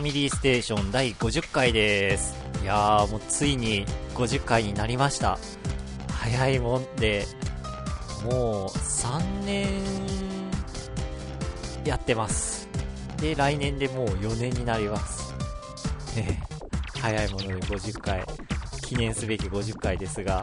[0.00, 2.34] ァミリーステーション第50回です。
[2.62, 5.38] いやー、もうついに50回になりました。
[6.10, 7.26] 早いもんで、
[8.24, 9.68] もう3年
[11.84, 12.66] やってます。
[13.18, 15.34] で、来年でもう4年になります。
[16.98, 18.24] 早いもので50回、
[18.82, 20.40] 記念すべき50回ですが、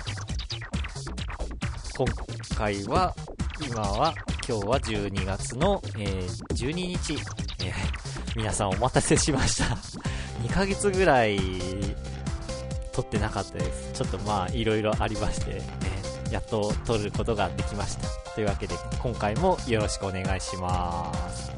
[1.97, 2.07] 今
[2.55, 3.15] 回は、
[3.67, 4.13] 今は、
[4.47, 7.13] 今日は12月の、えー12日、
[7.65, 8.06] えー
[8.37, 9.75] 皆さんお待たせしました。
[10.45, 11.39] 2ヶ月ぐらい、
[12.93, 13.91] 撮ってなかったです。
[13.93, 15.61] ちょっとまあ、いろいろありまして、ね
[16.29, 18.07] やっと撮ることができました。
[18.35, 21.56] というわけで、今回もよろしくお願いします。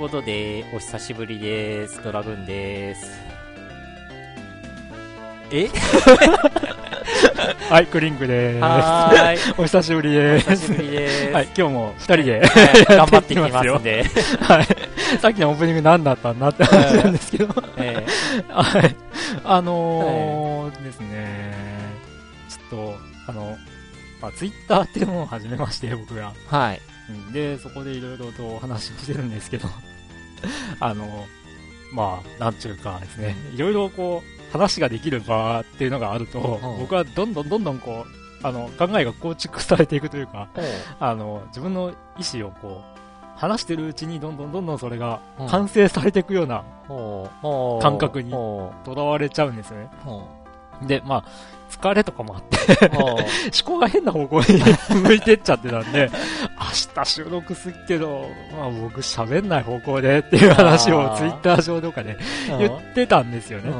[0.00, 2.02] ことで、お久しぶりです。
[2.02, 3.20] ドラグーンです。
[5.52, 5.68] え？
[7.68, 9.36] はい、クリンクでーはーい。
[9.52, 9.54] す。
[9.58, 10.72] お久しぶりおで久しす。
[10.72, 11.32] ぶりです。
[11.32, 12.46] はい、今日も二人で、は
[12.80, 14.04] い頑張っていきますんで。
[14.40, 14.66] はい。
[15.20, 18.06] さっきのオープニング何だったんだって話なんですけど、え
[18.48, 18.96] はい。
[19.44, 21.54] あのーですね、
[22.48, 22.98] ちょっと、
[23.28, 23.58] あの、
[24.22, 26.32] まあ、ツイッターっていうのを始めまして、僕が。
[26.50, 26.80] ーはい。
[27.10, 27.32] うん。
[27.32, 29.68] で、そこでいろいろとお話をしてるんですけど、
[30.80, 31.26] あの、
[31.92, 36.80] まあ、なんちゅうかですね、いろいろこう、話ができる場っていうのがあると、うん。
[36.80, 40.48] 僕はどんどんどんどんこう、あの、考えが構築されていくというか、
[40.98, 43.00] あの、自分の意思をこう、
[43.36, 45.48] 話してるうちにどんどんどんどんそれがうん。
[45.48, 46.64] 完成されていくような、
[47.80, 49.90] 感覚にほとらわれちゃうんですよね。
[50.86, 51.24] で、まあ、
[51.70, 53.16] 疲れとかもあって、思
[53.64, 54.62] 考が変な方向に
[55.02, 56.10] 向いてっちゃってたんで、
[56.58, 62.16] 明日収録するけど、まあ僕喋んない方向でっていう話をツイッター上とかで
[62.58, 63.72] 言ってたんですよね。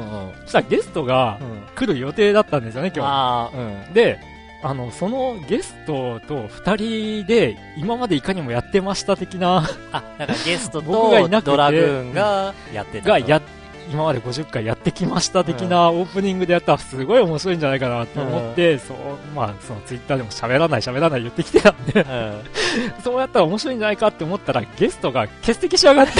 [0.45, 3.83] そしたらゲストがうん来る予定だったんですよね、今ああ、うん。
[3.89, 3.93] 日。
[3.93, 4.19] で、
[4.63, 11.11] あの、そのゲストと二人で今までいかにもやってました的な、あ、なんかゲストと
[11.43, 13.09] ドラグーンがやってたと。
[13.09, 13.41] がや、
[13.89, 18.97] 今まで50回やってきました的なオープニングでやったらすごい面白いんじゃないかなって思って、そう、
[19.35, 22.41] まあそのツイッターでも喋らない喋らない言ってきてたんで、うん。
[23.03, 26.11] そうやったら面白いんじゃないかって思ったら、ゲストが欠席しやがって、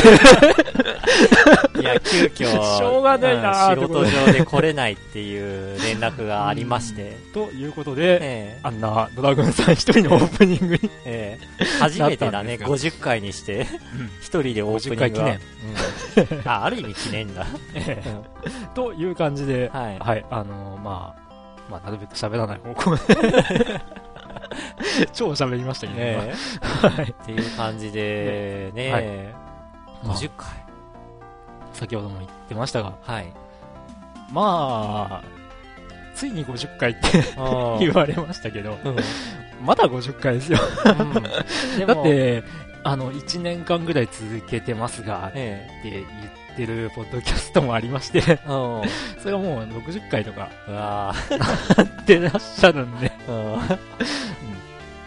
[1.81, 8.59] いや、急遽、しょうがないなーうん仕事上で来れないっていう連絡がありまして、ということで、ええ。
[8.63, 11.65] あんなドラグーンさん一人のオープニングに、ええ。
[11.79, 13.67] 初めてだね、なったん50回にして、
[14.19, 15.39] 一人でオープニング50回記念。
[16.31, 16.41] うん。
[16.49, 17.45] あ、ある意味記念だ。
[17.75, 19.99] えうんえという感じで、はい。
[19.99, 21.21] はい、あのーまあ、
[21.69, 22.95] まあ、なるべく喋らない方向。
[22.95, 23.01] で、
[25.13, 26.33] 超喋りましたけど、え。
[26.81, 26.89] 今。
[26.89, 27.05] はい。
[27.07, 29.05] えっていう感じで、ね、はい。
[30.05, 30.15] まあ。
[30.17, 30.47] 50回。
[31.73, 33.33] 先ほども言ってましたが、はい。
[34.31, 35.23] まあ、
[36.15, 36.99] ついに50回って
[37.79, 38.95] 言われましたけど、うん。
[39.65, 40.59] まだ50回ですよ。
[40.85, 41.87] うん。
[41.87, 42.43] だっ、て、
[42.83, 45.67] あの、1年間ぐらい続けてますが、え。
[45.79, 46.03] って言っ
[46.65, 48.21] てるポッドキャストもありまして。
[48.21, 48.83] そ
[49.25, 50.49] れがもう60回とか。
[50.67, 51.15] うわ
[51.77, 53.59] やってらっしゃるんで、ーうん。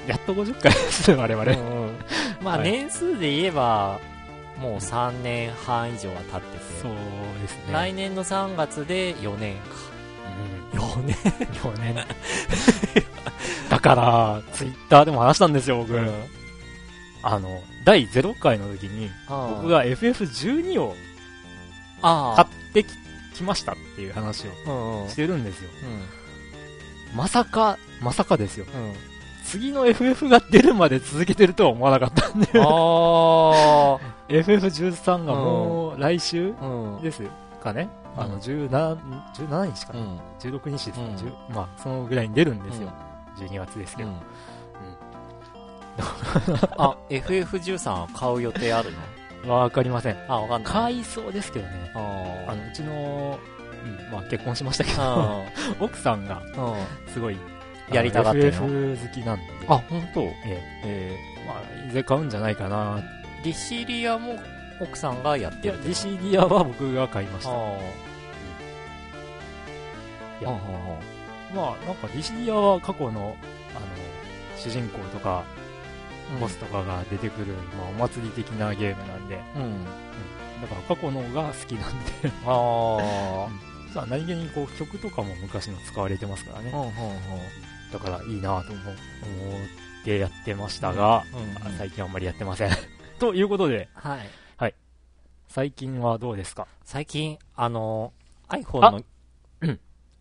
[0.06, 1.52] やっと50回です、我々。
[1.52, 1.94] うん
[2.42, 2.70] まあはい。
[2.70, 4.00] 年数で言えば、
[4.60, 6.92] もう3年半以上は経ってて、そう
[7.42, 7.72] ですね。
[7.72, 9.62] 来年の3月で4年か。
[10.72, 10.80] うん。
[10.80, 11.16] 4年。
[11.62, 12.06] 4年。
[13.70, 16.00] だから、ツイッターでも話したんですよ、僕。
[17.22, 20.94] あの、第0回の時に、僕僕、が FF12 を
[22.02, 22.88] あ買ってき
[23.34, 25.08] きましたっていう話を。
[25.08, 25.70] してるんですよ。
[27.12, 27.16] うん。
[27.16, 28.66] まさか、まさかですよ。
[28.74, 28.92] うん。
[29.44, 32.60] 次の FF が出るまで続けてるとは思わなかったんで、あ
[34.28, 36.54] FF13 がもう来週。
[37.02, 37.22] です
[37.62, 37.88] かね。
[38.16, 38.68] あの、うん17、
[39.34, 40.18] 17日かな、うん。
[40.38, 42.92] 16日ですか、うん10まあ、そのぐらいに出るんですよ。
[43.36, 44.08] 12月ですけど。
[44.08, 44.16] うん。
[46.78, 48.98] あ、FF13 は買う予定あるの？
[49.46, 50.16] わかりません。
[50.28, 50.72] あ、わかんない。
[50.72, 51.90] 買いそうですけどね。
[51.94, 53.38] ああの、うちの、
[53.84, 55.42] うん、まあ結婚しましたけど、あ。
[55.80, 56.42] 奥さんが。
[57.12, 57.36] すごい、
[57.92, 60.20] やりたがってるの？FF 好きなんで、あ、本当？
[60.22, 62.98] えええまあ、いずれ買うんじゃないかな。
[62.98, 63.02] ー、
[63.44, 64.38] ディシディアも
[64.80, 67.50] 奥さんがやっいや、てるディシディアは僕が買いました。
[67.50, 67.54] あ
[70.40, 70.52] いやあ。
[71.54, 73.36] まあ、なんかディシディアは過去の、
[73.76, 73.86] あの、
[74.56, 75.44] 主人公とか、
[76.40, 79.84] ボスとかが出てくる、まあ、お祭り的なゲームなんで、うん。
[80.62, 83.48] だから過去のが好きなんで、あ
[83.92, 86.70] さあ、何気にこう曲とかも昔の使われてますからね。
[86.72, 86.76] あ。
[86.76, 86.94] うんうんうん。
[87.92, 92.70] だからいいなと思思ってやってましたが、うんうん最近あんまりやってません。
[93.20, 94.28] ということで、はい。
[95.46, 96.66] 最近はどうですか？
[96.84, 98.12] 最近、あの、
[98.48, 99.00] iPhone の、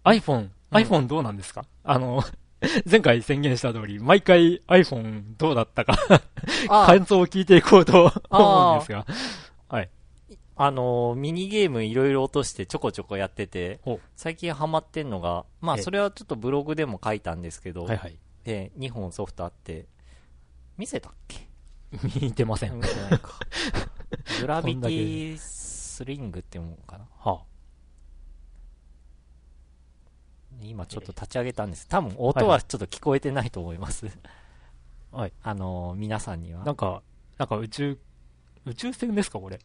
[0.03, 0.49] iPhone、うん。
[0.77, 1.65] iPhone どうなんですか？
[1.83, 2.23] あの、
[2.89, 5.95] 前回宣言した通り、毎回 iPhone どうだったか、
[6.69, 9.05] あ感想を聞いていこうと思うんですが。
[10.55, 13.79] あの、ミニゲームいろいろ落としてちょこちょこやってて
[14.15, 18.17] 最近ハマってんのが、まあええそれはちょっとブログでも書いたんですけど、はいはい。
[18.43, 19.87] で、2本ソフトあって、
[20.77, 21.47] 見せたっけ？
[22.21, 22.75] 見てません。
[22.75, 23.31] 見てないか。
[24.41, 27.07] グラビティスリングって思うかな。
[27.19, 27.41] は
[30.69, 31.87] 今ちょっと立ち上げたんです。
[31.87, 34.07] 多分音はちょっと聞こえてないと思います。
[35.11, 35.33] はい。
[35.43, 36.71] あの、皆さんにあ、なは。
[36.73, 37.01] んか、
[37.37, 37.99] なんか宇宙、
[38.65, 39.57] 宇宙船ですかこれ？
[39.57, 39.59] っ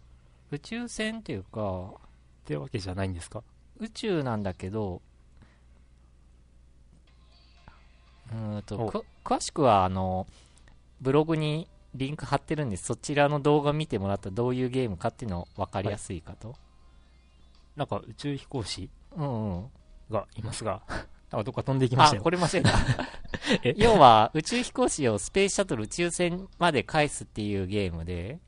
[0.50, 1.92] 宇宙船っていうか、
[2.44, 3.42] てわけじゃないんですか？
[3.78, 5.02] 宇宙なんだけど、
[8.32, 10.26] うーんと、詳しくは、あの、
[11.00, 16.56] ブログにリンク貼ってるんで、そちらの動画見てもらったらどういうゲームかっていうの分かりやすいかと。
[17.76, 18.90] なんか宇宙飛行士？
[19.16, 19.70] うんうん。
[20.10, 20.82] がいますが、
[21.30, 22.22] なんかどっか飛んでいきましたあ、よ。
[22.22, 22.70] これ間違えた。
[23.62, 23.74] え？
[23.76, 28.38] 要は、宇宙飛行士をスペースシャトル宇宙船まで返すっていうゲームで、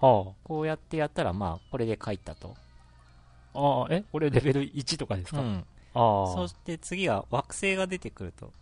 [0.00, 2.56] はこうやってやったら、まあ、これで書いたと。
[3.54, 3.58] あ。
[3.60, 4.04] ああ、え？
[4.10, 5.64] これレベル1とかですか、うん。
[5.94, 6.34] ああ。
[6.34, 8.52] そして次は惑星が出てくると。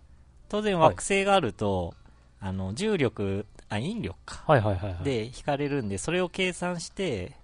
[0.49, 1.95] 当然惑星があると、
[2.41, 4.43] あの、重力、あ、引力か。
[4.47, 5.05] はいはいはい、はい。
[5.05, 7.37] で、引かれるんで、それを計算して、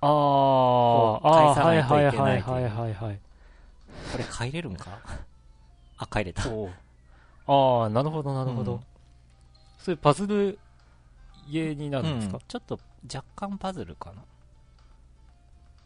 [0.00, 3.20] ああ、ああ、返さないといけはないいというはいはいはいはい。
[4.10, 4.98] これ帰れるんか？
[5.98, 6.42] あ、帰れた。
[6.42, 8.74] ああ、なるほどなるほど。
[8.74, 8.80] うん
[9.78, 10.60] そういうパズル
[11.50, 12.36] ゲーになるんですか？
[12.36, 12.78] うんちょっと
[13.12, 14.22] 若干パズルかな。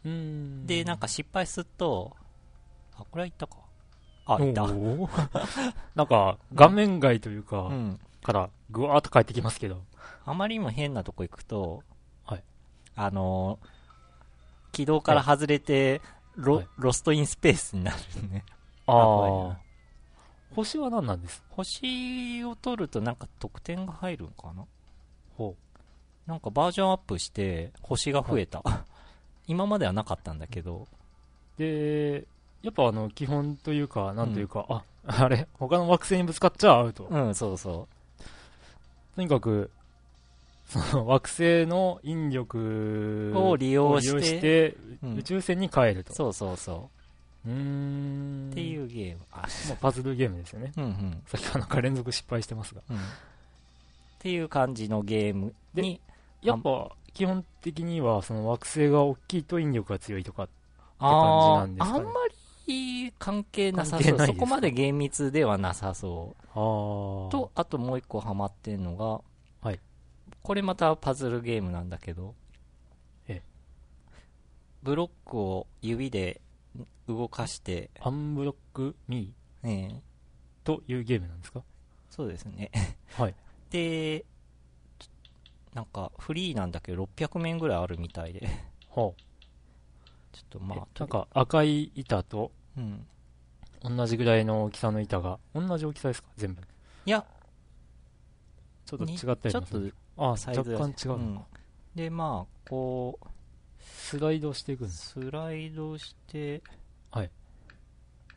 [0.05, 0.67] うーん。
[0.67, 2.15] で、なんか失敗すると、
[2.95, 3.57] あ、これはいったか。
[4.27, 4.67] あ、いった。
[5.95, 7.99] なんか、画面外というか、うん。
[8.21, 9.81] から、ぐわーっと帰ってきますけど。
[10.25, 11.81] あまりにも変なとこ行くと、
[12.25, 12.43] はい
[12.95, 13.67] あのー
[14.73, 16.01] 軌道から外れて、
[16.37, 17.97] ロはいロストインスペースになる
[18.31, 18.43] ね。
[18.85, 18.93] あ
[19.51, 19.57] あ。
[20.55, 21.43] 星は何なんです？
[21.49, 24.65] 星を取るとなんか得点が入るんかな？
[25.37, 25.55] ほ
[26.25, 28.63] なんかバージョンアップして星が増えた。
[29.47, 30.87] 今まではなかったんだけど、
[31.57, 31.59] う。
[31.59, 32.25] で、
[32.61, 37.05] やっぱあの、基本というか、なんというか、あ、あれ、他の惑星にぶつかっちゃアウト。
[37.05, 37.87] うん、そうそ
[39.15, 39.71] とにかく、
[40.67, 46.13] その惑星の引力を利用して宇宙船に帰ると。
[46.13, 46.89] そうそうそ
[47.45, 47.55] うーう。
[47.55, 48.49] ん。
[48.51, 49.19] っていうゲーム。
[49.31, 50.73] あ、まあ、パズルゲームですよね。
[50.75, 51.23] うんうん。
[51.25, 52.81] さっきはなんか連続失敗してますが。
[52.89, 52.97] うん。
[52.97, 52.99] っ
[54.19, 56.01] ていう感じのゲームに、
[56.41, 60.49] やっぱ、基本的には、その惑星が大きいと引力が強いとか。
[60.99, 62.19] あ感じなんですかねーあんま
[62.67, 64.25] り関係なさそう。
[64.25, 66.47] そこまで厳密ではなさそう。
[66.53, 69.21] と、あともう一個ハマってんのが、はい
[70.47, 72.33] これまたパズルゲームなんだけど、
[73.27, 74.21] ええ
[74.81, 76.39] ブロックを指で
[77.05, 79.67] 動かして、アンブロックミー？
[79.69, 80.01] ええ
[80.63, 81.63] というゲームなんですか？
[82.09, 82.71] そうですね。
[83.17, 83.35] はい。
[83.71, 84.23] で、
[84.97, 88.47] ちょなんかフリーなんだけど600面ぐらいあるみたいで、は
[88.95, 89.15] ちょっ
[90.49, 90.79] とまあ。
[90.83, 93.05] あ、なんか赤い板とうん。
[93.83, 96.29] 同じぐらいの大きさの板が、同じ大きさですか？
[96.37, 96.61] 全部。
[97.05, 97.25] いや、
[98.85, 99.81] ちょっと違にったりちょっと
[100.17, 101.45] ああ、サイズが若干違うのか、ん
[101.95, 103.27] で、まあ、こう、
[103.79, 105.11] スライドしていくんです。
[105.19, 106.61] スライドして、
[107.11, 107.31] はい。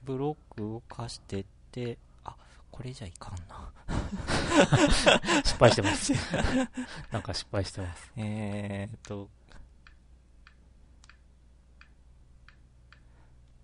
[0.04, 2.37] ブロック動かしてって、あ、
[2.70, 3.72] これじゃいかんな。
[5.44, 6.12] 失敗してます。
[7.12, 8.12] なんか失敗してます。
[8.16, 9.28] えーっと、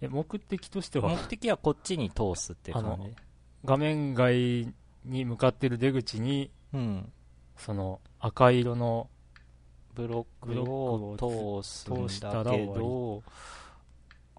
[0.00, 1.08] え、目的としては？
[1.08, 3.16] 目、的はこっちに通すっていう感じ。
[3.64, 4.72] 画面外
[5.04, 7.12] に向かってる出口に、うん。
[7.56, 9.08] その赤色の、
[9.94, 13.22] ブロックを通すん通しただけど、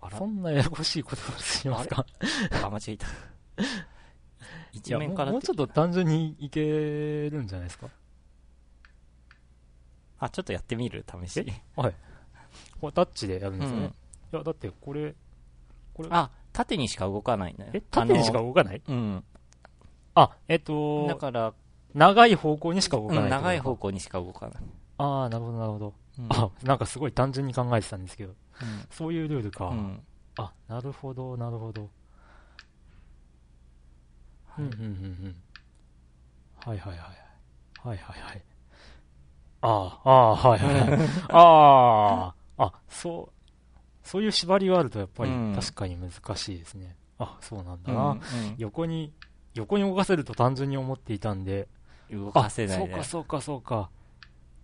[0.02, 0.18] あら？
[0.18, 2.06] そ、んなややこしいことをしますか？
[2.64, 3.08] あ、間違えた。
[3.08, 3.10] い
[4.74, 6.62] 一やもう面からもうちょっと単純にいけ
[7.32, 7.90] るんじゃないですか？
[10.20, 11.06] あ、ちょっとやってみる？
[11.26, 11.46] 試し。
[11.76, 11.96] はい。
[12.80, 13.86] これタッチでやるんうですよね。
[13.88, 13.90] ん。
[13.90, 13.92] い
[14.32, 15.16] や、だってこれ、
[15.94, 17.70] これ、あ、縦にしか動かないね。
[17.74, 18.82] え、縦にしかあ動かない？
[18.88, 19.24] のうん。
[20.16, 21.54] あ、えっだと、から、
[21.94, 23.76] 長い方向にしか動かない、うん、長い方。
[23.76, 24.64] 向にしか動かない。
[24.98, 25.94] ああ、なるほど、なるほど。
[26.20, 28.34] うんあ、なんかすごい単純に考えてたんですけど、
[28.92, 29.68] そういうルールか。
[29.68, 29.78] うん。
[29.78, 30.04] うん
[30.40, 31.90] あ、なるほど、なるほど。
[34.60, 34.86] うん、うん、うん、う
[35.30, 35.36] ん。
[36.64, 37.18] はいはいはい。
[37.88, 38.44] はいはいはい。
[39.62, 41.10] ああ、ああ、はいはいはい。
[41.30, 43.50] ああ、あ、そう、
[44.04, 46.96] そういう縛りがあるとやっぱりうん確かに難しいですね。
[47.18, 48.12] あ、そうなんだうんな。
[48.12, 48.20] うん
[48.58, 49.14] 横に、
[49.56, 51.68] 横に動かせると単純に思っていたんで、
[52.12, 52.88] 動かせないね。
[52.88, 53.90] そうか、そうか、そうか。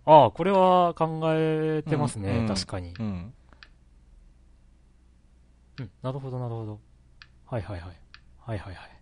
[0.06, 2.94] ああ、これは考えてますね、うん確かに。
[2.98, 3.34] うん。
[5.78, 6.80] うん、なるほど、なるほど。
[7.46, 7.90] はいはいはい。
[8.40, 8.94] はいはいはい。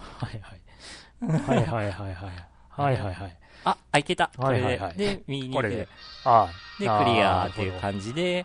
[0.00, 0.60] はいはい。
[1.46, 2.50] はいはいはいはい。
[2.70, 3.36] はいはいはい。
[3.64, 4.30] あ、あ、いけた。
[4.36, 4.64] これで。
[4.64, 5.88] はいはいはいで、右にこれでで。。
[6.24, 6.80] ああ。
[6.80, 8.44] で、クリアっていう感じで、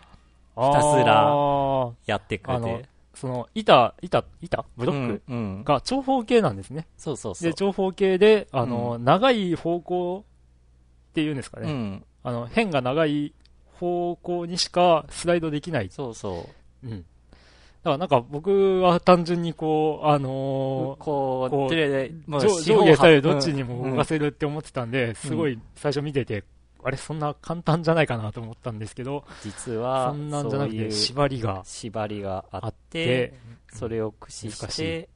[0.56, 2.95] ひたすらあやってくれて。
[3.16, 4.64] その、板、板、板？
[4.76, 5.20] ブロッ
[5.62, 5.64] ク？
[5.64, 6.86] が長方形なんですね。
[6.96, 7.54] そうそうそうで、。
[7.54, 10.24] 長方形で、あの、長い方向
[11.10, 11.70] っていうんですかね。
[11.70, 12.04] うん。
[12.22, 13.32] あの、辺が長い
[13.80, 15.88] 方向にしかスライドできない。
[15.90, 16.46] そうそ
[16.84, 16.86] う。
[16.86, 17.00] うん。
[17.00, 17.04] だ
[17.84, 20.32] からなんか僕は単純にこう、あのー
[20.98, 26.42] こう、こう上下左右八どっちにも動かせるって思ってたんで、すごい最初見てて、
[26.82, 33.34] あれそんな簡単じゃないかなと思ったんですけど、実は、そんなんじゃなくて縛りが縛りがああっ、ってて、
[33.72, 35.08] それを駆使難して、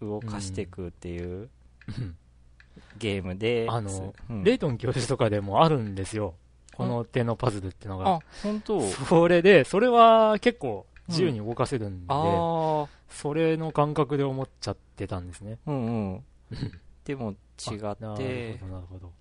[0.00, 1.48] 動かしていくっていう
[1.88, 2.16] うん
[2.98, 6.34] ゲームで、あの、うんレイトン教授とかでもあるんですよ。
[6.74, 8.80] この手のパズルってのがあ。、本当？
[8.80, 12.14] それで、それは結構自由に動かせるんで、
[13.10, 15.58] それの感覚で思っちゃってたんですね。
[15.66, 16.24] うんうん。
[17.04, 17.34] でも
[17.70, 19.12] 違あなるってほ、ど、なるほど。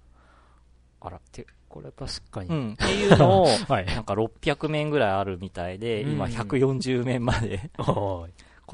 [1.02, 2.50] あら、て、これ確かに。
[2.50, 2.74] うん。
[2.74, 3.86] っていうのを、 はい。
[3.86, 8.28] なんか600面ぐらいあるみたいで、うん今140面まで、こ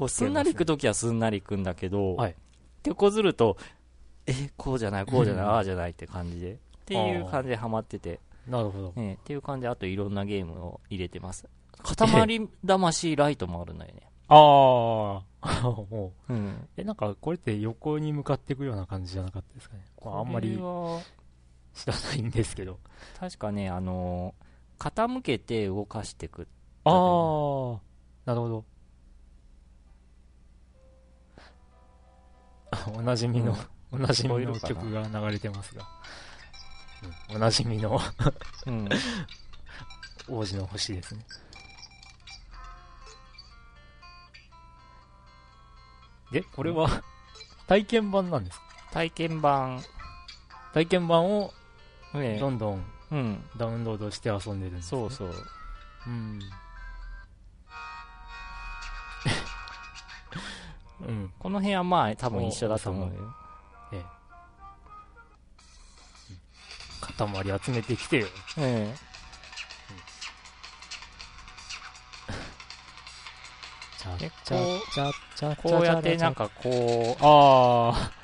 [0.06, 2.34] うすんなり行くときはすんなり行くんだけど、はい
[2.82, 3.56] 手こずると、
[4.26, 8.92] え、こうじゃない、こうじゃない、うんああじゃないって感じで、っていう感じでハマってて、なるほど。
[8.94, 11.48] ね、っていう感じで、あといろんなゲームを入れてます。
[11.82, 14.02] 塊魂ライトもあるんだよね。
[14.28, 16.32] ああ、もう。
[16.32, 16.68] うん。
[16.76, 19.84] え、なんか、これって横に向かっていくような感じじゃなかったですかね。
[20.04, 20.58] まあ、あんまり
[21.76, 22.78] 知らないんですけど。
[23.20, 24.46] 確かね、あのー
[24.78, 26.46] 傾けて動かしていく。
[26.84, 26.92] ああ、
[28.26, 28.64] なるほど。
[32.72, 33.56] あ おなじみの、
[33.90, 35.82] おなじみの曲が流れてますが。
[37.30, 37.98] うんおなじみの
[38.66, 38.88] うん。
[40.28, 41.24] 王子の星ですね。
[46.32, 47.02] で、これは
[47.68, 48.66] 体験版なんですか？
[48.92, 49.82] 体験版、
[50.74, 51.52] 体験版を
[52.18, 53.44] ねどんどんうん。
[53.56, 55.34] ダウンロードして遊んでるんです、ね、そうそう。
[56.06, 56.40] うん。
[61.06, 61.32] うん。
[61.38, 63.34] この辺はまあ多分一緒だと思うよ。
[63.92, 64.04] ええ。
[67.16, 68.26] 塊集めてきてよ。
[68.58, 68.94] え
[73.98, 78.15] ちゃ結構こうやってなんかこああ。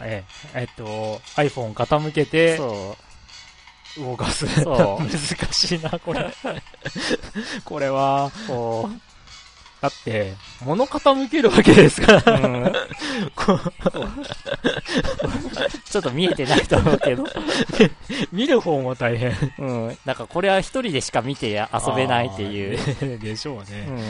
[0.00, 0.24] え
[0.54, 2.96] え、えっと、iPhone 傾けう、てそ
[3.98, 4.46] う、動かす。
[4.62, 6.26] そう 難しいな、これ。
[7.64, 8.90] これは、こ
[9.80, 12.40] だって、物傾けるわけですから。
[12.40, 12.72] う、うん、
[15.84, 17.24] ちょっと見えてないと思うけど、
[18.32, 19.36] 見る方も大変。
[19.58, 19.98] うん。
[20.06, 23.18] なんかこれは一人でしか見て遊べないっていう。
[23.18, 23.80] でしょううね。
[23.82, 24.00] ん。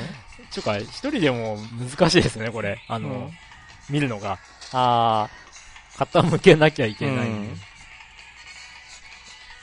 [0.53, 1.59] ちょか、一人でも
[1.99, 2.81] 難しいですね、これ。
[2.87, 3.31] あの、うん
[3.91, 4.39] 見るのが。
[4.73, 5.29] あ
[5.97, 7.29] 傾けなきゃいけない。
[7.29, 7.61] うん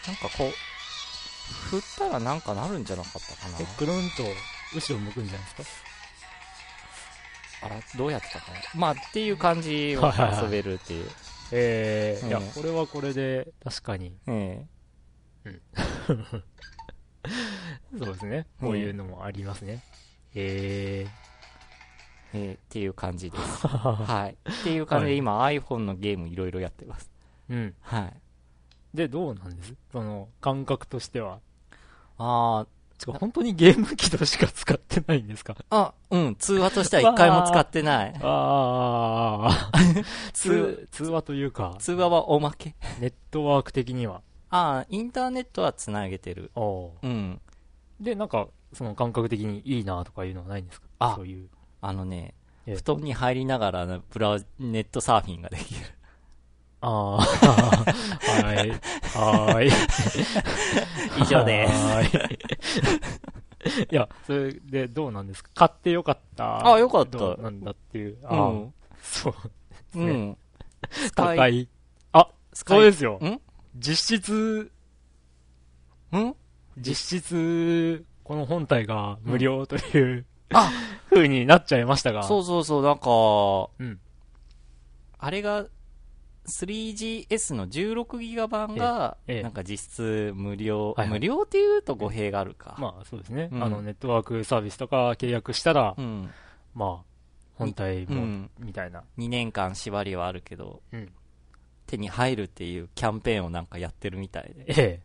[0.03, 0.51] あ、なんかこう、
[1.69, 3.65] 振ったらなんかなるんじゃなかったかなえ、。
[3.77, 4.23] くるんと
[4.75, 5.81] 後ろ向くんじゃないです
[7.61, 7.67] か？
[7.67, 8.57] あら、どうやってたかな？
[8.75, 10.11] まあ、っていう感じを
[10.43, 11.09] 遊べるっていう。
[11.53, 14.15] えー、いや、うんこれはこれで、確かに。
[14.27, 14.65] え
[17.99, 18.47] そうですね。
[18.59, 19.83] こういうのもありますね。
[20.33, 21.30] ええ
[22.33, 23.67] ええっていう感じです。
[23.67, 23.67] ー。
[24.05, 24.37] はい。
[24.49, 27.09] っていう感じはいで今 iPhone のゲームいろいろやってます。
[27.49, 27.73] うん。
[27.81, 28.13] はい。
[28.93, 29.73] で、どうなんです？
[29.91, 31.39] その、感覚としては。
[32.17, 32.65] あ
[32.97, 35.55] つか、本当にゲーム機としか使ってないんですか？
[35.71, 38.13] あ、あ、うん、通話としては一回も使ってない。
[38.21, 39.71] ああ、
[40.33, 42.75] 通通、通話というか、通話はおまけ。
[42.99, 44.21] ネットワーク的には？
[44.51, 46.51] ああ、インターネットはつなげてる。
[46.55, 47.41] おうん。
[47.99, 50.87] で、なんか、その感覚的にいいなとかいうのはないんですか？
[50.99, 51.49] あそういう。
[51.81, 52.33] あのね、
[52.67, 55.81] ええ布団に入りながらブラウネットサーフィンができる。
[56.81, 57.19] ああ、
[58.31, 58.69] はい。
[58.69, 59.71] はーい。
[61.21, 61.71] 以上です。
[61.73, 62.39] はーい。
[63.91, 65.49] いや、それでどうなんですか？
[65.53, 66.73] 買ってよかった。
[66.73, 68.17] あよかったどうなんだっていう。
[68.25, 68.73] ああ、うん。
[69.01, 69.35] そう。
[69.95, 70.37] うん。
[71.15, 71.67] 高い。
[72.13, 73.13] あ、スカイそうですよ。
[73.23, 73.39] ん？
[73.75, 74.71] 実質、
[76.15, 76.35] ん？
[76.77, 80.71] 実質、この本体が無料という、あ
[81.13, 82.23] 風になっちゃいましたが。
[82.23, 83.99] そうそうそう、なんか、うん。
[85.19, 85.65] あれが、
[86.47, 92.75] 3GS の16ギガ版が、なんか実質無料、無料っていうと語弊があるか。
[92.79, 93.49] まあそうですね。
[93.51, 96.29] うんあの、ネットワークサービスとか契約したら、うん。
[96.73, 97.05] まあ、
[97.55, 99.03] 本体も、うんみたいな。
[99.19, 101.11] 2年間縛りはあるけど、うん
[101.87, 104.63] 手に入るっていうキャンペーンをなんかやってるみたいで。
[104.67, 104.99] ええ。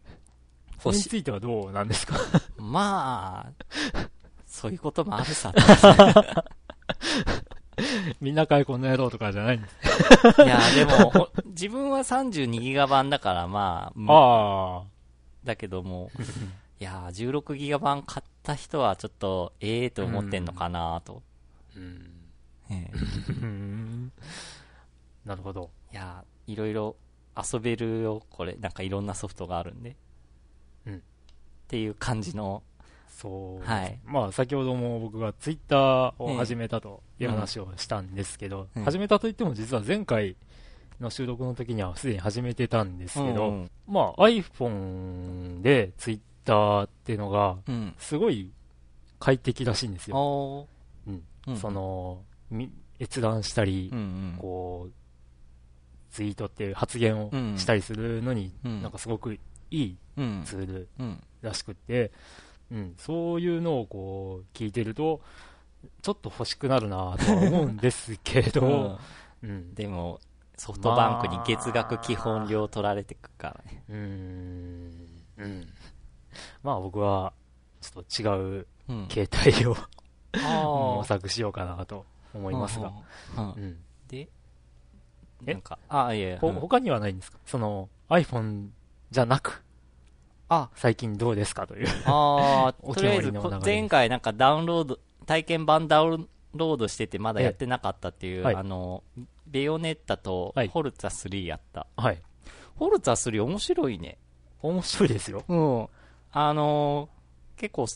[0.79, 2.17] それについてはどうなんですか？
[2.57, 3.53] まあ、
[4.57, 5.53] そういうこともあるさ。
[8.23, 9.77] みんなかいこの野郎とかじゃないんです。
[10.43, 14.85] いや、でも、ほ自分は32ギガ版だからまあ、ああ。
[15.45, 16.11] だけども、
[16.81, 21.23] いやー、16ギガ版買った人はちょっと、ええと思ってんのかなと。
[21.77, 22.11] うん。
[22.71, 22.91] え
[25.29, 25.71] なるほど。
[25.93, 26.97] いやー、いろいろ
[27.37, 28.55] 遊べるよ、これ。
[28.55, 29.97] なんかいろんなソフトがあるんで。
[30.87, 32.63] うんっていう感じの、
[33.16, 33.66] そう。
[33.66, 40.37] はいまあ、先ほども僕がツイッターを始めたという話をしたんですけど、うん始めたといっても実は前回
[41.00, 47.94] の収録の時にはすでに始めてたんですけど、うんまあ iPhone でツイッターっていうのがうん。
[47.99, 48.50] すごい
[49.18, 50.68] 快適らしいんですよ。
[51.06, 52.70] うんうんその、み
[53.00, 54.35] 閲覧したり、うんうん。
[54.38, 54.92] こう、
[56.11, 59.38] ツイートっていう発言をうんしたりするのに、うんなんかすごくい
[59.70, 60.42] いうん。
[60.44, 61.23] ツールうん。
[61.42, 62.11] らしくって、
[62.70, 65.20] うん、そういうのをこう聞いてると、
[66.02, 68.99] ちょっと欲しくなるなとは思うんですけうどん、
[69.42, 70.18] うん、でも、
[70.56, 73.85] ソフトバンクに月額基本料取られてくからね。
[73.88, 74.92] うーん、
[75.38, 75.66] うん。
[76.62, 77.32] まあ僕は、
[77.80, 79.08] ちょっと違ううん。
[79.11, 79.76] 携帯を
[80.32, 82.04] あ模索しようかなと
[82.35, 82.92] 思いますが。。
[83.37, 83.76] うんうんうん。
[84.08, 84.28] で、
[85.46, 85.52] え？
[85.52, 86.38] なんか、あ、いやいや。
[86.38, 87.38] ほうん他にはないんですか？
[87.44, 88.68] その iPhone
[89.11, 89.62] じゃなく、
[90.49, 91.88] あ、最近どうですかという。
[92.05, 93.33] あ おーとりあえず、
[93.65, 99.03] 前回なんかダウンロード、体験版ダウンロードしててまだやってなかったっていう、はいあの、
[99.47, 101.87] ベヨネッタとはいホルツァ3やった。
[101.97, 102.23] はい。
[102.76, 104.18] ホルツァ3面白いね。
[104.62, 105.44] 面白いですよ。
[105.49, 105.88] うん。
[106.33, 107.16] あのー
[107.57, 107.87] 結構、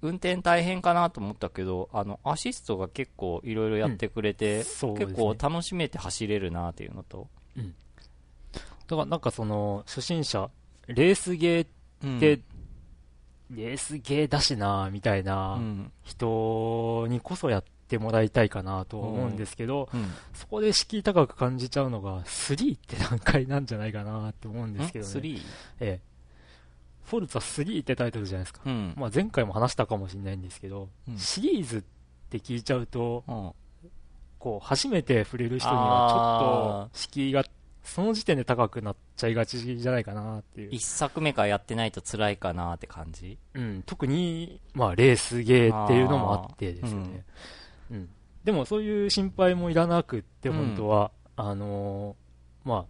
[0.00, 7.26] 運転大変かなと思ったけど、あの、アシストが結構いろいろやってくれて、そうですね結構楽しめて走れるなっていうのと。
[8.86, 10.50] だからなんかその、初心者、
[10.88, 11.66] レースゲー
[12.02, 12.40] うんって、
[13.50, 15.92] レースゲーだしなみたいなうん。
[16.02, 20.12] 人にこそやってもらいたいかなと思うんですけど、うん。
[20.32, 25.12] そこで敷居高く感じちゃうのが、3って段階なんじゃないかなって思うんですけどね。
[25.12, 25.38] 3?
[25.80, 26.14] ええ。
[27.04, 28.60] フォルツァ3ってタイトルじゃないですか。
[28.64, 28.94] うん。
[28.96, 31.82] まあ前回も話したかもしれないんですけど、うんシリーズっ
[32.30, 33.52] て聞いちゃうと、うん。
[34.38, 37.44] こう、初めて触れる人にはちょっと敷居が、
[37.84, 40.68] その時点で高くなっちゃいがちじゃないかなっていう。
[40.72, 43.38] 一作目からやってないと辛いかなって感じ？
[43.54, 47.24] うん、特に、まあ、レースゲーっていうのもあってですよね。
[47.90, 48.08] うん。
[48.42, 52.84] でも、そういう心配もいらなくって、うん本当は、あのーまあ、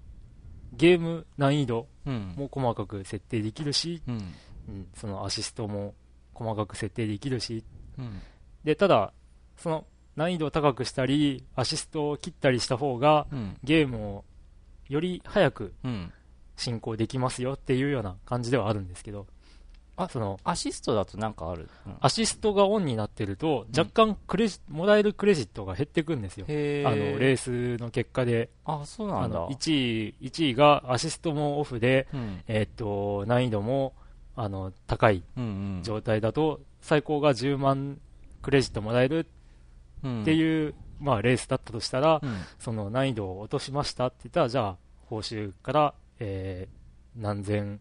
[0.72, 2.34] ゲーム難易度うん。
[2.36, 4.14] も細かく設定できるし、うん。
[4.14, 4.18] う
[4.72, 5.94] ん、そのアシストも
[6.34, 7.64] 細かく設定できるし、
[7.98, 8.20] うん。
[8.62, 9.12] で、ただ、
[9.56, 13.56] その難易度を高くしたり、アシストを切ったりした方が、うん。
[13.64, 14.24] ゲームを
[14.94, 16.12] より早くうん。
[16.56, 19.26] 進行できますよっていうような感じではあるんですけど、
[19.96, 26.46] あその、アシストだとなんかある、うんアシストがオンになってると、若干クレジ、もらえるクレジットが減ってくんですよ。
[26.48, 29.38] へあの、レーースの結果で、あ、そうなんだ。
[29.38, 32.40] あの、1位、1位がアシストもオフで、うん。
[32.48, 33.94] えーっと、難易度も、
[34.36, 35.82] あの、高いうんうん。
[35.84, 37.98] 状態だと、最高が10万
[38.42, 39.26] クレジットもらえる
[40.02, 42.36] うんっていう、まあ、レースだったとしたら、うん。
[42.58, 44.76] その難易度を落としましたって言ったら、じゃあ、
[45.14, 47.80] 報酬から、えー、何千、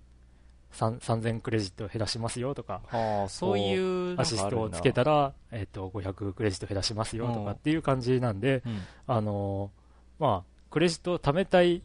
[0.72, 4.20] 三3000クレジット減らしますよとか、ああ、そういう。
[4.20, 8.82] アシストをつけたら、えっ、と、500クレジット減らしますよとかっていう感じなんで、うん。
[9.08, 11.82] あのーまあ、クレジットを貯めたい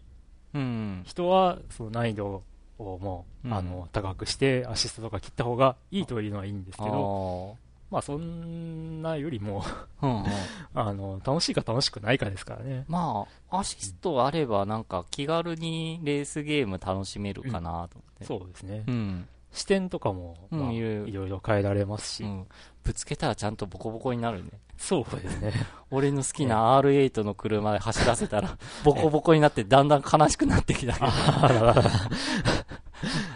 [0.54, 1.02] うん。
[1.06, 2.42] 人は、その難易度
[2.78, 7.56] をもう、うんあの、高くして、アシストとか切った方がいいというのはいいんですけど、ど。
[7.90, 9.64] まあ、そんなよりも、
[10.02, 10.26] うんうん。
[10.74, 12.84] あの、楽しいか楽しくないかですからね。
[12.86, 18.24] まあ、アシストあればなんか気軽にレースゲーム楽しめるかなと思って。
[18.24, 18.84] そうですね。
[18.86, 19.28] うん。
[19.52, 22.46] 視点とかも、うんまあ、いろいろいろいろ変えられますし、うん。
[22.84, 24.50] ぶつけたらちゃんとボコボコになるね。
[24.76, 25.52] そうですね。
[25.90, 31.06] 俺の好きな R8 の車で走らせたら、ボコボコになってだんだん悲しくなってきたけど。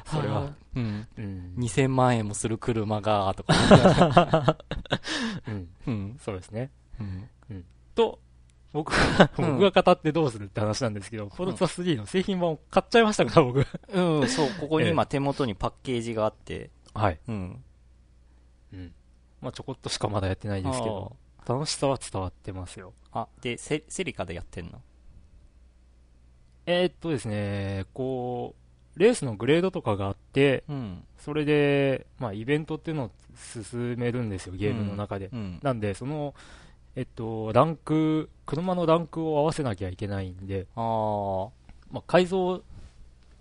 [0.06, 1.06] それは、うん。
[1.16, 1.54] うん。
[1.58, 4.56] 2000万円もする車が、とか。
[5.46, 5.68] うん。
[5.86, 6.18] うん。
[6.20, 6.70] そうですね。
[7.00, 7.28] うん。
[7.94, 8.18] と、
[8.72, 13.66] 僕が、うん僕が語ってどうするって話なんですけど、フォルツァ3の製品版を買っちゃいましたから、僕。
[13.92, 17.20] うん、そう、ここに 今手元にパッケージがあって、はい。
[17.28, 17.64] うん。
[18.72, 18.94] うん。
[19.40, 22.94] まあ、ちょこっとしかまだやってないですけど、楽しさは伝わってますよ。
[23.12, 24.80] あ、で、セセリカでやってんの？
[26.64, 28.61] えー、っとですね、こう、
[28.96, 31.04] レースのグレードとかがあって、うん。
[31.18, 35.30] それで、まあ、イベントっていうのを進めるんですよ、ゲームの中で。
[35.32, 35.60] うん。
[35.62, 36.34] なんで、その、
[36.94, 41.48] えっと、ランク、車のランクを合わせなきゃいけないんで、ああ。
[41.90, 42.62] まあ、改造、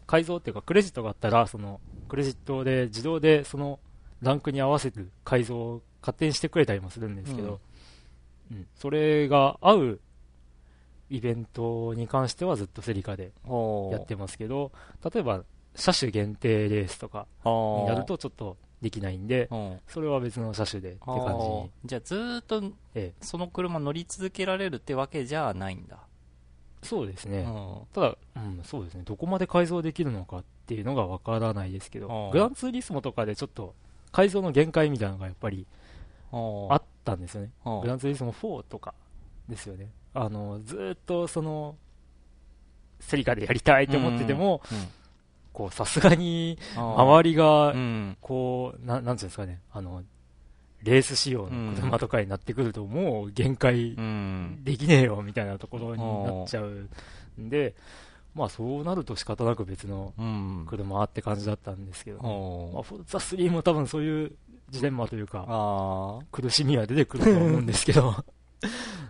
[0.08, 3.80] 改造っていうか、クレジットがあったら、その、クレジットで自動でその
[4.22, 7.62] ランクに合わせる改造を勝手にしてくれたりもするんですけど、
[8.52, 10.00] うん、それが合う
[11.12, 13.32] イベントに関してはずっとセリカで
[13.92, 14.72] やってますけど、
[15.14, 15.44] 例えば、
[15.76, 19.50] 車種限定レースとかになるとちょっとできないんで、
[19.88, 22.64] それは別の車種でって感じじゃあずっと、
[23.22, 26.00] その車乗り続けられるってわけじゃないんだ。
[26.84, 27.46] そうですね。
[27.94, 29.04] ただ、うん、そうですね。
[29.06, 33.76] どこまで改造できるのかっていうのがわからないですけど、グランツーリスモとかでちょっと
[34.12, 35.68] 改造の限界みたいなのがやっぱり
[36.32, 37.52] あったんですよね。
[37.64, 38.96] グランツーリスモ4とか
[39.48, 39.90] ですよね。
[40.14, 41.76] あの、ずっとその、
[43.00, 44.62] セリカでやりたいって思ってても、
[45.54, 47.74] こう、さすがに、周りが、
[48.22, 50.04] こう、ななんていうんですかね、あの、
[50.84, 53.96] レース仕様の車とかになってくると、もう限界
[54.64, 56.88] できねえよ、みたいなところになっちゃう
[57.40, 57.76] んで、
[58.34, 60.14] まあそうなると仕方なく別の
[60.68, 62.20] 車って感じだったんですけど、
[62.74, 64.32] まあ、フォルツァ3も多分そういう
[64.70, 68.16] ジレンマというか、苦しみは出てくると思うんですけど、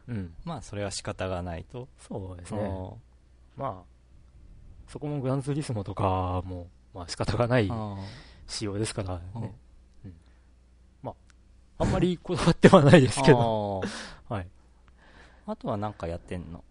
[0.08, 1.88] うん、まあそれは仕方がないと。
[2.00, 2.62] そうですね。
[3.58, 3.92] まあ
[4.88, 7.72] そこもグランツーリスモとかも、まあ仕方がない
[8.48, 9.54] 仕様ですからね。
[10.04, 10.14] うん、
[11.02, 13.82] まあ、あんまりこだわってはないですけど。
[14.28, 14.48] はい。
[15.48, 16.64] あとはなんかやってんの？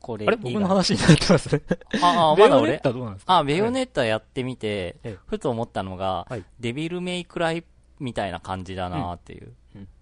[0.00, 0.26] これ。
[0.26, 0.36] あれ？
[0.36, 1.62] 僕の話になってますね。
[2.02, 2.72] ああ、まだ俺？
[2.72, 3.36] ベヨネッタどうなんですか？
[3.38, 6.26] あ、ベヨネッタやってみて、ふと思ったのが、
[6.60, 7.64] デビルメイクライ
[7.98, 9.52] みたいな感じだなっていう。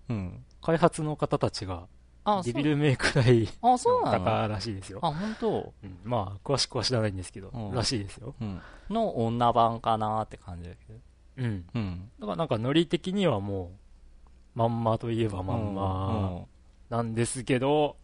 [0.09, 0.45] うん。
[0.63, 1.87] 開発の方たちが
[2.45, 4.49] デビルメイクライあ、そうなの？
[4.49, 5.01] らしいですよ。
[5.03, 8.35] あ、本当、うん、まあ、詳しくは知らないんですけど、うん、らしいですよ。
[8.41, 8.61] うん。
[8.91, 10.99] の女版かなって感じだけど。
[11.39, 11.65] うん。
[11.75, 12.11] うん。
[12.21, 13.73] だからなんかノリ的にはも
[14.57, 16.43] う、まんまといえばまんま
[16.91, 17.97] なんですけど、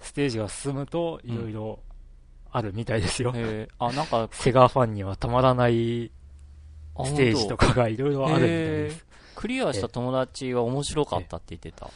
[0.00, 1.80] ステージが進むといろいろ
[2.50, 3.32] あるみたいですよ。
[3.34, 6.10] へあ、なんか、 セガファンにはたまらない
[7.04, 9.06] ステージとかがいろいろあるみたいです。
[9.44, 11.90] クリアした友達は面白かったって言ってた。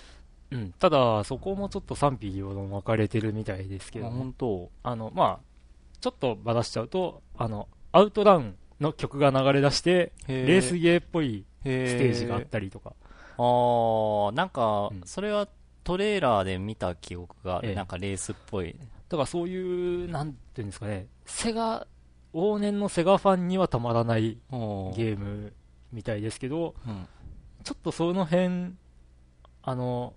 [0.51, 5.45] うん、ただ、そこもちょっと賛否両論分かれてるみたいですけど、ね、本当あの、まあ、
[5.99, 12.93] ちょっとばらしちゃうと、あの、アウトランの曲が流れ出して、レースゲーっぽいステージがあったりとか。
[13.39, 15.49] ああ、なんか、それは
[15.85, 18.77] トレーラーで見た記憶が、なんかレースっぽい。
[19.09, 21.87] だからそういう、なんていうんですかね、セガ、
[22.35, 25.55] 往年のセガファンにはたまらないゲーム
[25.93, 27.09] みたいですけど、うん、
[27.69, 28.73] ちょっとその辺、
[29.63, 30.15] あの、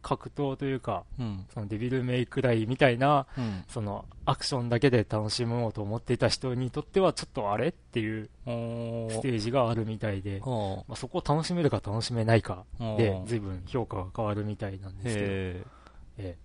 [0.00, 12.64] 格闘というか、うん、そのデビルメイクライみたいな、うん、そのアクションだけで楽しもうと思っていた人にとってはちょっとあれっていうステージがあるみたいで、まあ、そこを楽しめるか楽しめないか
[12.96, 15.64] で随分評価が変わるみたいなんですけど、え
[16.16, 16.36] え。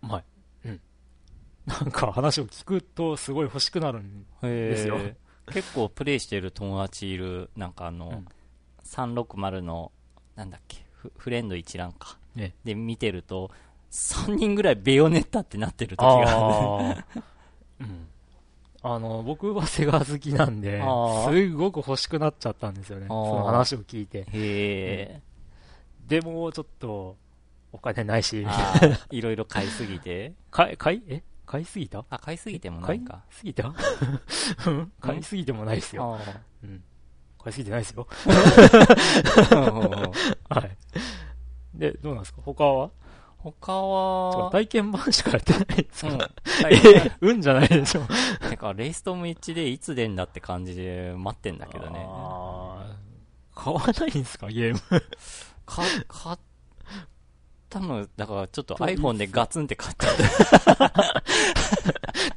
[0.00, 0.24] まあ、
[0.64, 0.80] うん。
[1.66, 4.96] なんか話を聞くとすごい欲しくなるんですよ。
[5.52, 8.26] 結構プレイしてる友達いる、なんかあの、うん、
[8.90, 9.92] 360の、
[10.34, 10.84] なんだっけ、
[11.16, 12.18] フレンド一覧か。
[12.34, 13.50] ね、で見てると、
[13.90, 17.04] 3人ぐらいベヨネッタってなってる時がある。
[17.80, 18.08] うん、
[18.82, 23.06] あの、僕はセガ好きなんで、すごく欲しくなっちゃったんですよね。
[23.08, 24.26] その話を聞いて。
[24.32, 25.22] へ
[26.06, 27.16] でも、ちょっと、
[27.72, 28.44] お金ないし、
[29.10, 30.34] いろいろ買いすぎて。
[30.50, 31.22] 買い、買い、え？
[31.46, 32.04] 買いすぎた？
[32.10, 33.12] あ、買いすぎてもないか。
[33.14, 33.74] 買いすぎた？
[35.00, 36.18] 買いすぎてもないですよ。
[36.62, 36.82] うん。
[37.42, 38.06] 買いすぎてないですよ。
[40.48, 40.70] はい。
[41.78, 42.40] で、どうなんですか？
[42.44, 42.90] 他は？
[43.38, 46.20] 他は、体験版しかやってないですか、うん、
[46.70, 48.02] え、うんじゃないでしょ。
[48.42, 52.06] なんか、レイストーム1でいつ出んだって感じで待ってんだけどね。
[53.54, 54.48] 買わないんですか？
[54.48, 54.80] ゲーム。
[55.64, 56.38] か、買っ
[57.70, 61.22] たの、だからちょっと iPhone でガツンって買っちゃった。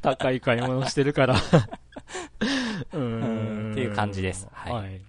[0.00, 1.36] 高い買い物してるから
[2.92, 3.20] うん。
[3.86, 4.48] う感じです。
[4.52, 4.72] はい。
[4.72, 5.00] はい、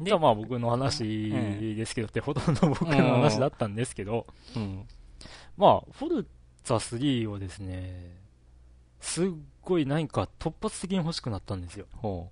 [0.00, 1.30] じゃあまあ僕の話
[1.74, 4.86] ですけど、ってほとんど僕の話だったんですけど、うん、
[5.56, 6.26] まあ、フォル
[6.64, 8.16] ツァ3をですね、
[9.00, 9.28] すっ
[9.62, 11.86] ごい何か突発的に欲しくなったんですよ。
[11.96, 12.30] ほ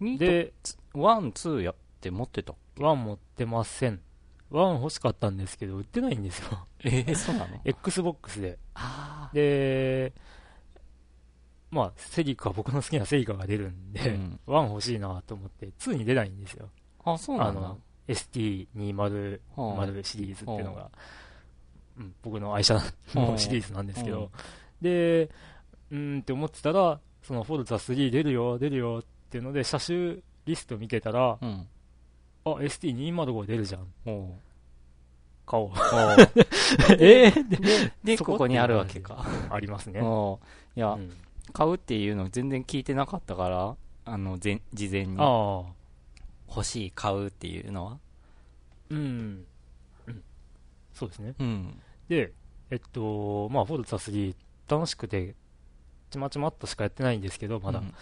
[0.00, 0.18] う。
[0.18, 0.52] で、
[0.92, 4.00] ワン、ツーやって持ってたワン持ってません。
[4.50, 6.66] ワン欲しかったんですけど、売ってないんですよ。
[6.84, 8.58] ええー、そうなの ?Xbox で。
[9.32, 10.12] で、
[11.74, 16.68] まあ、セリカ、僕の好きなセリカが出るんで、うん、1欲しいなと思って、2に出ないんですよ。
[17.04, 19.40] あ、そうなの ?ST200
[20.04, 20.88] シリーズっていうのが、
[21.98, 22.80] うん、僕の愛車
[23.14, 24.30] のシリーズなんですけど、
[24.80, 25.28] で、
[25.90, 31.66] うんって思ってたら、そのフォルツァ3出るよ、出るよっていうので、車種リスト見てたら、うん、
[32.44, 33.86] あ、ST205 出るじゃん。
[35.44, 35.70] 買おう。
[37.00, 39.26] えー、で、ここにあるわけか。
[39.50, 40.00] ありますね。
[40.76, 41.10] いや、うん、
[41.52, 45.18] 買うっていうの全然聞いてなかったから、あの、前、事前に。
[46.48, 47.98] 欲しい、買うっていうのは。
[48.90, 49.44] うん。
[50.06, 50.22] うん。
[50.92, 51.34] そうですね。
[51.38, 51.80] うん。
[52.08, 52.32] で、
[52.70, 54.34] えっと、まあ、フォルツァ3、
[54.68, 55.34] 楽しくて、
[56.10, 57.80] ちまちまっとしかやってないんですけど、まだ。
[57.80, 57.94] うん。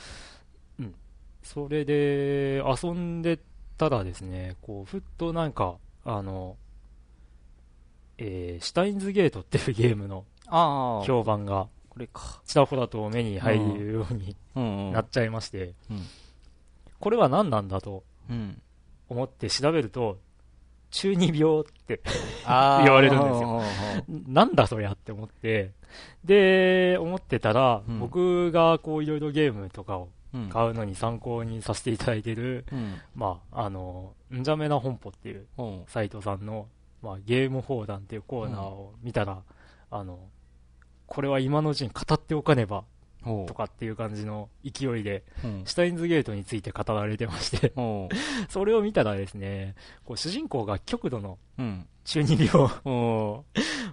[0.81, 0.95] うん、
[1.43, 3.39] それで、遊んで
[3.79, 6.57] たらですね、こう、ふっとなんか、あの、
[8.19, 10.25] えー、シュタインズゲートっていうゲームの
[11.07, 12.41] 評判が、これか。
[12.47, 14.35] ちらほらと目に入るように
[14.93, 15.75] なっちゃいまして、
[16.99, 18.03] これは何なんだと
[19.11, 20.19] 思って調べると、
[20.91, 22.01] 中二病って
[22.49, 23.63] 言われるんですよ。
[24.27, 25.73] なんだそりゃって思って、
[26.25, 30.09] で、思ってたら、うん、僕がこういろいろゲームとかを
[30.51, 35.47] 買うのに参考にさせていただいている、うん、まあ、あの、んじゃめな本舗っていう
[35.89, 36.69] サイトさんの、
[37.03, 39.43] まあ、ゲーム放談っていうコーナーを見たら、
[39.91, 40.19] あの、
[41.13, 42.85] これは今のうちに語っておかねば
[43.23, 45.25] とかっていう感じの勢いで、
[45.67, 47.75] シュタインズゲートについて語られてまして
[48.49, 49.75] それを見たらですね、
[50.07, 51.37] こう主人公が極度の
[52.07, 52.67] 中二病、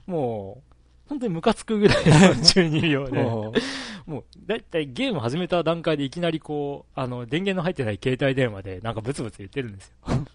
[0.07, 0.73] もう、
[1.09, 10.25] 本当にムカつくぐらいの 中二病で、もう、だいたいゲーム始めた段階でいきなりこう、あの、電源の入ってない携帯電話でなんかブツブツ言ってるんですよ。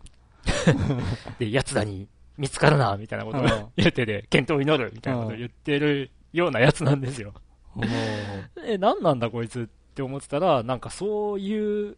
[1.38, 7.32] で、奴らに見つかるな、みたいなことを言ってて、健闘を祈る、みたいなことを言ってるようなやつなんですよ。
[8.66, 11.96] え、何なんだこいつって思ってたら、なんかそういう、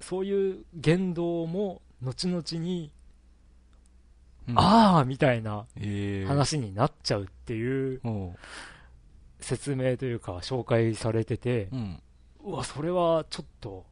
[0.00, 2.90] そういう言動も、後々に、
[4.48, 5.66] うん、ああみたいな
[6.26, 8.00] 話になっちゃうっていう
[9.38, 12.02] 説明というか紹介されてて、うん、
[12.46, 13.84] うわ、それはちょっと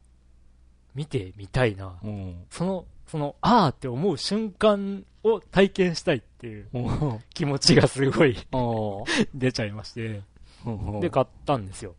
[0.95, 2.07] 見てみたいな、う。
[2.09, 6.67] ん、そのその、ああって思う瞬間を体験したいっていう
[7.33, 8.37] 気持ちがすごい
[9.33, 10.21] 出ちゃいまして、
[11.01, 11.95] で、買ったんですよ。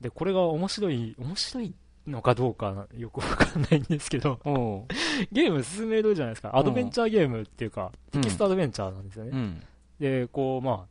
[0.00, 1.74] で、これが面白い、面白い
[2.06, 4.40] のかどうかよくわかんないんですけど
[5.30, 6.56] ゲーム進めるじゃないですか。
[6.56, 9.30] アドベンチャーゲームっていうか、テキストアドベンチャーなんですよね。
[9.32, 9.62] うん、
[9.98, 10.86] で、こう、ま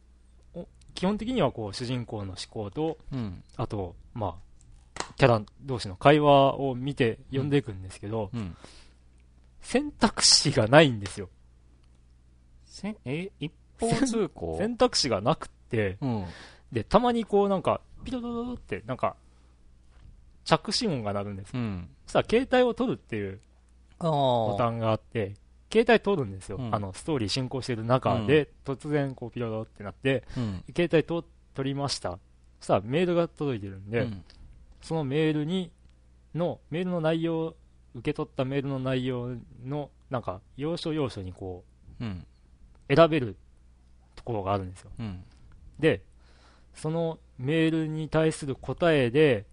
[0.56, 0.60] あ、
[0.94, 4.50] 基本的にはこう、主人公の思考と、うん、あと、まあ、
[5.18, 8.58] キャラ同士の会話を見て読んでいくんですけど、うんうん、
[9.62, 11.30] 選択肢がないんですよ。
[12.66, 14.58] せえ、一方通行？
[14.58, 16.26] 選択肢がなくて、うん、
[16.72, 19.16] で、たまにこうなんか、ピロロロって、なんか、
[20.46, 21.54] 着信音が鳴るんです。
[21.54, 23.40] うん、そしたら携帯を取るっていう
[24.00, 25.36] ボタンがあって、
[25.72, 26.58] 携帯取るんですよ。
[26.58, 30.24] うん、あの、ストーリー進行してる中で、突然こうピロロってなって、
[30.76, 32.18] 携帯取りました。
[32.60, 34.08] そしたらメールが届いてるんで、
[34.82, 35.72] そのメールに、
[36.34, 37.56] の、メールの内容、
[37.96, 41.64] 受け取ったメールの内容の、なんか、要所要所にこ
[42.00, 42.26] う、うん、
[42.94, 43.36] 選べる
[44.16, 44.92] ところがあるんですよ。
[45.00, 45.24] うん、
[45.80, 46.04] で、
[46.74, 49.46] そのメールに対する答えで、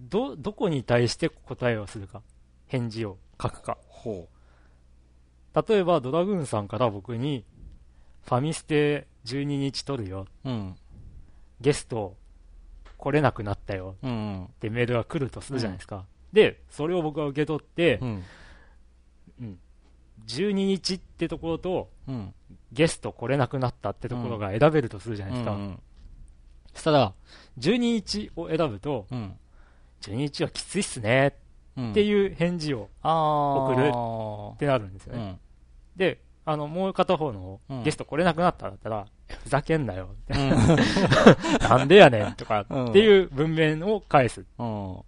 [0.00, 2.22] ど、どこに対して答えをするか、
[2.66, 3.78] 返事を書くか。
[5.68, 7.44] 例えば、ドラグーンさんから僕に、
[8.24, 10.26] ファミステ12日撮るよ。
[10.44, 10.76] うん、
[11.60, 12.16] ゲスト
[12.98, 16.04] 来れなくなったよってメールが来るとするじゃないですか。
[16.32, 18.24] うん、で、それを僕は受け取って、うん、
[19.40, 19.58] うん、
[20.26, 22.34] 12日ってところと、うん、
[22.72, 25.52] ゲスト来れなくなったってところが選べるとするじゃないですか。
[25.52, 25.80] うんうん、
[26.74, 27.14] そしたら、
[27.58, 29.36] 12日を選ぶと、うん、
[30.02, 31.34] 12日はきついっすね
[31.90, 33.92] っていう返事を送る
[34.54, 35.38] ってなるんですよね。
[35.96, 39.06] で、あの、もう片方のゲスト来れなくなったんだったら、
[39.44, 40.76] ふざけんなよ、みたいな。
[41.78, 44.44] なんでやねん、とかっていう文面を返すっ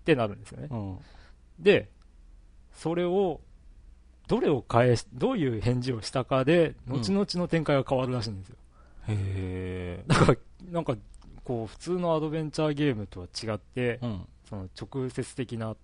[0.04, 0.98] てなるんですよね。
[1.58, 1.88] で、
[2.74, 3.40] それを、
[4.28, 8.56] どれを返し、どういう返事をしたかで、後々の展開が変わるらしいんですよ。
[9.08, 10.04] へえ。
[10.06, 10.38] だから、
[10.70, 10.96] なんか、
[11.44, 15.76] こう、普通のアドベンチャーゲームとは違って、うん、その直接的な、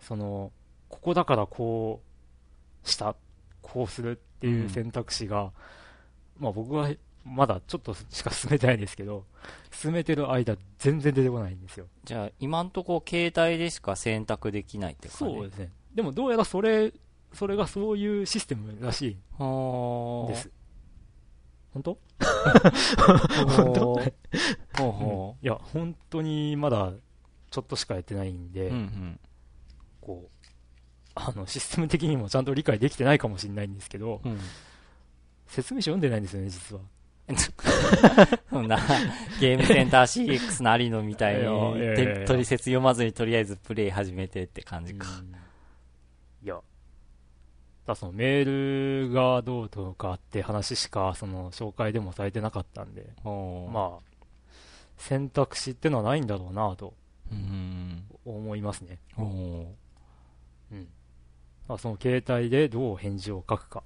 [0.00, 0.52] その、
[0.88, 2.02] ここだからこ
[2.84, 3.16] うした
[3.62, 5.50] こうするっていう選択肢が、うん、
[6.40, 6.90] まあ僕は
[7.24, 9.24] まだちょっとしか進めてないんですけど、
[9.70, 11.86] 進めてる間全然出てこないんですよ。
[12.04, 15.72] じゃあ今んとこ携帯でしか選択できないってこと、ね、そうですね。
[15.94, 16.92] でもどうやらそれ、
[17.32, 20.50] それがそういうシステムらしいです。
[21.72, 21.98] 本当？
[23.56, 25.36] 本当？
[25.42, 26.92] いや、本当にまだ
[27.50, 29.20] ちょっとしかやってないんで、うんうん、
[30.00, 30.48] こう、
[31.14, 34.38] あの、システム的にもちゃんと理解できてないかもしれないんですけど、うん、
[35.46, 36.82] 説明書読んでないんですよね、実は。
[38.50, 38.78] そんな、
[39.40, 45.06] ゲームセンター CX のありのみたいに、取説読まずにとりあえずプレイ始めてって感じか。
[46.42, 46.60] いや、
[47.86, 54.24] だそのメールがどうとかって話しか、その紹介でもされてなかったんで、まあ、
[54.96, 56.94] 選択肢ってのはないんだろうなと、
[58.24, 58.98] 思いますね。
[59.18, 60.88] うん。
[61.78, 63.82] その携帯でどう返事を書くか、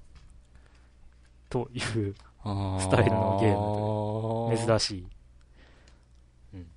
[1.49, 2.15] という
[2.79, 5.07] スタイルのゲーム珍しい。
[6.53, 6.67] うん。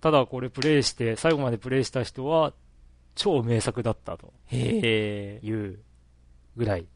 [0.00, 2.52] ただこれプレイして、最後までプレイした人は、
[3.14, 4.32] 超名作だったと。
[4.46, 5.78] へいう
[6.56, 6.86] ぐらい、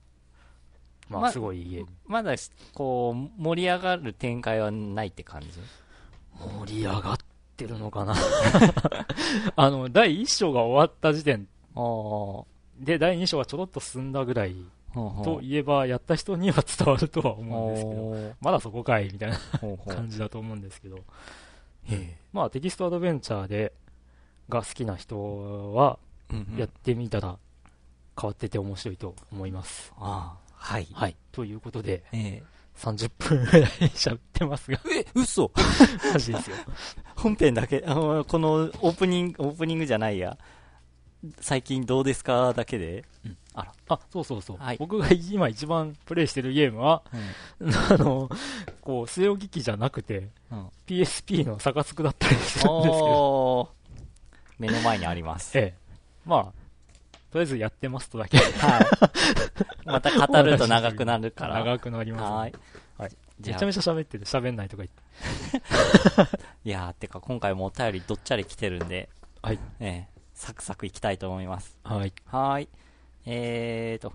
[1.09, 1.88] まあ、すごいゲーム。
[2.07, 2.35] まだ、
[2.74, 5.48] こう、盛り上がる展開はないって感じ？
[6.38, 7.18] 盛り上がっ
[7.57, 8.14] てるのかな？
[9.57, 11.48] あの、第1章が終わった時点
[12.79, 14.57] で、第2章がちょろっと進んだぐらい
[14.94, 19.38] といえば、やった人には伝わるとは思うんですけど、まだそこかいみたいな
[19.87, 20.98] 感じだと思うんですけど、
[22.33, 23.72] まあテキストアドベンチャーで、
[24.48, 25.98] が好きな人は、
[26.57, 27.38] やってみたら
[28.20, 29.92] 変わってて面白いと思います。
[29.96, 30.87] ああ、はい。
[30.92, 31.16] はい。
[31.33, 34.79] ということで、えー、30分ぐらい喋ってますが。
[34.94, 35.50] え、嘘
[36.12, 36.57] マジですよ。
[37.16, 40.37] 本編だけ、あの、このオープニング、オープニングじゃないや。
[41.40, 43.72] 最近どうですかだけで、うん、あら。
[43.88, 44.56] あ、そうそうそう。
[44.58, 47.02] はい、僕が今一番プレイしてるゲームは、
[47.60, 48.28] うん、 あの、
[48.80, 53.70] こう、据え置き機じゃなくて、うん、PSP のサカツクだったりするんですけど。
[54.58, 55.58] 目の前にあります。
[55.58, 55.74] ええ。
[56.26, 56.42] まあ、
[57.32, 58.38] とりあえずやってますとだけ。
[58.38, 58.86] はい。
[59.86, 61.54] また語ると長くなるから。
[61.64, 62.54] 長くなりまはい。
[62.98, 63.16] はい。
[63.40, 66.38] めちゃめちゃ喋ってて喋んないとか言って。
[66.64, 69.08] いやー、てか今回もお便りどっちゃり来てるんで、
[69.42, 69.58] はい。
[69.80, 71.78] えー、サクサクいきたいと思います。
[71.82, 72.12] はい。
[72.26, 72.68] はい。
[73.26, 74.12] えーと、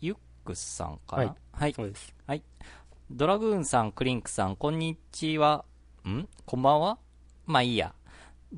[0.00, 1.74] ユックスさんかな、はい、はい。
[1.74, 2.14] そうです。
[2.26, 2.42] はい。
[3.10, 5.64] ドラグーンさん、クリンクさん、こんにちは。
[6.06, 6.28] ん？
[6.46, 6.98] こんばんは？
[7.46, 7.94] まあいいや。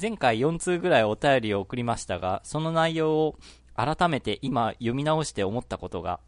[0.01, 3.39] 前回4通ぐらいお便りを送りましたが、その内容を
[3.75, 6.21] 改めて今読み直して思ったことが、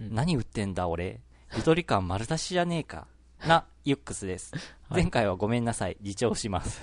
[0.00, 1.20] うん、何売ってんだ俺、
[1.56, 3.06] ゆとり感丸出しじゃねえか、
[3.46, 4.52] な、ユックスです。
[4.90, 6.82] はい、前回はごめんなさい、自重します。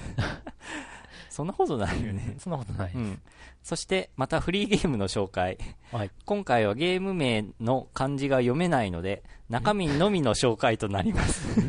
[1.34, 2.36] そんなことないよね。
[2.38, 3.20] そんなことない、うん。
[3.64, 5.58] そして、またフリーゲームの紹介。
[5.92, 11.60] はい、今回はゲーム名の漢字が読めないので、中身のみの紹介となります。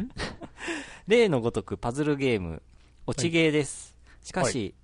[1.08, 2.62] 例のごとくパズルゲーム、
[3.06, 3.96] 落ちゲーです。
[4.22, 4.74] しかし、はい、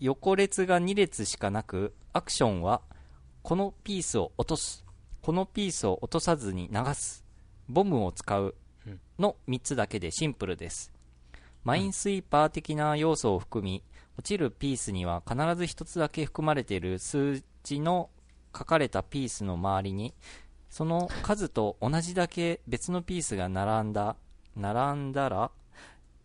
[0.00, 2.82] 横列が2列しかなく、アクションは、
[3.42, 4.84] このピースを落とす、
[5.22, 7.24] このピースを落とさずに流す、
[7.70, 8.54] ボムを使う
[9.18, 10.92] の3つだけでシンプルです。
[11.64, 13.82] マインスイーパー的な要素を含み、
[14.16, 18.10] 落ちるピースには必ず1つだけ含まれている数字の
[18.56, 20.14] 書かれたピースの周りに、
[20.70, 24.16] その数と同じだけ別のピースが並んだ、
[24.56, 25.50] 並んだら、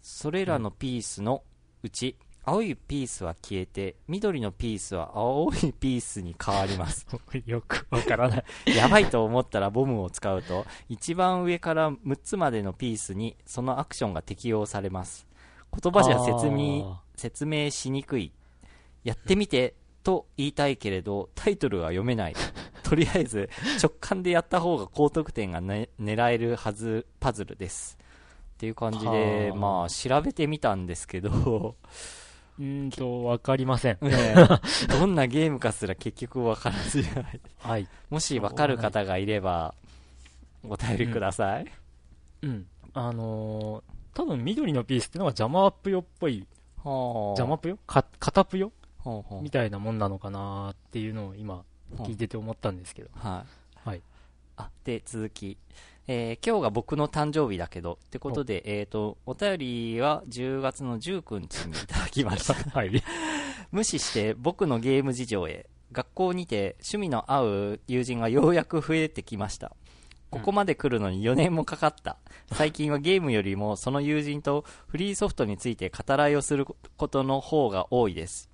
[0.01, 1.43] それらのピースの
[1.83, 7.07] うち、青いピースは消えて、緑のピースは青いピースに変わります。
[7.45, 8.43] よくわからない
[8.75, 15.25] やばいと思ったらボムを使うと、一番上から6つまでのピースにそのアクションが適用されます。
[15.81, 18.33] 言葉じゃ説明、説明しにくい。
[19.05, 22.35] やってみて、と言いたいけれど、タイトルは読めない。
[22.83, 23.49] とりあえず、
[23.81, 27.97] 直感でやった方が高得点が、ね、狙えるはず、パズルです。
[28.55, 31.75] っていう感じで、まあ、調べてみたんですけど
[32.59, 33.97] うんと、わかりません。
[34.01, 34.35] ね、
[34.89, 37.41] どんなゲームかすら結局わからずじゃない。
[37.59, 37.87] はい。
[38.09, 39.73] もしわかる方がいれば、
[40.67, 41.71] お便りください。
[42.43, 42.49] うん。
[42.49, 46.45] うん、あのー、多分緑のピースってのはジャマアップよっぽい。
[46.83, 48.71] はあ、ジャマアップよか、タプよ
[49.03, 51.63] はあ、みたいなもんなのかなっていうのを今、
[51.97, 53.09] 聞いてて思ったんですけど。
[53.15, 53.45] は
[53.85, 53.89] い。
[53.89, 54.01] はい。
[54.57, 55.57] あ、で、続き。
[56.07, 62.53] えー、今日が僕の誕生日だけど、ってことで、えっ、ー、と、お便りは10月の19日にいただきました。
[62.77, 62.91] はい。
[63.71, 69.75] 無視して僕のゲーム事情へ、学校にて趣味の合う友人がようやく増えてきました。
[70.29, 72.17] ここまで来るのに4年もかかった。
[72.51, 78.49] 最近はゲームよりもその友人とフリーソフトについて語らいをすることの方が多いです。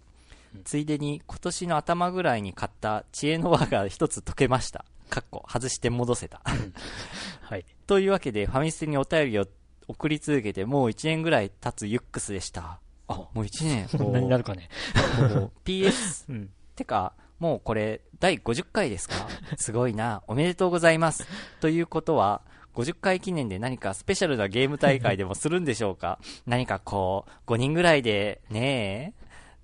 [0.66, 4.86] ついでに今年の頭ぐらいに買った知恵の輪が一つ解けました。
[5.10, 6.42] かっこ、外して戻せた。
[7.42, 7.66] はい。
[7.88, 9.46] というわけで、ファミステにお便りを
[9.88, 12.80] 送り続けて、もう1年ぐらい経つユックスでした。
[13.08, 13.88] あ、もう1年。
[13.90, 14.70] そんなになるかね。
[15.66, 19.16] PS、うん、てか、もうこれ、第50回ですか？
[19.58, 20.22] すごいな。
[20.28, 21.26] おめでとうございます。
[21.62, 22.42] ということは、
[22.76, 26.20] 50回記念で何かスペシャルなゲーム大会でもするんでしょうか？
[26.46, 29.14] 何かこう、5人ぐらいで、ね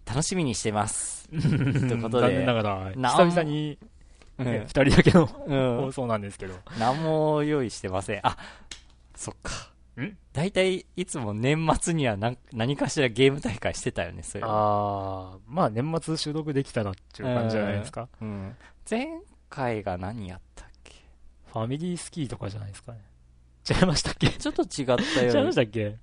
[0.07, 1.29] え、楽しみにしてます。
[1.29, 3.77] ということで、残念ながら、久々に
[4.39, 6.55] 二、人だけの、放送なんですけど。
[6.79, 8.19] 何も用意してません。
[8.23, 8.37] あ、
[9.15, 9.71] そっか。
[10.01, 10.17] ん？
[10.33, 18.09] 大体、いつも年末には何何かしらゲーム大会してたよね、それああ、まあ年末収録できたらっていう感じじゃないですか。
[18.21, 18.55] うん。
[18.89, 19.07] 前
[19.49, 20.95] 回が何やったっけ？
[21.53, 22.99] ファミリースキーとかじゃないですかね。
[23.69, 24.27] 違いましたっけ？
[24.27, 25.95] ちょっと違ったよ違いましたっけ？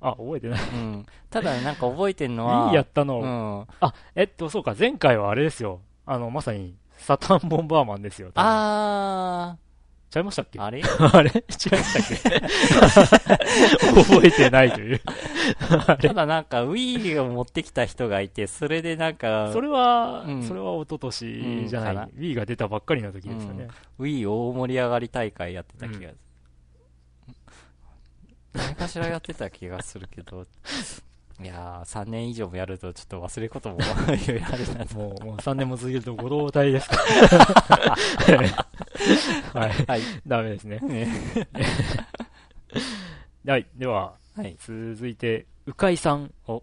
[0.00, 0.60] あ、覚えてない。
[0.60, 1.06] うん。
[1.28, 2.68] ただ、なんか覚えてんのは。
[2.68, 3.20] いいやったの。
[3.20, 3.66] うん。
[3.80, 5.82] あ、えっと、そうか、前回はあれですよ。
[6.06, 8.30] あの、まさに、サタンボンバーマンですよ。
[8.34, 9.70] あー。
[10.12, 10.58] ちゃいましたっけ？
[10.58, 10.82] あれ？
[11.12, 11.30] あれ？
[11.30, 11.44] 違いま
[11.84, 12.40] したっけ？
[14.02, 15.00] 覚えてないという
[15.86, 19.50] ただなんか Wii を持ってきた人がいて、それでなんか。
[19.52, 23.68] それは、うん、それは一昨年じゃない、うん、Wii が出たばっかりの時ですよね。
[23.98, 26.16] うん、Wii 大盛り上がり大会やってた気がする。
[28.52, 30.44] 何かしらやってた気がするけど、
[31.42, 33.78] いやー、3年以上もやるとちょっと忘れることも
[34.14, 36.96] いろいろあるなもう、もう3年も続けるとご老体ですか
[39.54, 39.70] はい。
[39.86, 40.00] はい。
[40.26, 40.78] ダメですね。
[40.80, 41.08] ね
[43.46, 43.66] はい。
[43.74, 46.32] では、はい、続いて、うかいさん。
[46.46, 46.62] を、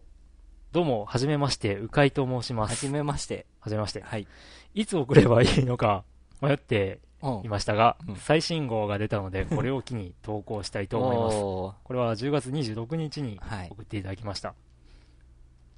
[0.72, 2.72] どうも、はじめまして、うかいと申します。
[2.72, 3.48] はじめまして。
[3.60, 4.02] はじめまして。
[4.02, 4.28] はい。
[4.76, 6.04] いつ送ればいいのか
[6.40, 7.00] 迷って
[7.44, 11.38] いましたが、うん、最新号が出たので、 これを機に投稿したいと思います。
[11.84, 13.40] これは10月26日に
[13.70, 14.50] 送っていただきました。
[14.50, 14.58] はい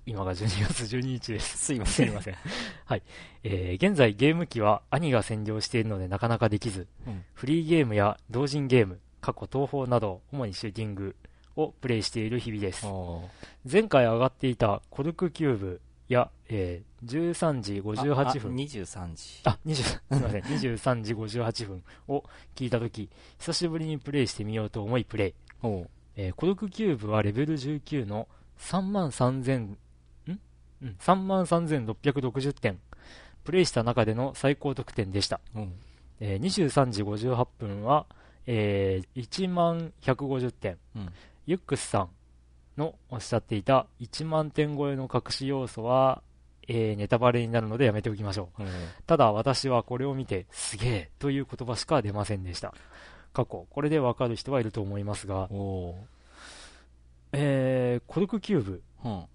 [0.06, 1.58] 今が12月12日です。
[1.70, 2.08] すいません。
[2.08, 2.36] すいません。
[2.86, 3.04] はい。
[3.44, 11.16] えー、現在ゲーム機は兄が占領しているのでなかなかできず、うん、フリーゲームや同人ゲーム、過去東宝など、主にシューティング
[11.56, 12.88] をプレイしている日々です。
[13.72, 15.82] 前回上がっていたコルクキューブ
[16.14, 18.56] や、えー、13時58分。
[18.56, 19.42] 23時。
[19.46, 20.42] あ、20、すみません。
[20.42, 22.24] 23時58分を
[22.56, 25.34] 聞いたとき、久しぶりにプレイしてみようと思いプレイ。
[26.16, 28.28] えー、コルクキューブはレベル19の
[28.60, 29.76] 3万3000
[30.82, 32.80] うん、3万3660点。
[33.44, 35.40] プレイした中での最高得点でした。
[35.56, 35.74] うん、
[36.20, 38.06] えー、23時58分は、
[38.46, 40.78] えー、1万150点。
[40.96, 41.10] うん、
[41.46, 42.10] ユックスさん
[42.80, 46.24] のおっしゃっていた1万点超えの隠し要素は、
[46.68, 48.64] えー、ネタバレになるのでやめておきましょう。
[48.64, 48.70] うん、
[49.06, 52.74] ただ私はこれを見て、すげえという言葉しか出ませんでした。
[53.34, 55.48] 過去、これでわかる人はいると思いますが、
[57.32, 58.84] えー、コルクキューブ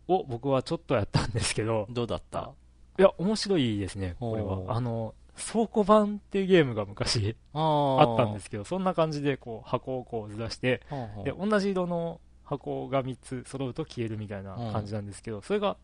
[0.09, 2.51] を僕はちょっとやったんですけど、どうだった？
[2.99, 4.77] いや、面白いですね、これは。
[4.77, 5.15] あの、
[5.53, 10.81] 倉庫版っていうゲームが昔あったんですけど、そんな感じでこう箱をこうずらして、
[11.25, 15.77] で、同じ色の箱が3つ揃うと消えるみたいな感じなんですけど、それが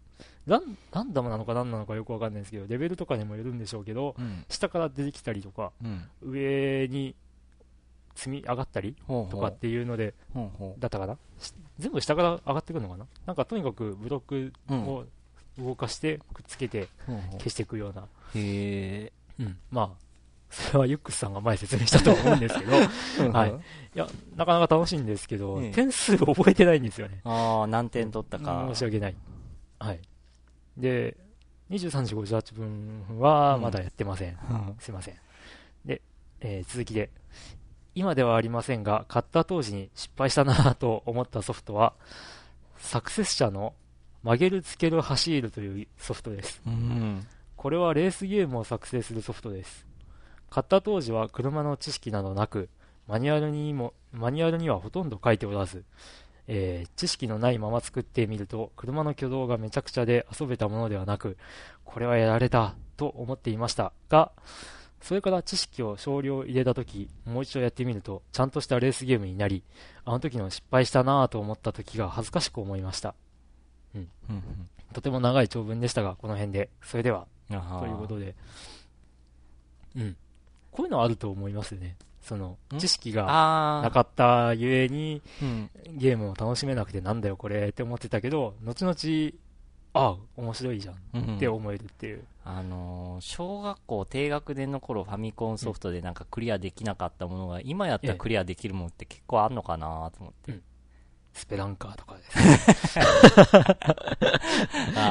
[0.47, 7.15] ランランダムなのか何なのかよくわかんないんですけど、レベルとかにもよるんでしょうけど、うん、下から出てきたりとか、うん、上に
[8.15, 10.15] 積み上がったりとかっていうので、
[10.79, 11.17] だったかな？
[11.79, 13.07] 全部下から上がってくるのかな？
[13.25, 15.05] なんかとにかくブロックを
[15.59, 18.03] 動かしてくっつけて消していくような。
[18.35, 19.43] へえ。
[19.43, 19.59] うん。
[19.71, 19.91] まあ、
[20.51, 22.73] それはユックスさんが前説明したと思うんですけど、
[23.33, 23.51] はい。
[23.51, 23.55] い
[23.95, 27.21] や、なかなか楽しいんですけど、点数覚えてないんですよね。
[27.25, 28.67] ああ、何点取ったか。
[28.69, 29.17] 申し訳ない。
[29.79, 30.01] はい。
[30.77, 31.17] で、
[31.71, 34.39] 23時58分はまだやってません。
[34.51, 35.15] うん、すいません。
[35.85, 36.03] で、
[36.41, 37.11] えー、続きで、
[37.95, 41.95] 今ではありませんが、買った当時に失敗したなと思ったソフトは、
[42.77, 43.75] サクセス社の
[44.25, 46.61] 曲げるつける走るというソフトです。
[46.67, 47.27] うん、
[47.57, 49.87] これはレースゲームを作成するソフトです。
[50.51, 52.69] 買った当時は車の知識などなく、
[53.07, 55.85] マニュアルにも、マニュアルにはほとんど書いておらず、
[56.47, 61.37] えー、知識のないまま作ってみると、車の挙動がめちゃくちゃで遊べたものではなく、
[61.85, 64.33] これはやられたと思っていましたが、
[65.01, 69.63] それから知識を少量入れたとき、もう一度やってみると、ちゃんとしたレースゲームになり、
[70.05, 73.15] あの時の失敗したなぁと思った時が恥ずかしく思いました。
[73.95, 74.09] うん。
[74.29, 74.43] うん、
[74.93, 76.69] とても長い長文でしたが、この辺で。
[76.83, 77.55] それでは、と
[77.87, 78.35] いうことで。
[79.97, 80.17] うん。
[80.71, 81.97] こういうのあると思いますよね。
[82.23, 83.25] その、知識が
[83.83, 85.23] なかったゆえに、
[85.89, 88.95] ゲームを楽しめなくてなんだよこれって思ってたけど、後々、
[89.93, 92.25] ああ、面白いじゃんって思えるっていう。
[92.45, 100.53] あのー、小学校低学年の頃ファミコンソフトでなんかクリアできなかったものが、今やったらクリアできるものって結構あんのかなと思って。
[100.53, 100.63] うん、
[101.33, 102.99] スペランカーとかです。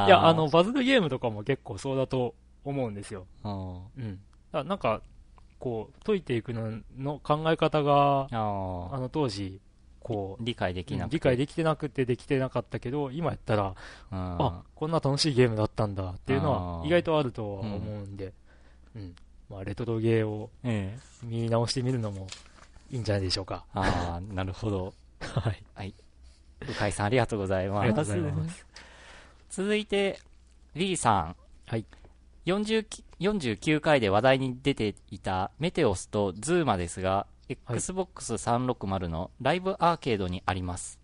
[0.06, 2.34] いや、あの、バズルゲームとかも結構そうだと
[2.64, 3.26] 思うんですよ。
[3.44, 4.20] うん。
[4.52, 5.02] なんか、
[5.60, 9.60] こう、解いていくのの考え方が、あの当時、
[10.02, 13.74] こう理解できなくて、理解できてなくてできてなかったけど今やったら
[14.10, 18.32] あこんな楽しいゲームだったんだっていうのは意外とあるとは思うんで、
[18.96, 19.14] うん、うん、
[19.50, 20.50] まあ、レトロゲーを
[21.22, 22.26] 見直してみるのも
[22.90, 24.94] いいんじゃないでしょうか、ああなるほど。
[25.20, 25.94] はい、はい、
[26.60, 27.80] 鵜飼さんありがとうございます。
[27.82, 28.66] ありがとうございます。
[29.50, 30.18] 続いて
[30.74, 31.36] リーさん。
[31.66, 31.84] はい
[33.20, 40.98] 49回で話題に出ていたメテオスとズーマですが、Xbox 360のライブアーケードにあります。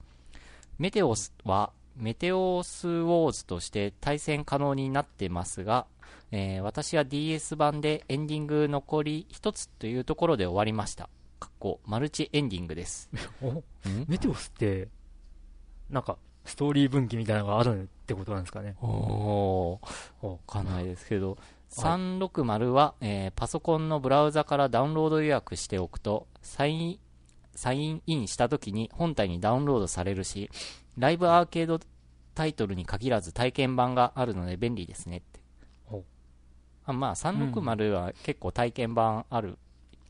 [0.78, 5.86] メテオスはメテオスウォーズとして対戦可能になってますが、
[6.30, 11.08] えー、私は DS 版でエンディング残り一つというところで終わりました。
[11.38, 13.10] かっこ、マルチエンディングです。
[14.08, 14.88] メテオスって、
[15.90, 18.76] なんか、ストーリー分岐みたいなのがあるってことなんですかね。
[18.80, 21.36] おー、わかんないですけど、
[21.76, 26.98] 360は、えー、パソコンのブラウザからダウンロード予約しておくと、サイン、
[27.54, 30.50] サインインした時に本体にダウンロードされるし、
[30.96, 31.78] ライブアーケード
[32.34, 35.40] タイトルに限らず体験版があるので便利ですねって。
[36.86, 39.48] あまあ、360は結構体験版ある。
[39.48, 39.56] うん、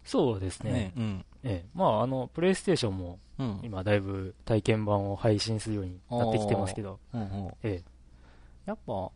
[0.04, 0.72] そうですね。
[0.72, 1.24] ねうん。
[1.42, 1.68] ええ。
[1.74, 3.18] まあ、あの、プレイステーションも、
[3.62, 7.84] 今だいぶ体験版を配信するようになってきてますけど、うんうん、ええ。
[8.66, 9.10] やっぱ、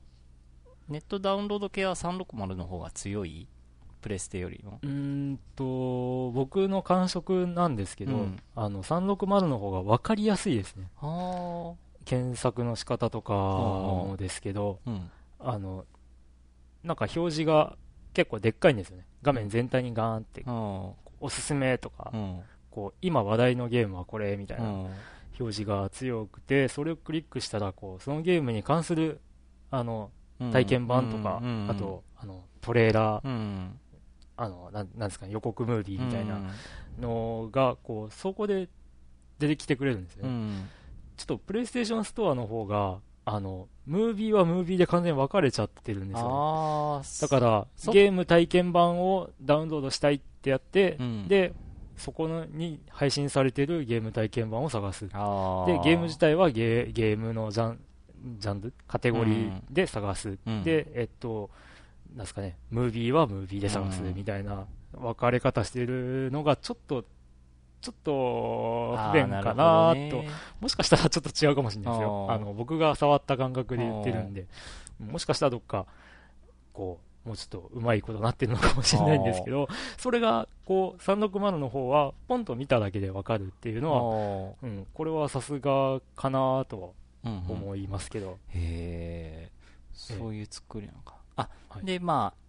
[0.91, 3.47] ネットダウンロード系は360の方が強い？
[4.01, 4.81] プレステよりも。
[4.83, 10.89] うんと僕の感触なんですけど、うん、あの360の方が分かりやすいですね。
[12.05, 15.85] 検索の仕方とかもですけど、うん、あの
[16.83, 17.77] なんか表示が
[18.15, 19.07] 結構でっかいんですよね。
[19.23, 20.43] 画面全体にガーンって、
[21.21, 24.91] おすすめとか、うん、こう今話題のゲームはこれみたいな表
[25.39, 29.21] 示が強くてそれをクリックしたらこうそのゲームに関する
[29.71, 30.11] あの
[30.53, 33.69] 体験版とか、あと、あの、トレーラー、
[34.37, 36.41] あの、なんなんですかね、予告ムービーみたいな
[36.99, 38.69] のが、こう、そこで
[39.39, 40.31] 出てきてくれるんですよね。
[41.17, 46.31] ちょっと、プレイステーションストアの方が、あの、ムービーはムービーで完全に分かれちゃってるんですよ、ね。
[47.21, 51.53] だから、ゲーム体験版をダウンロードしたいってやって、で、
[51.97, 55.07] そこのに配信されてるゲーム体験版を探す。
[55.07, 57.81] で、ゲーム自体はゲゲームのジャン
[58.39, 60.39] ジャンル、カテゴリーで探す。
[60.47, 61.51] うん、で、えっと、
[62.15, 67.05] なんですかね、ムービーはムービーで探すみたいな分かれ方してるのが、ちょっと、
[67.81, 70.25] ちょっと不便かなと、
[70.61, 72.27] もしかしたらちょっと違うかもしれないですよ。
[72.31, 74.47] あの、僕が触った感覚で言ってるんで、
[74.99, 75.87] もしかしたらどっか、
[76.73, 79.69] こう、もうちょっとうまいことなってるのかもしれないんですけど、
[79.99, 88.27] それが、こう、360の方は、ポンと見ただけでわかるっていうのは、うん、これはさすがかなと思いますけど。
[88.27, 89.51] うんうん、へえ、
[89.93, 91.17] そういう作りなのか。
[91.37, 92.41] あ、はい、で、まあ、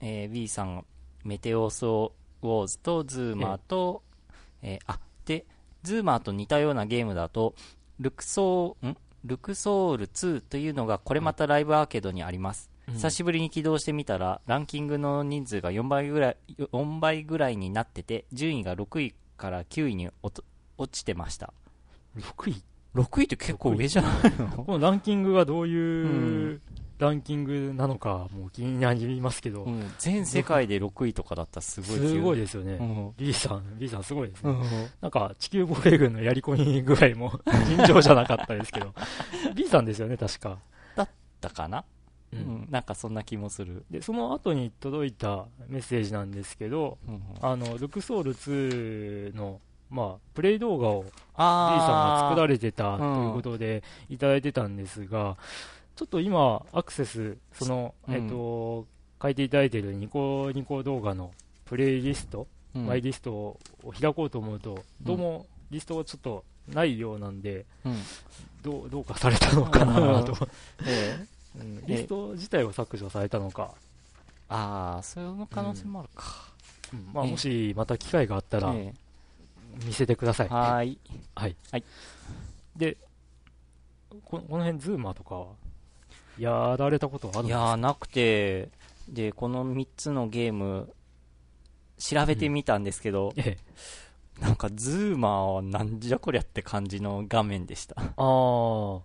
[0.00, 0.84] えー、B さんが
[1.24, 4.02] メテオスウォーズとズーマーと、
[4.62, 5.46] えー、あ、で、
[5.82, 7.54] ズーマーと似たようなゲームだと、
[7.98, 8.96] ルクソー、ん？
[9.24, 12.70] ルクソール2というのがこれまたライブアーケードにあります。
[12.86, 20.42] うん、久しぶりに起動してみたら、ランキングの人数が4倍ぐらい、4倍ぐらいになってて、順位が6位から9位に落
[20.90, 21.52] ちてました。
[22.16, 22.62] 6位？
[23.02, 24.64] 6位って結構上じゃないの？
[24.64, 26.60] このランキングがどういう
[26.98, 34.62] ランキングなのかも気になりますけど、うん、全世界で6位とかだったらすごいすごいですよね、うん、B さん B さんすごいですね、うん、
[35.00, 38.92] なんか地球防衛軍のやり込みぐらいも尋常じゃなかったですけど。
[39.54, 40.58] B さんですよね確か。
[40.96, 41.08] だっ
[41.40, 41.84] たかな？
[42.32, 43.84] うん、なんかそんな気もする。
[43.90, 49.60] でその後に届いたメッセージなんですけど、うん、あのルクソール2の
[49.90, 55.36] まあ、プレイ動画を B さんが作られてたということでいただいてたんですが、
[55.96, 58.86] ちょっと今、アクセス、その、えっ、と、
[59.20, 61.32] 書いていただいているニコニコ動画の
[61.64, 63.58] プレイリスト、うん、マイリストを
[64.00, 67.96] 開こうと思うと、どうもリストがちょっとないようなんで、うん、
[68.62, 70.36] どうどうかされたのかなと、
[71.86, 73.74] リスト自体を削除されたのか。
[74.48, 76.24] ああ、そういう可能性もあるか。
[76.92, 77.10] うん。
[77.12, 79.07] まあ、もしまた機会があったら、ええ
[79.84, 80.48] 見せてください。
[80.48, 80.98] はい。
[81.34, 81.56] はい。
[81.70, 81.84] はい。
[82.76, 82.96] で、
[84.24, 85.46] ここの辺、ズーマーとかは、
[86.38, 87.64] やられたことあるんですか？
[87.66, 88.70] いやなくて、
[89.08, 90.92] で、この3つのゲーム、
[91.98, 93.58] 調べてみたんですけど、うんえ
[94.38, 97.96] え、なんか、ズーマーはなんじゃこりゃって感じの画面でした。
[98.00, 99.00] ああ、ど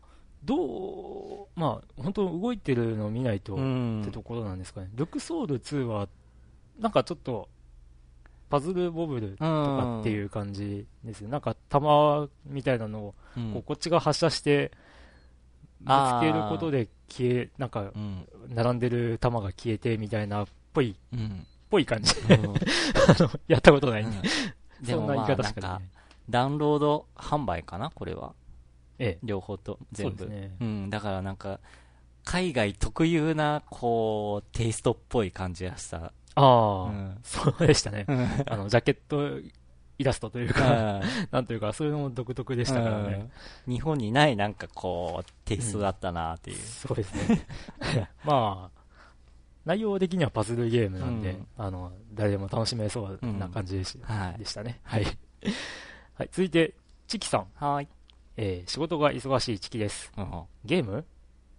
[1.45, 4.89] う、まあ、本当動いてるのを見ないとってところなんですかね。
[4.93, 6.07] ルクソール2は、
[6.80, 7.49] なんかちょっと、
[8.54, 13.16] パズルボブルとかっていう感じですよ、なんか弾みたいなのを、
[13.51, 14.72] こうこっちが発射して、
[15.82, 17.91] ぶつけることで消え、なんか、
[18.49, 20.95] 並んでる弾が消えてみたいなっぽい、っ
[21.72, 22.39] ぽい感じ で、
[23.47, 24.30] やったことないんで、
[24.86, 25.89] そんな言い方しかない。
[26.30, 28.36] ダウンロード販売かな、これは？
[28.99, 29.20] ええ。
[29.24, 30.28] 両方と、全部。
[30.28, 31.60] ね、うん、だからなんか、
[32.24, 36.14] 海外特有な、こう、テイストっぽい感じがした。
[36.36, 38.06] ああ、うん、そうでしたね。
[38.48, 39.40] あの、ジャケット
[40.00, 43.30] イラストというか、なんというか、そういうのも独特でしたからね。
[43.68, 47.46] 日本にないなんかこう、テイストだったなっていう、うん、そうですね。
[48.26, 48.82] まあ、
[49.66, 53.98] 内容的にはパズルゲームなんで、うん、あの、誰でも楽しめそうな感じでし,、
[54.38, 54.80] でしたね。
[54.84, 55.06] はい。
[56.16, 56.74] はい、続いて、
[57.08, 57.48] チキさん。
[57.56, 57.88] はい。
[58.36, 60.12] えー、仕事が忙しいチキです。
[60.66, 61.06] ゲーム？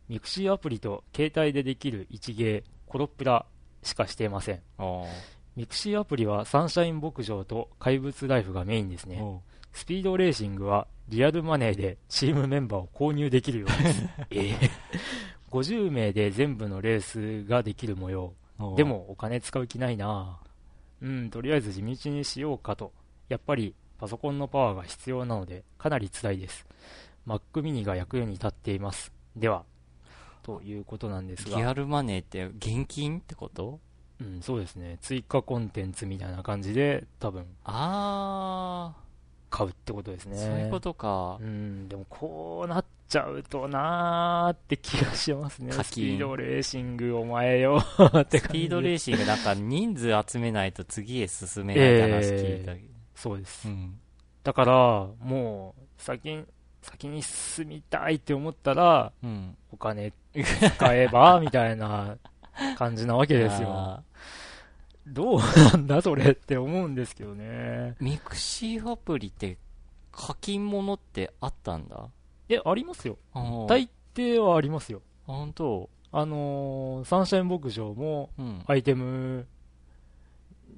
[0.08, 3.46] ミクシーアプリと携帯でできる位置ゲーコロプラ
[3.84, 4.60] しかしていません。
[5.56, 9.22] ミクシーアプリはサンシャイン牧場と怪物ライフがメインですね。
[9.72, 14.04] スピードレーシングはリアルマネーでチームメンバーを購入できるようです。
[14.30, 14.70] えー、
[15.50, 18.34] 50名で全部のレースができる模様。
[18.76, 20.40] でもお金使う気ないな
[21.02, 22.92] うん、とりあえず地道にしようかと。
[23.28, 26.66] やっぱりパソコンのパワーが必要なのでかなり辛いです。
[27.26, 29.12] Mac mini が役に立っています。
[29.36, 29.64] では、
[30.44, 31.56] ということなんですが。
[31.56, 33.80] リアルマネーって現金ってこと？
[34.20, 34.98] うん、そうですね。
[35.00, 37.44] 追加コンテンツみたいな感じで、多分。
[37.64, 39.04] あー。
[39.50, 40.36] 買うってことですね。
[40.36, 41.38] そういうことか。
[41.40, 45.70] うん、でもこうなっちゃうとなーって気がしますね。
[45.70, 47.78] スピードレーシングお前よ
[48.18, 52.80] ってスピードレーシングなんか人数集めないと次へ進めない話聞いた、えー、
[53.14, 53.68] そうです。
[53.68, 54.00] うん、
[54.42, 56.44] だから、もう、先に、
[56.84, 62.16] 先に進みたいって思ったら、うん、お金 使えば、みたいな
[62.76, 64.02] 感じなわけですよ。
[65.06, 65.38] どう
[65.72, 67.94] なんだそれって思うんですけどね。
[68.00, 69.58] ミクシーアプリって
[70.12, 72.08] 課金ものってあったんだ？
[72.48, 73.18] え、ありますよ。
[73.68, 75.02] 大抵はありますよ。
[75.26, 75.90] 本当？
[76.12, 78.30] あのー、サンシャイン牧場も、
[78.66, 79.46] アイテム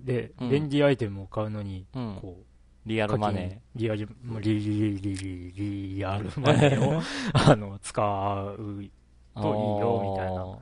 [0.04, 2.45] で、うん、便利アイテムを買うのに、うん、こう、
[2.86, 3.78] リアルマネー。
[3.78, 4.08] リアル、
[4.40, 7.02] リリリリリアルマネーを、
[7.34, 8.90] あの、使うといい
[9.34, 10.58] よ、みたいな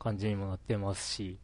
[0.00, 1.38] 感じにもなってますし、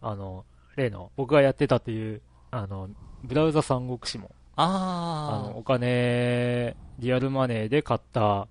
[0.00, 0.44] あの、
[0.76, 2.22] 例の、僕がやってたっていう、
[2.52, 2.88] あの、
[3.24, 8.46] ブラウザ三国志も、ああの、お金、リアルマネーで買った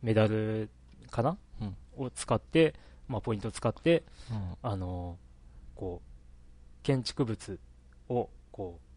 [0.00, 0.70] メダル
[1.10, 2.74] かな、うん、を使って、
[3.08, 5.18] まあ、ポイントを使って、うん、あの、
[5.74, 7.60] こう、建築物
[8.08, 8.91] を、こう、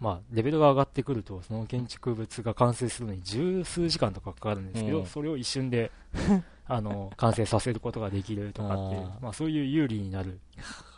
[0.00, 5.90] まあ、レベルが上がってくると、その建築物が完成するのに十数時間とかかかるんですけど、うん、それを一瞬で
[6.68, 10.40] あの完成させることができるとかっていう、まあ、そういう有利になる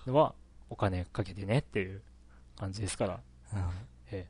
[0.07, 0.35] のは、
[0.71, 2.03] お金かけてねっていう
[2.57, 3.21] 感じですから。
[3.55, 3.63] うん、え
[4.13, 4.27] え、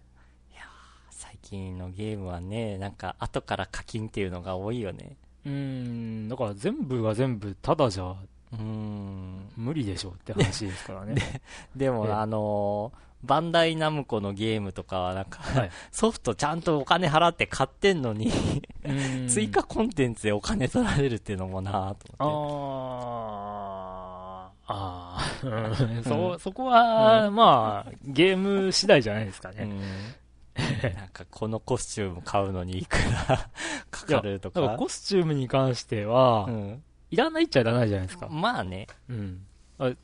[0.52, 0.62] いや
[1.10, 5.16] 最近のゲームはね、なんか後から課金っていうのが多いよね。
[5.46, 8.14] うん、だから全部が全部ただじゃ、
[8.52, 11.14] うん、無理でしょって話ですからね。
[11.74, 18.30] ででも、あのー、バンダイナムコのゲームとかはなんか、はい、 ソフトちゃんとお金払って買ってんのに
[19.28, 23.64] 追加コンテンツでお金取られるっていうのもなぁと思っ
[24.54, 24.68] て。
[24.70, 25.24] ああ、
[26.04, 29.66] そ、そこは、まあ、ゲーム次第じゃないですかね。
[30.96, 32.98] なんかこのコスチューム買うのにいく
[33.28, 33.48] ら
[33.90, 34.60] かかるとか。
[34.60, 38.28] かコスチュームに関しては、うん、いらないっちゃいらないじゃないですか。
[38.28, 38.86] まあね。
[39.08, 39.46] うん。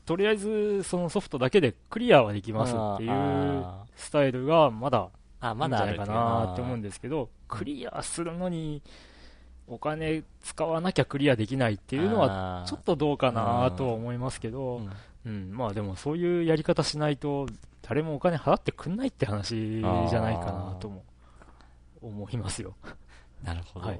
[0.05, 3.65] とりあえず、そのソフトだけでクリアはできますっていう
[3.95, 5.09] スタイルがまだ、
[5.41, 8.81] あ、まだあるかなって思うんですけど、クリアするのに、
[9.67, 14.81] お金使わなきゃクリアできないっていうのは、ちょっとどうかなとは思いますけど、
[15.25, 17.47] うん、まあでもそういうやり方しないと、
[17.81, 21.03] 誰もお金払ってくんないって話じゃないかなとも
[22.01, 22.75] 思いますよ。
[23.43, 23.87] なるほど。
[23.87, 23.99] はい、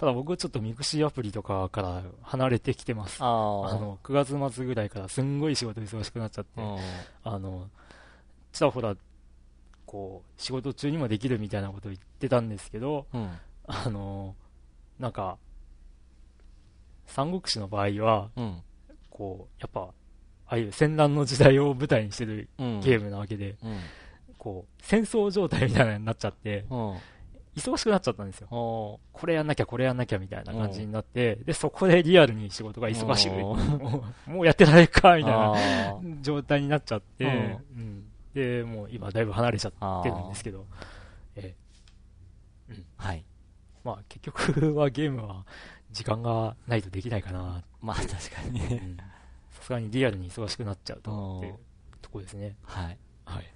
[0.00, 3.18] ただ僕ちょっとミクシーアプリとかから離れてきてます。
[3.22, 6.62] あの、9月末ぐらいからすんごい仕事忙しくなっちゃって、
[7.22, 7.68] あの、
[8.50, 8.96] ちらほら、
[9.84, 13.30] こう、仕事中にもできるみたいなことを言ってたんですけど、うん、
[13.66, 14.34] あの、
[14.98, 15.36] なんか、
[17.04, 18.62] 三国志の場合は、うん、
[19.10, 19.92] こう、やっぱ、あ
[20.46, 23.70] あいう戦乱の時代を舞台にしてるゲームなわけで、うん。
[23.72, 23.78] うん、
[24.38, 26.64] こう、戦争状態みたいなになっちゃって、
[27.56, 28.48] 忙しくなっちゃったんですよ。
[28.50, 33.30] これやんなきゃ、これやんなきゃみたいな感じになって、で、そこでリアルに仕事が忙しい。
[34.30, 35.56] もうやってられるか、みたいな
[36.20, 40.66] 状態になっちゃって、うん、で、もう今だいぶ離れちゃってるんですけど、
[41.36, 43.24] えー、うん、はい。
[43.82, 45.44] まあ結局はゲームは
[45.90, 47.64] 時間がないとできないかな。
[47.80, 48.96] まあ確かにね。
[49.50, 51.58] さすがにリアルに忙しくなっちゃうとっていう
[52.00, 52.56] とこですね。
[52.62, 52.98] はい。
[53.24, 53.44] はい。
[53.44, 53.46] っ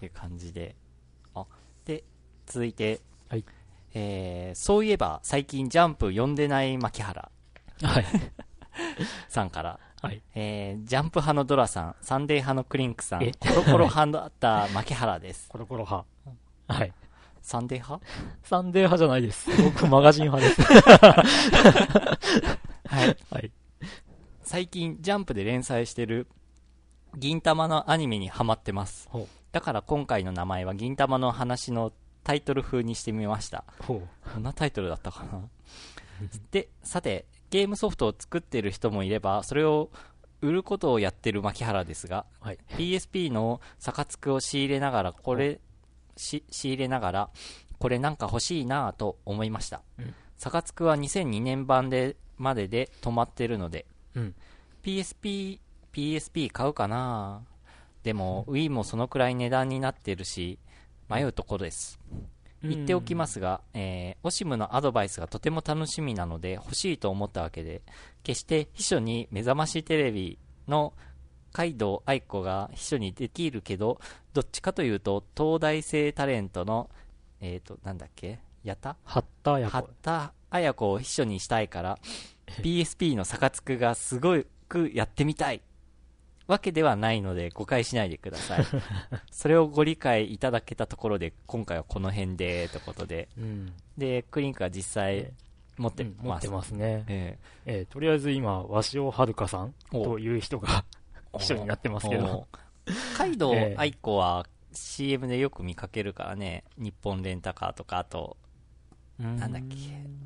[0.00, 0.76] ていう感じで。
[1.34, 1.46] あ、
[1.84, 2.04] で、
[2.46, 3.00] 続いて、
[3.34, 3.44] はい。
[3.94, 7.32] えー、そういえば最近ジャンプ読んでない牧原。
[7.82, 8.04] はい。
[9.28, 9.80] さんから。
[10.00, 10.22] はい。
[10.36, 15.48] えー、ジャンプ派のドラさん、サンデー派のクリンクさん、コロコロ派だった牧原です。
[15.48, 16.06] コロコロ派。
[16.68, 16.92] はい。
[17.42, 18.06] サンデー派？
[18.44, 19.50] サンデー派じゃないです。
[19.62, 20.62] 僕、マガジン派です。
[22.86, 23.16] はい。
[23.30, 23.50] はい。
[24.42, 26.28] 最近、ジャンプで連載してる、
[27.16, 29.08] 銀魂のアニメにハマってます。
[29.50, 31.92] だから今回の名前は銀魂の話の
[32.24, 33.64] タイトル風にしてみました。
[33.86, 34.02] こ
[34.38, 35.40] んなタイトルだったかな？
[36.50, 39.90] で、さて、ゲームソフトを作っている人もいれば、それを
[40.40, 45.60] 売ることをやってる牧原ですが、はい、PSP のサカツクを仕入れながら、これ、
[46.16, 47.30] 仕入れながら、
[47.78, 49.82] これなんか欲しいなぁと思いました。
[49.98, 54.34] うん、サカツクは2002年版でまでで止まってるので、うん、
[54.82, 55.60] PSP
[55.92, 57.42] PSP 買うかな？
[58.02, 60.58] でも、Wii もそのくらい値段になってるし、
[61.08, 61.98] 迷うところです。
[62.62, 67.82] 言っておきますが、えー、オシムのアドバイスがとても楽しみなので欲しいと思ったわけで、
[68.22, 70.94] 決して秘書に目覚ましテレビの
[71.52, 74.00] 海道愛子が秘書にできるけど、
[74.32, 76.90] どっちかというと、東大生タレントの、
[77.40, 78.96] えっ、ー、と、なんだっけやた？
[79.04, 79.70] 八田綾子。
[79.70, 81.98] 八田綾子を秘書にしたいから、
[82.62, 84.36] PSP のサカツクがすご
[84.68, 85.60] くやってみたい
[86.46, 88.64] わけではないので誤解しないでください。
[89.30, 93.28] それをご理解いただけたところで、今回はこの辺で、ということで。
[93.38, 95.32] うん、で、クリンクは実際
[95.78, 96.16] 持ってます。
[96.20, 97.04] うん、持ってますね。
[97.08, 100.84] えー、えー、とりあえず今、鷲尾遥さんという人が
[101.38, 102.46] 秘書になってますけど。
[103.16, 108.36] カイドウ愛子は CM でよく見かけるからね、日本レンタカーとか、あと、
[109.18, 109.76] なんだっけ、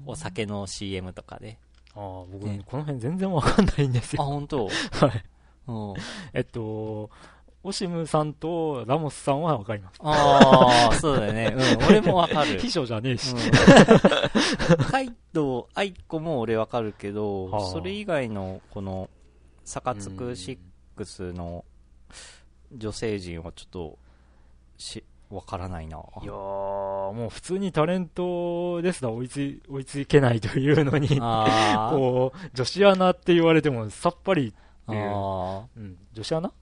[0.07, 1.59] お酒の CM とかで。
[1.95, 4.23] ああ、僕、ね、この辺全然わかんないんですよ。
[4.23, 4.67] あ、本当？
[4.93, 5.25] はい。
[6.33, 7.11] えっと、
[7.63, 9.99] オシムさんとラモスさんはわかります。
[10.01, 11.55] ああ、そうだよね。
[11.57, 12.59] うん、 俺もわかる。
[12.59, 13.35] 秘書じゃねえし。
[14.91, 19.11] カイドウ、アイコも俺わかるけど、はあ、それ以外の、この、
[19.65, 20.59] サカツクシッ
[20.97, 21.65] クスの
[22.73, 23.99] 女性陣はちょっと、
[24.79, 25.99] し、わからないな。
[26.23, 34.55] いやもう普通にタレントですら追いつ追いつけないというのにこう、女子アナって言われてもさっぱり
[34.89, 35.85] っていう。
[35.85, 36.53] うん、女子アナ？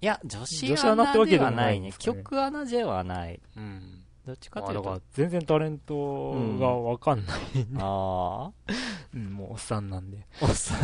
[0.00, 1.92] いや、女子アナってわけではないね。
[1.98, 3.40] 曲アナではない。
[3.56, 3.98] うん。
[4.26, 5.02] どっちかというと。
[5.14, 8.52] 全然タレントがわかんない、ね、うん、ああ。
[9.14, 10.26] うん、もうおっさんなんで。
[10.40, 10.78] おっさん。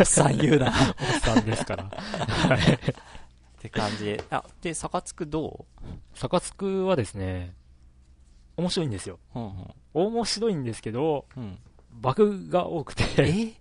[0.00, 0.66] おっさん言うな。
[0.66, 0.74] おっ
[1.20, 1.84] さんですから。
[1.84, 2.58] はい。
[2.58, 2.78] っ
[3.60, 4.24] て感じで。
[4.30, 6.18] あ、で、サカツクどう？
[6.18, 7.54] サカツクはですね、
[8.56, 9.18] 面白いんですよ。
[9.34, 9.52] うんうん、
[9.94, 11.58] 面白いんですけど、うん、
[11.92, 13.52] バグが多くてえ？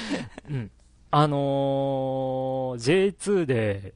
[0.48, 0.70] うん。
[1.10, 3.94] あのー、J2 で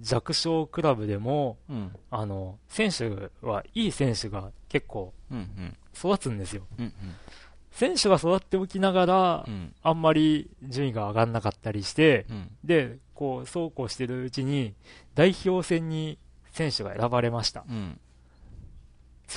[0.00, 5.12] 弱小クラブでも、うん、あの、選手はいい選手が結構
[5.94, 6.62] 育つんですよ。
[6.78, 6.92] うんうん、
[7.70, 14.74] 選手が育っておきながら、うん、あんまり順位が上がらなかったりして、うん、で、こう、そうこうしてるうちに、
[15.14, 16.18] 代表戦に
[16.52, 17.64] 選手が選ばれました。
[17.68, 17.98] うん、連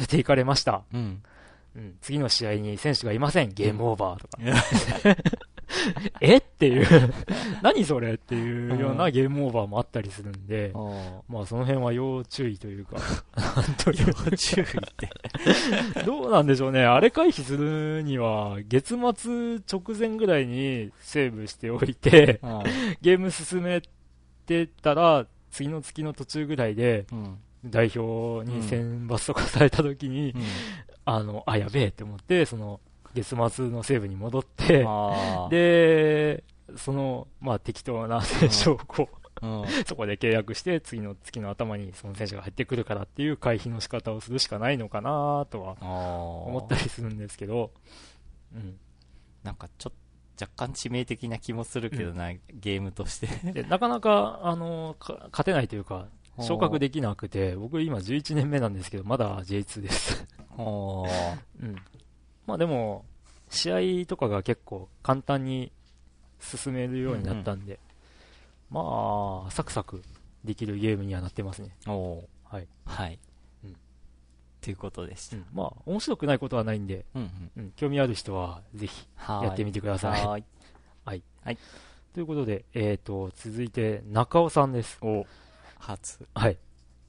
[0.02, 0.84] れて行かれました。
[0.94, 1.22] うん、
[2.02, 3.54] 次の試合に選手がいません。
[3.54, 5.24] ゲームオーバーとか。
[6.22, 6.38] え？
[6.38, 7.14] っていう。
[7.62, 8.14] 何それ？
[8.14, 10.72] っていうようなゲームオーバーもあったりするんで、
[11.28, 12.98] まあその辺は要注意というか、
[13.86, 14.66] 要注意っ
[14.98, 15.10] て。
[16.06, 16.84] どうなんでしょうね。
[16.84, 22.40] あれ回避するには、月末直前ぐらいにセーブしておいて、
[23.02, 23.82] ゲーム進め
[24.46, 27.06] てたら、次の月の途中ぐらいで、
[27.66, 30.42] 代表に選抜とかされた時に、うん、
[31.06, 32.80] あの、あ、やべえって思って、その、
[33.14, 34.86] 月末の西武に戻って、
[35.50, 36.44] で、
[36.78, 47.72] その、まあ適当な選手をこう、うん、 そこで契約して、次の月の頭にその選手が入ってくるからっていう回避の仕方をするしかないのかなとは思ったりするんですけど、
[48.56, 48.78] うん。
[49.44, 49.94] なんかちょっ
[50.38, 53.28] と若干致命的な気もするけどな、うん、ゲームとして。
[53.52, 53.64] で。
[53.64, 56.08] なかなか、あの、勝てないというか、
[56.42, 60.26] 昇格できなくて、僕今11年目なんですけど、まだ J2 です。
[60.58, 61.76] うん。
[62.46, 63.06] まあでも、
[63.50, 65.72] 試合とかが結構簡単に
[66.40, 67.80] 進めるようになったんで、
[68.72, 70.02] うんうん、まあ、サクサク
[70.44, 71.70] できるゲームにはなってますね。
[71.88, 72.68] おはい。
[72.86, 73.20] はい。
[73.64, 73.76] うん。
[74.62, 75.38] ということでした。
[75.38, 80.26] うん、まあ、面白くないことはないんで、うん、うん、興味ある人はぜひやってみてください。
[80.26, 80.44] はい。
[81.06, 81.24] はい。
[81.44, 81.58] はい。
[82.14, 85.00] ということで、えっ、ー、と、続いて中尾さんです。
[85.02, 85.26] お
[85.80, 86.28] 初。
[86.34, 86.58] はい。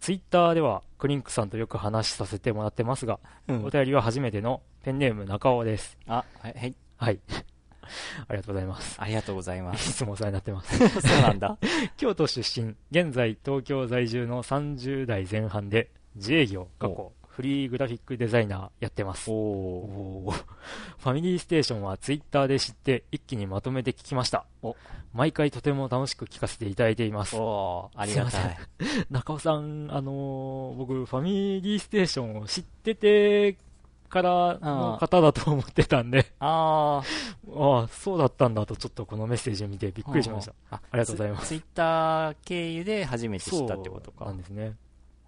[0.01, 3.19] ツイッターではクリンクさんとよく話させてもらってますが、
[3.49, 5.97] うん、お便りは初めてのペンネーム中尾です。
[6.07, 6.75] あ、はい。
[6.99, 7.19] はい。
[8.29, 8.97] ありがとうございます。
[9.01, 9.91] ありがとうございます。
[9.91, 10.77] いつもお世話になってます。
[11.01, 11.57] そうなんだ。
[11.97, 19.31] 京都出身、現在東京在住の30代前半で、自営業、過去、フリーグラフィックデザイナーやってます。
[19.31, 20.35] おお
[20.99, 24.45] ファミリーステーションはツイッターで知って一気にまとめて聞きました。
[24.63, 24.77] お
[25.15, 27.37] 毎回とても楽しく聞かせていただいています。
[27.37, 28.59] おありがたい。
[29.11, 33.57] 中尾さん、あのー、僕、ファミリーステーションを知ってて
[34.15, 40.55] からの方だと思ってたんで、ああ、そうだったんだと、ちょっとこのメッセージを見てびっくりしました。
[40.71, 41.49] ありがとうございます。
[41.49, 44.27] ツイッター経由で初めて知ったってことか。
[44.27, 44.77] なんですね。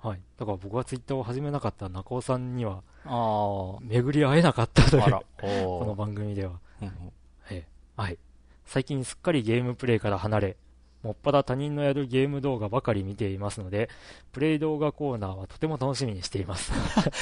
[0.00, 0.20] はい。
[0.38, 5.02] だから僕がツイッターを始めなかった中尾さんには、あ巡り会えなかったという、
[5.40, 6.52] この番組では。
[7.96, 8.18] はい。
[8.66, 10.56] 最近すっかりゲームプレイから離れ、
[11.06, 13.88] もっぱら他人のやるゲーム動画ばかり見ていますので、
[14.32, 16.72] プレイ動画コーナーはとても楽しみにしています。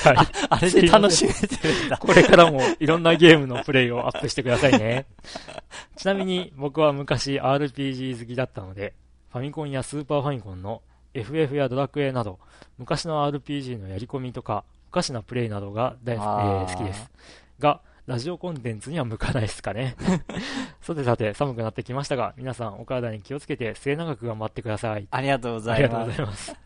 [0.09, 0.17] はい。
[0.49, 1.99] あれで楽しめてるんだ。
[1.99, 5.05] これからもいろんなゲームのプレイをアップしてくださいね。
[5.97, 8.95] ちなみに僕は昔 RPG 好きだったので、
[9.31, 10.81] ファミコンやスーパーファミコンの
[11.13, 12.39] FF やドラクエなど、
[12.79, 17.11] 昔の RPG のやり込みとか、おかしなプレイなどが大、えー、好きです。
[17.59, 19.97] が、ラジオコンテンツには向かないですかね。
[20.83, 25.09] さてさて、寒くなってきましたが、皆さんお体に気をつけて末永く頑張ってください。
[25.11, 25.97] ありがとうございます。
[25.97, 26.57] ありがとうございます。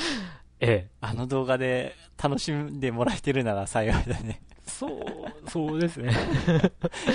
[0.60, 0.90] ええ。
[1.02, 4.40] あの動画で楽しんでもらえてるなら幸いだね。
[4.76, 4.90] そう、
[5.48, 6.12] そうですね。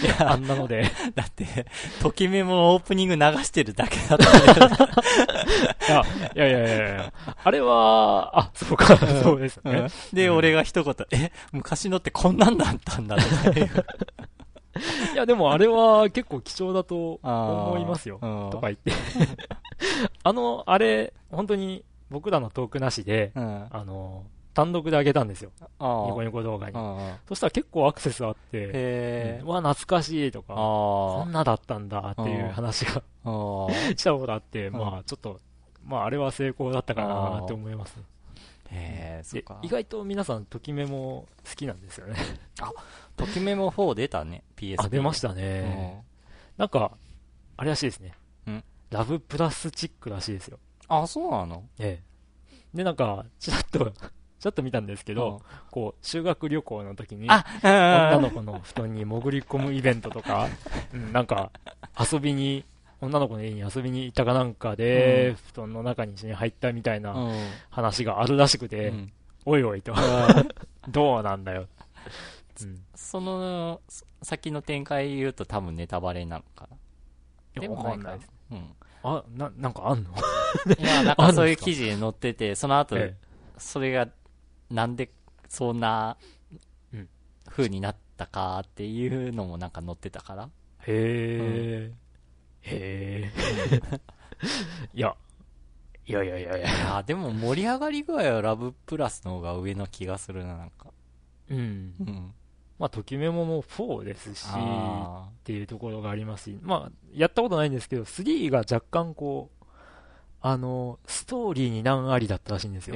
[0.01, 0.89] いや、あんなので。
[1.13, 1.67] だって、
[2.01, 6.03] ときめもオープニング流してるだけだったいや、
[6.35, 9.71] いやいやいやいやあれは、あ、そうか、そうですね。
[9.71, 13.69] うん、で、うん、俺が一言、え、昔のってこんなんだったんだって。
[15.13, 18.17] いや、でもあれは結構貴重だと思いますよ。
[18.51, 18.91] とか言って。
[20.23, 25.51] あの、あれ、本当に僕らのトークなしで、うん、あの、単独で上げたんですよ。
[25.59, 26.73] ニコニコ動画に。
[27.27, 32.91] そしたら結構アクセスあって、うん、わ、懐かしいとか、こんなだったんだっていう話が
[33.95, 35.39] し たことあって、まあちょっと、
[35.85, 37.97] まああれは成功だったかなって思います。
[38.73, 42.15] へそか意外と皆さん、ときメモ好きなんですよね
[42.61, 42.71] あ、
[43.17, 44.75] ときメモ4出たね、PS。
[44.85, 46.03] あ、出ましたね。
[46.57, 46.91] なんか、
[47.57, 48.13] あれらしいですね。
[48.91, 50.59] ラブプラスチックらしいですよ。
[50.89, 51.63] あ、そうなの？
[51.79, 52.01] え
[52.73, 52.77] え。
[52.77, 53.91] で、なんか、ちらっと
[54.41, 55.39] ちょっと見たんですけど、
[55.69, 57.27] こう、修学旅行の時に、
[57.63, 60.47] 女の子の布団に潜り込むイベントとか、
[60.91, 61.51] うん、なんか、
[62.11, 62.65] 遊びに、
[63.01, 67.15] 女の子の家に遊びに行ったかなんかで、うん、布団の中に一緒に入ったみたいな
[67.69, 69.11] 話があるらしくて、うん、
[69.45, 69.93] おいおいと、
[70.89, 71.67] どうなんだよ。
[72.63, 73.79] うん、その、
[74.23, 76.67] 先の展開言うと多分ネタバレなのか
[77.55, 77.61] な。
[77.61, 78.31] でもわかんないです。
[78.49, 78.73] うん。
[79.03, 80.09] あ、な、なんかあんの？
[80.79, 82.97] いや、なんか そういう記事に載ってて、その後、
[83.59, 84.07] それが
[84.71, 85.11] なんで
[85.47, 86.17] そんな
[87.49, 90.49] 風になったかっていうのもなんか載ってたから。
[90.87, 91.97] へえ、うん、
[92.63, 93.31] へえ。
[94.93, 95.15] いや、
[96.07, 96.67] いやいやいやいや。
[96.67, 100.91] いや、でも盛り上がり具合はラブプラスの方が上の気がするな、なんか。
[101.49, 101.93] うん。
[101.99, 102.33] うん。
[102.79, 109.60] まあ、ときメモも4ですし、っていうところがありますし、まあ、やったことないんですけど、3が若干こう、
[110.41, 112.95] あの、ストーリーに難ありだったらしいんですよ。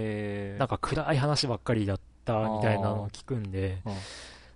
[0.58, 3.82] なんか暗い話ばっかりだったみたいなのを聞くんで、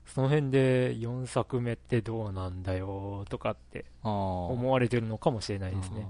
[0.07, 6.07] その辺で4作目ってどうなんだよとかって思われてるのかもしれないですね。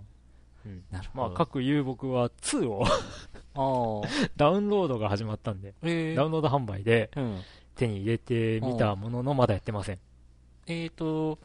[0.66, 2.84] うん、まあ、かくゆう僕は2を
[4.36, 5.74] ダウンロードが始まったんで、
[6.16, 7.12] ダウンロード販売で
[7.76, 10.00] 手に入れてみたもののまだやってません。
[10.68, 11.40] えーと、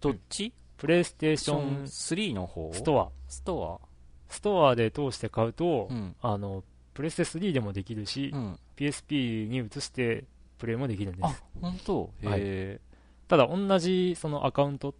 [0.00, 2.72] どっち、プレイステーション3の方？
[2.72, 3.10] ストア。
[3.28, 3.89] ストア？
[4.30, 6.64] ストアで通して買うと、うん、あの、
[6.94, 10.24] プレステ3でもできるし、うん、PSP に移して
[10.58, 11.24] プレイもできるんです。
[11.24, 12.10] あ、本当？
[12.24, 12.80] はい。
[13.28, 14.94] ただ、同じそのアカウント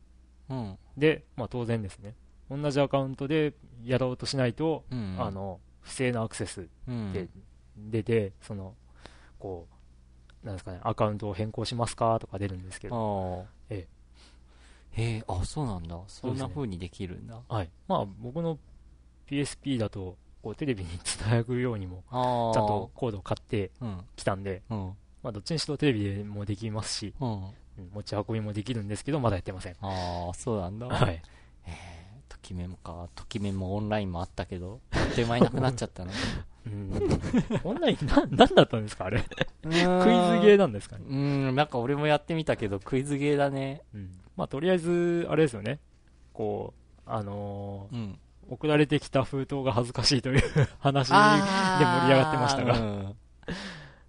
[0.96, 2.14] で、まあ当然ですね。
[2.50, 3.54] 同じアカウントで
[3.84, 6.68] やろうとしないと、うんあの、不正なアクセス
[7.12, 7.28] で
[7.76, 8.74] 出て、その、
[9.38, 9.68] こ
[10.42, 13.86] う、なんですかね、アカウントを変更しますかとか出るんですけど、え
[14.96, 15.02] え。
[15.02, 15.98] へえ、あ、そうなんだ。
[16.08, 17.40] そんな風にできるんだ。
[17.48, 17.70] はい。
[17.86, 18.58] まあ、僕の
[19.30, 22.02] PSP だと、こうテレビにつなぐようにも、
[22.54, 23.70] ちゃんとコードを買って
[24.16, 27.50] きたんで、うん、まあどっちにしろテレビでもできますし、うん、
[27.94, 29.76] 持ち運びもできるんですけど、まだやってません。
[29.80, 30.86] ああ、そうなんだ。
[30.86, 31.22] はい。
[31.66, 33.08] えー、ときめもか。
[33.14, 36.12] ときめもオンラインもあったけど、あっという間になくなっちゃったな。
[36.66, 36.92] うん。
[37.64, 39.20] オンライン、な、なんだったんですかあれ？
[39.20, 39.26] ク
[39.68, 41.04] イズゲーなんですかね？
[41.08, 43.82] うん、なんか俺もやってみたけど、クイズゲーだね。
[43.94, 44.10] うん。
[44.36, 45.80] まあとりあえず、あれですよね。
[46.32, 46.72] こ
[47.06, 48.18] う、あのー、うん。
[48.50, 50.42] 送られてきた封筒が恥ずかしいという
[50.80, 53.16] 話で盛り上がってましたが、うん、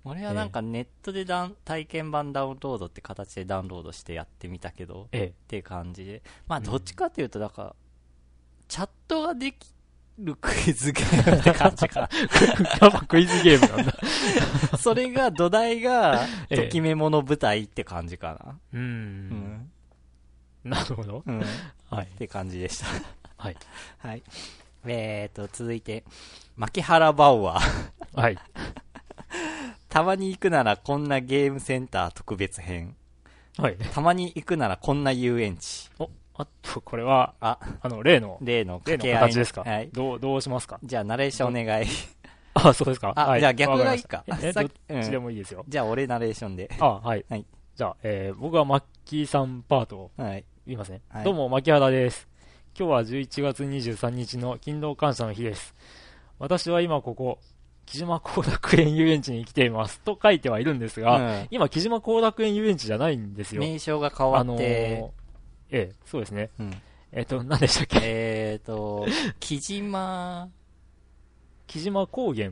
[0.03, 6.23] 俺はなんかネットでダン、体験版ダウンロードって形でダウンロードしてやってみたけど、ええ、って感じで。
[6.47, 7.75] まあどっちかというと、だから、
[8.67, 9.71] チャットができ
[10.17, 12.09] るクイズゲームって感じかな。
[12.81, 18.59] やっぱクイズゲームなんだそれが、土台が、 ときめもの舞台って感じかな。
[18.73, 18.81] うん。
[18.81, 18.83] う
[20.67, 20.69] ん。
[20.71, 21.23] なるほど。
[21.27, 21.43] うん。
[21.91, 22.05] はい。
[22.05, 23.20] って感じでした。
[23.41, 23.55] はい。
[23.99, 24.23] はい。
[24.85, 26.03] えーと、続いて、
[26.55, 27.59] 牧原バウアー。
[28.21, 28.37] はい。
[29.89, 32.95] たまに行くならこんなゲームセンター特別編。
[33.57, 33.77] はい。
[33.77, 35.89] たまに行くならこんな遊園地。
[35.99, 39.21] お、あと、これは、あ、あの、例の、例の掛け合い。
[39.29, 39.61] 形ですか？
[39.63, 39.89] はい。
[39.91, 40.79] どう、どうしますか？
[40.83, 41.85] じゃあ、ナレーションお願い。
[42.53, 43.13] あ、そうですか？
[43.15, 44.23] あ、はい、じゃあ逆がいいか。
[44.41, 44.65] え、どっ
[45.03, 45.65] ちでもいいですよ。
[45.67, 46.69] じゃあ、俺ナレーションで。
[46.79, 47.25] あ、はい。
[47.29, 47.45] はい。
[47.75, 50.11] じゃあ、えー、僕はマッキーさんパートを。
[50.17, 50.45] はい。
[50.65, 51.01] 言いますね。
[51.09, 52.27] はい、どうも、牧原です。
[52.74, 55.76] 今日は11月23日の勤労感謝の日です。
[56.39, 57.39] 私は今ここ、
[57.86, 59.99] 木島後楽園遊園地に来ています。
[59.99, 63.61] と書いてはいるんですが、うん、今木島後楽園遊園地じゃないんですよ。
[63.61, 64.49] 名称が変わって。
[64.49, 65.11] あのー、え
[65.72, 66.49] え、そうですね。
[66.59, 67.99] うん、えっ、と、何でしたっけ？
[68.03, 69.05] えっと、
[69.41, 70.49] 木島、
[71.67, 72.51] 木島高原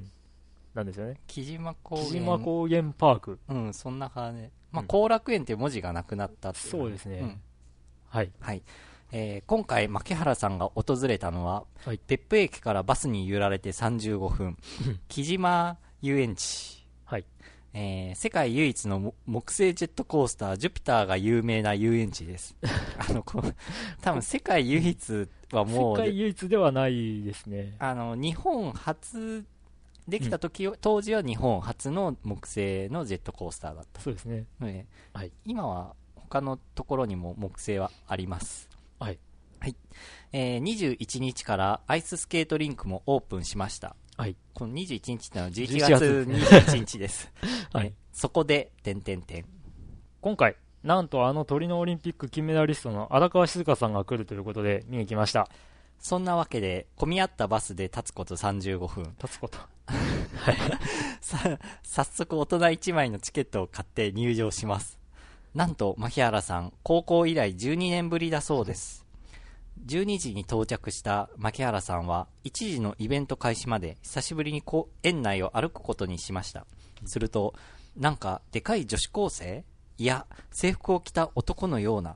[0.74, 1.22] なんですよね。
[1.28, 2.08] 木島高原。
[2.08, 3.40] 木島高原パーク。
[3.48, 4.50] うん、そんな感じ。
[4.74, 6.70] まあ、後、楽園っていう文字がなくなったっていう。
[6.72, 7.20] そうですね。
[7.20, 7.42] うん、
[8.10, 8.32] はい。
[8.42, 8.62] はい。
[9.12, 14.58] えー、今回、牧原さんが訪れたのは、はい、別府駅からバスに揺られて35分、
[15.08, 16.86] 木島遊園地。
[17.06, 17.26] はい。
[17.74, 22.56] えー、世界唯一の木製ジェットコースター、ジュピターが有名な遊園地です。
[23.10, 23.56] あの、こう、
[24.02, 27.76] 多分世界唯一はもう、世界唯一ではないですね。
[27.80, 29.44] あの、日本初、
[30.08, 34.02] できた時、うん、当時は日本初の木製のジェットコースターだった。
[34.02, 34.46] そうですね。
[34.60, 38.69] ねはい、今は他のところにも木製はあります。
[39.60, 39.70] はい。
[39.70, 39.76] はい。
[40.32, 43.96] えー、21日からアイススケートリンクもオープンしました。
[44.18, 44.36] はい。
[44.54, 47.32] この21日ってのは11月21日です。
[47.72, 47.94] はい。
[48.12, 49.46] そこで、点点点。
[50.22, 55.50] 今回、なんとあのトリノオリンピック金メダリストの荒川静香さんが来るということで見に来ました。
[56.00, 59.04] そんなわけで、混み合ったバスで立つこと35分。
[59.22, 59.58] 立つこと。
[59.88, 60.58] はい。
[61.22, 65.00] さ、早速大人1枚のチケットを買って入場します。
[65.54, 69.06] なんと、牧原さん、高校以来12年ぶりだそうです。
[69.86, 74.64] 12時に到着した牧原さんは、1時のイベント開始まで久しぶりに
[75.04, 76.66] 園内を歩くことにしました。
[77.06, 77.54] すると、
[77.98, 79.64] なんか、でかい女子高生？
[79.98, 82.16] いや、制服を着た男のような。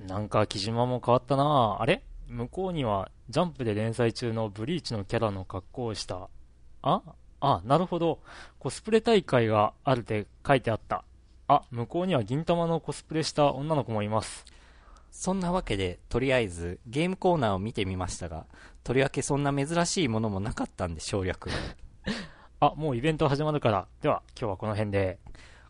[0.00, 2.02] なんか、木島も変わったなあれ？
[2.28, 6.28] 向こうには、ジャンプで連載中のブリーチのキャラの格好をした。
[6.82, 7.02] あ？
[7.40, 8.20] あ、なるほど。
[8.58, 11.04] コスプレ大会があるって書いてあった。
[11.46, 14.46] あ、向こうには銀玉のコスプレした女の子もいます。
[15.14, 18.46] そんなわけで、とりあえずゲームコーナーを見てみましたが、
[18.82, 21.48] とりわけそんな珍しいものもなかったんで省略。
[22.60, 23.86] あ、もうイベント始まるから。
[24.02, 25.20] では、今日はこの辺で。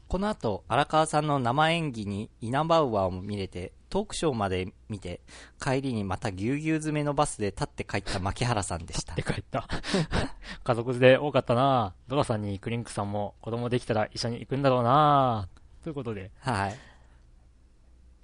[0.09, 5.21] この後、荒川さんの生演技にイナバウアーも見れて、トークショーまで見て、
[5.63, 9.15] 帰りにまたぎゅうぎゅう詰めのバスで立って帰った牧原さんでした。
[9.15, 9.69] 立って帰った。
[10.65, 15.49] 家族で多かったなドラさんにクリンクさんも子供できたら一緒に行くんだろうな
[15.83, 16.33] ということで。
[16.41, 16.94] はい。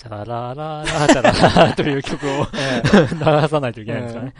[0.00, 4.34] チャララララチャラララという曲を流さないといけないんですかね。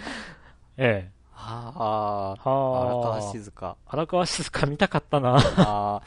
[0.79, 1.13] ええ。
[1.33, 3.77] はあ、はあ、荒川静香。
[3.87, 5.37] 荒川静香見たかったな。
[5.37, 6.01] あ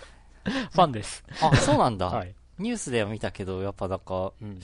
[0.71, 1.23] ファンです。
[1.39, 2.07] あ、そうなんだ。
[2.07, 2.33] はい。
[2.57, 4.59] ニュースでは見たけど、やっぱなんか、うん、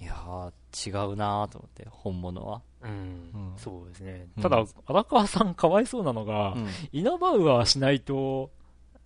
[0.00, 0.50] いやー、
[0.88, 2.62] 違うなーと思って、本物は。
[2.82, 4.28] うん、うん、そうですね。
[4.40, 8.50] ただ、荒川さんかわいそうなのが、うん、イナバウアーしないと、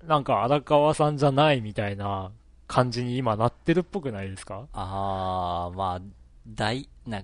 [0.04, 2.30] なんか荒川さんじゃないみたいな
[2.74, 4.66] 感じに今なってるっぽくないですか？
[4.72, 6.00] あー、まあ、
[6.48, 7.22] 大、な、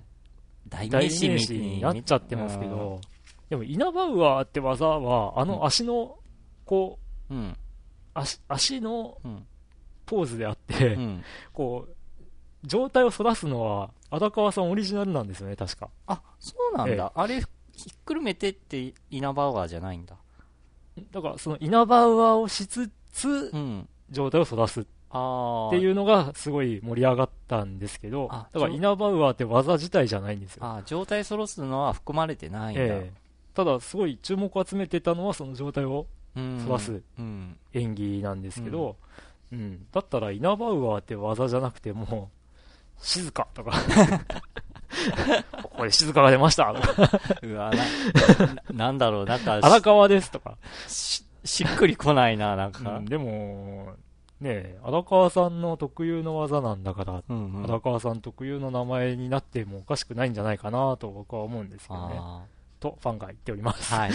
[0.69, 3.01] 大名詞になっちゃってますけど、
[3.49, 6.17] でも、イナバウアーって技は、あの足の、
[6.63, 6.99] こ
[7.29, 7.57] う、うん、
[8.13, 9.17] 足足の
[10.05, 11.95] ポーズであって、うん、こう、
[12.65, 15.89] 状態を反らすのは、荒川さんオリジナルなんですよね、確か。
[16.07, 16.93] あ、そうなんだ。
[16.93, 17.47] ええ、あれ、ひっ
[18.05, 20.15] くるめてってイナバウアーじゃないんだ。
[21.11, 24.79] だから、そのイナバウアーをしつつ、うん、状態を反らす。
[24.79, 30.65] っていうのがすごい盛り上がったんですけど、だからイナバウアーって技自体じゃないんですよ。
[30.65, 32.83] あ状態そろすのは含まれてないんだ。
[32.83, 33.11] え
[33.53, 37.01] ただ、すごい注目を集めてたのはその状態を反らす
[37.73, 38.95] 演技なんですけど、
[39.51, 42.29] うん、うん、だったらイナバウアーって技じゃなくても
[43.01, 43.73] 静かとか。
[45.63, 46.73] ここで静かが出ました。
[46.73, 47.83] とかうわな、
[48.73, 50.57] なんだろう、なんか、荒川ですとか。
[50.87, 52.97] し、しっくりこないな、なんか。
[52.97, 53.93] うん、でも、
[54.41, 62.19] ね荒川さんの特有の技なんだから、うんうん、荒川さん特有の名前になってもおかしくないんじゃないかなと僕は思うんですけどね。
[62.81, 63.93] と、ファンが言っております。
[63.93, 64.11] はい。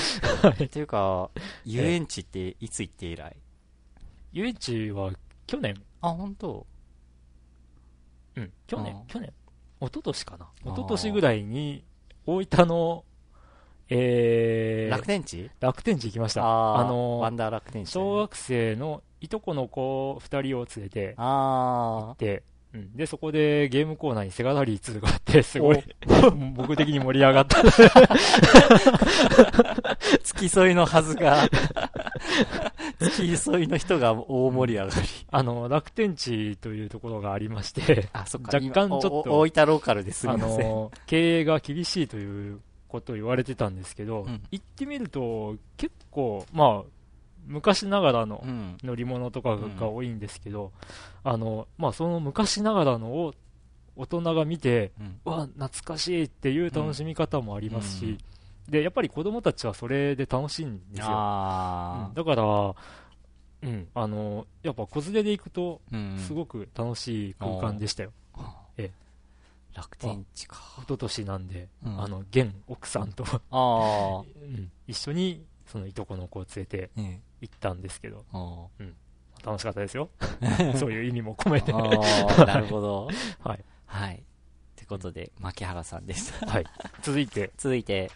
[0.69, 1.31] というか、
[1.65, 3.37] 遊園地っていつ行って以来？
[4.33, 5.13] 遊園地は
[5.47, 5.75] 去年。
[6.03, 6.67] あ、本当
[8.35, 9.33] うん、去年、去年。
[9.81, 10.49] 一昨年かな。
[10.65, 11.85] 一昨年ぐらいに、
[12.27, 13.05] 大分の
[13.89, 15.49] えー、楽天地？
[15.61, 16.43] 楽天地行きました。
[16.43, 22.43] あのワンダー楽天地、小学生のいとこの子二人を連れて行って、
[22.75, 25.83] うん、で、そこでゲームコーナーにセガラリー2があって、 すごい、
[26.55, 27.63] 僕的に盛り上がった。
[30.23, 31.49] 付き添いのはずが、
[33.01, 35.09] 付き添いの人が大盛り上がり。
[35.31, 40.67] あの、楽天地というところがありまして、あ、そっか、若干ちょっと、大分ローカルですみません。
[40.67, 46.91] あの、経営が厳しいということを言われてたんですけど、うん、行ってみると結構、まあ、
[47.47, 48.45] 昔ながらの
[48.83, 50.73] 乗り物とかが多いんですけど、
[51.25, 53.35] うん、あのまあ、その昔ながらのを
[53.97, 58.19] 大人が見て、うん、わ懐かしいっていう楽しみ方もありますし、
[58.69, 62.75] でやっぱり子供たちはそれで楽しいんですよ、だから、
[63.63, 65.81] うん、あのやっぱ子連れで行くと
[66.27, 68.13] すごく楽しい空間でしたよ、
[68.77, 68.91] ええ、
[69.77, 70.57] 楽天地か。
[70.79, 72.01] 一昨年なんで、うん。
[72.01, 78.67] あの、現奥さんと、 うん一緒に、そのいとこの子を連れてね行ったんですけど、あ
[79.45, 80.11] 楽しかったですよ。
[80.77, 81.73] そういう意味も込めて。
[82.45, 83.09] なるほど。
[83.55, 83.65] い。
[83.87, 84.17] はい。
[84.17, 84.21] っ
[84.75, 86.33] てことで、牧原さんです。
[86.45, 86.67] はい。
[87.03, 88.11] 続いて、 続いて、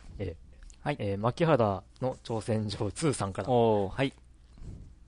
[0.82, 3.50] はいえー、牧原の挑戦状2さんから。
[3.50, 4.12] おー、はい。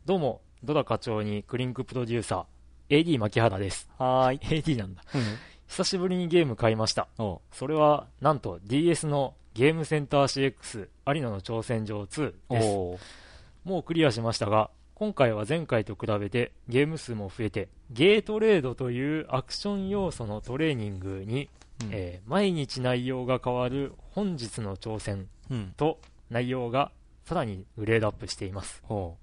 [0.04, 3.90] どうも、ドラ課長にクリンクプロデューサー、AD 牧原です。
[3.98, 4.38] はーい。
[4.62, 5.02] AD なんだ。
[5.14, 5.22] うん。
[5.66, 7.08] 久しぶりにゲーム買いました。
[7.18, 12.60] おそれは、なんと DS のゲームセンター CX 有野の挑戦状2で
[12.98, 13.21] す。
[13.64, 21.48] もうクリアしましたが、今回は前回と比べてゲーム数も増えて、ゲートレードというアクション要素のトレーニングに、
[21.82, 25.74] うんえー毎日内容が変わる本日の挑戦うん。
[25.76, 25.98] と
[26.30, 26.92] 内容が
[27.24, 28.82] さらにグレードアップしています。
[28.88, 29.16] お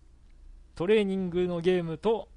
[0.75, 2.27] トレーニングのゲームと、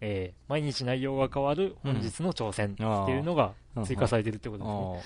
[0.00, 5.02] えー毎日内容が変わる本日の挑戦っていうのがうん追加されてるってことですね。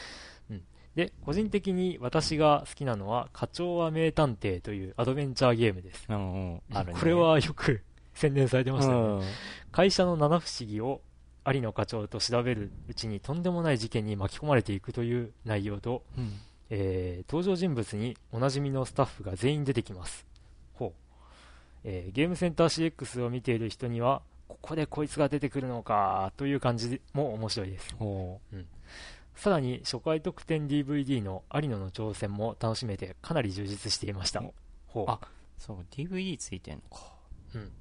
[0.95, 6.07] で、個人的に私が好きなのは、課長は名探偵というアドベンチャーゲームです。
[6.09, 6.63] うんうん。
[6.73, 6.99] あるね。
[6.99, 7.83] これはよく
[8.15, 9.27] 宣伝されてまうしたよね。
[9.27, 9.29] ん。
[9.73, 11.01] 会社の七不思議を
[11.47, 16.33] 有野課長と調べるうちにとんでもない事件に巻き込まれていくという内容と、うん。
[16.71, 20.25] えー登場人物におなじみのスタッフが全員出てきます。
[20.75, 20.93] ほう。
[21.83, 27.97] えーゲームセンター CX を見ている人には、ここでこいつが出てくるのかという感じも面白いです。
[27.99, 28.39] お
[29.35, 34.55] さらに初回特典 DVD の有野の挑戦も楽しめてかなり充実していましたお。
[34.87, 35.21] ほうあ
[35.59, 37.15] そう、DVD ついてんのか。
[37.55, 37.73] うん、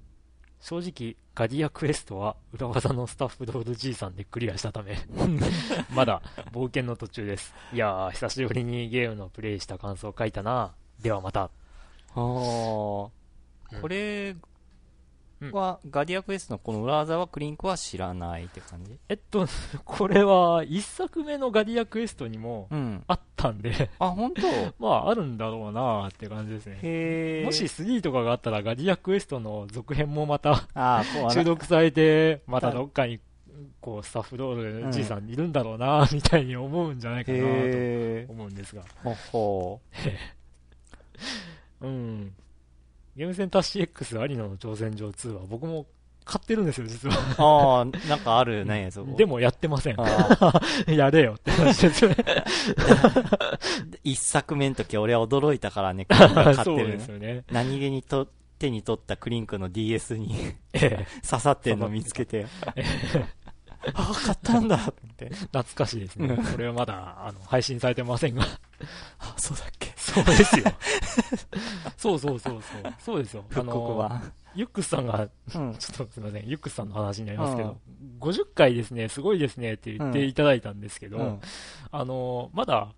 [0.60, 4.98] 正直、ガディアクエストは裏技のスタッフドール G さんでクリアしたため、
[5.94, 7.54] まだ冒険の途中です。
[7.74, 10.74] いやー、久しぶりにゲームのプレイした感想を書いたな。
[11.02, 11.42] ではまた。
[11.44, 11.50] あ
[12.16, 14.36] あ、うんこれ
[15.48, 18.98] うんは、ガディアクエストのこの裏技はクリンクは知らないって感じ？
[19.10, 19.48] えっと、
[19.84, 23.04] これは一作目のガディアクエストにもうん。
[23.08, 24.42] あったんで、あ、本当？
[24.80, 27.44] まああるんだろうなーって感じですね。
[27.46, 30.68] もし、3とかがあったらガディアクエストの続編もまた
[31.32, 33.20] 収録されて、またどっかに、
[33.82, 37.44] こう、スタッフドール G さんいるんだろうな、みたいに思うんじゃないかなと。
[37.46, 38.84] 思うんですが。
[39.04, 39.82] ほほ
[41.82, 42.34] うん。
[43.16, 45.86] ゲームセンター CX 有野の挑戦状2は僕も
[46.26, 47.16] 買ってるんですよ、実は。
[47.38, 49.16] ああ、なんかあるね、そこ。
[49.18, 49.96] でもやってません。
[50.00, 52.16] あ やれよって話ですね。
[52.16, 56.86] ー一作目の時俺は驚いたからね、 買ってるね。
[56.86, 57.44] ですよね。
[57.52, 60.34] 何気にと手に取ったクリンクの DS に
[60.72, 62.48] ええ刺さってんの見つけて、
[63.94, 65.30] ああ、買ったんだって。
[65.30, 66.44] 懐かしいですねうん。
[66.44, 68.44] これはまだ、あの、配信されてませんが。
[69.20, 70.66] あ、そうだっけそうですよ。
[71.98, 72.94] そうそうそうそう。
[73.00, 73.46] そうですよ。
[73.52, 74.34] あ復刻の、版。
[74.56, 75.76] ユックスさんが、うん。
[75.76, 77.78] ちょっとすみません、ユックスさんの話になりますけど、
[78.20, 81.42] 50回ですね、すごいですねって言っていただいたんですけど、うん。
[81.92, 82.94] あの、まだ、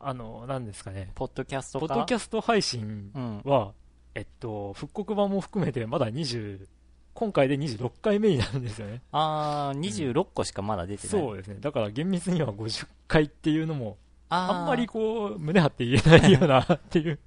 [0.00, 3.42] あの、何ですかね、ポッドキャストポかッドキャスト配信うん。
[3.44, 3.72] は、
[4.14, 6.66] えっと、復刻版も含めてまだ20、
[7.14, 9.02] 今回で26回目になるんですよね。
[9.10, 11.10] あー、26個しかまだ出てない。
[11.10, 11.56] そうですね。
[11.58, 13.98] だから厳密には50回っていうのも、
[14.28, 17.18] あんまりこう、胸張って言えないような っていう。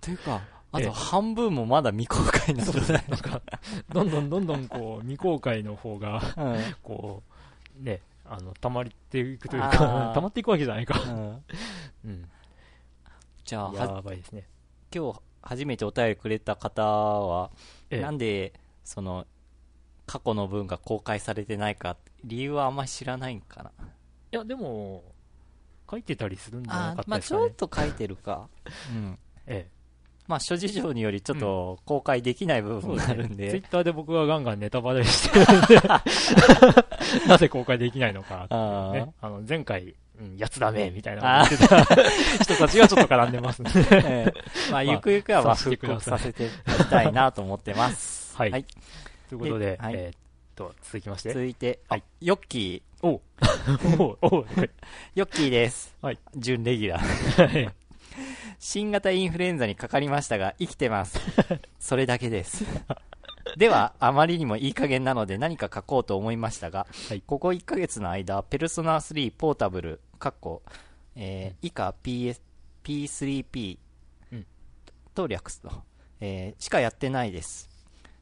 [0.00, 3.40] というか、あええと半分もまだ未公開なんじゃなんか、
[3.92, 6.74] どんどんどんどんこう、未公開の方が、うん。
[6.82, 7.22] こ
[7.80, 11.00] う、ね、あの、溜まっていくというあかー、 溜まっていくわけじゃないか。
[11.00, 11.44] うん
[12.04, 12.30] うん。
[13.44, 14.46] じゃあ、はやばいですね。
[14.94, 17.50] 今日初めてお便りくれた方は、
[17.90, 18.52] ええなんで、
[18.84, 19.26] その、
[20.06, 23.70] 過去の分が公開されてないか、理由はあんまり知らないんかな。
[24.32, 25.04] いや、でも、
[25.90, 27.68] 書いてたりするんじゃなかったまあちょっですかね。
[27.68, 28.48] と書いてるか。
[28.92, 29.18] うん。
[29.46, 29.68] え
[30.28, 32.80] まあ諸事情によりちょっと公開できない部え。
[32.80, 33.50] 分もあるんで。
[33.50, 35.80] ツイッターで僕がガンガンネタバレしてるんで、
[37.26, 39.14] なぜ公開できないのかっていうあね。
[39.22, 41.84] あの、前回、うん、やつだめ、みたいな言ってた
[42.44, 43.70] 人たちがちょっと絡んでますね。
[43.90, 48.36] ええまあ、まあゆくゆくは復刻させていきたいなと思ってます。
[48.36, 48.64] はいはい。
[49.30, 50.27] ということで、はいえーっ
[50.58, 51.28] と、続きまして。
[51.30, 53.20] 続いて、はいヨッキおう
[53.98, 54.70] おうおうー、
[55.14, 55.96] ヨッキーです。
[56.02, 56.18] はい。
[56.36, 57.46] 準レギュラー。
[57.46, 57.74] はい
[58.58, 61.20] 新型インフルエンザにかかりましたが、生きてます。
[61.78, 62.64] それだけです。
[63.56, 70.62] では、あまりにもいい加減なので何か書こうと思いましたが、はいここ1ヶ月の間、ペルソナ3ポータブル、かっこ、
[71.14, 72.40] えー以下 PS、
[72.82, 73.78] P3P
[74.32, 74.46] うん
[75.14, 75.70] と略すと、
[76.20, 77.68] えーしかやってないです。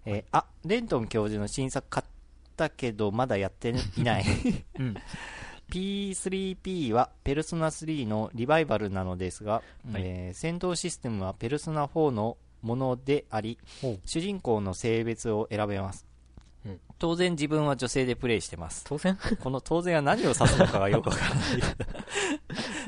[0.04, 2.06] えーあ、レントン教授の新作買っ
[2.57, 4.24] たけど、まだやっていない。
[4.78, 4.97] うん。
[5.70, 13.59] P3P はペルソナ3のリバイバルなのですが、はいえー戦闘システムはペルソナ4のものであり
[14.05, 16.07] 主人公の性別を選べます、
[16.65, 18.85] うん、当然自分は女性でプレイしてます。
[18.87, 19.19] 当然？
[19.41, 21.41] この当然は何を指すのかがよくわからない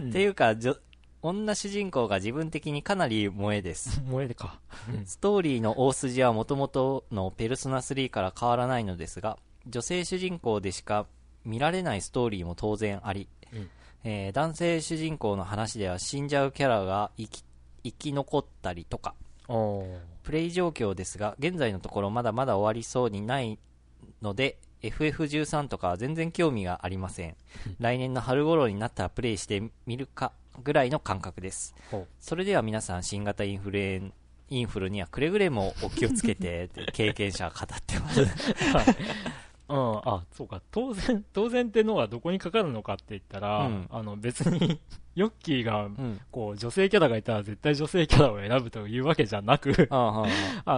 [0.03, 4.01] うん、っていうか、女主人公が自分的にかなり萌えです。
[4.03, 4.61] 萌えでか。
[5.05, 9.36] ストーリーの大筋はもともとのペルソナ3から変わらないのですが、
[9.69, 11.07] 女性主人公でしか
[11.45, 13.70] 見られないストーリーも当然あり、うん、
[14.05, 17.45] えー、男性主人公の話では死んじゃうキャラが生き
[17.85, 19.15] 生き残ったりとか、
[20.23, 23.59] プレイ状況ですが、現在のところまだまだ終わりそうにない
[24.20, 27.36] ので、FF13 とかは全然興味がありません。
[27.81, 30.32] 来年の春頃になったらプレイしてみるか
[30.62, 31.74] ぐらいの感覚です。
[32.20, 34.12] それでは皆さん、新型インフルエン
[34.51, 38.24] インフルにはくれぐれもお気をつけて、 経験者は語ってます。
[38.24, 40.62] はいうん、あ、そうか。
[40.70, 44.81] 当然、 当然ってのはどこにかかるのかって言ったら、うん、あの別に、
[45.15, 45.89] ヨッキーが、
[46.31, 50.24] こう、女性キャラがいたら絶対女性キャラを選ぶというわけじゃなく あ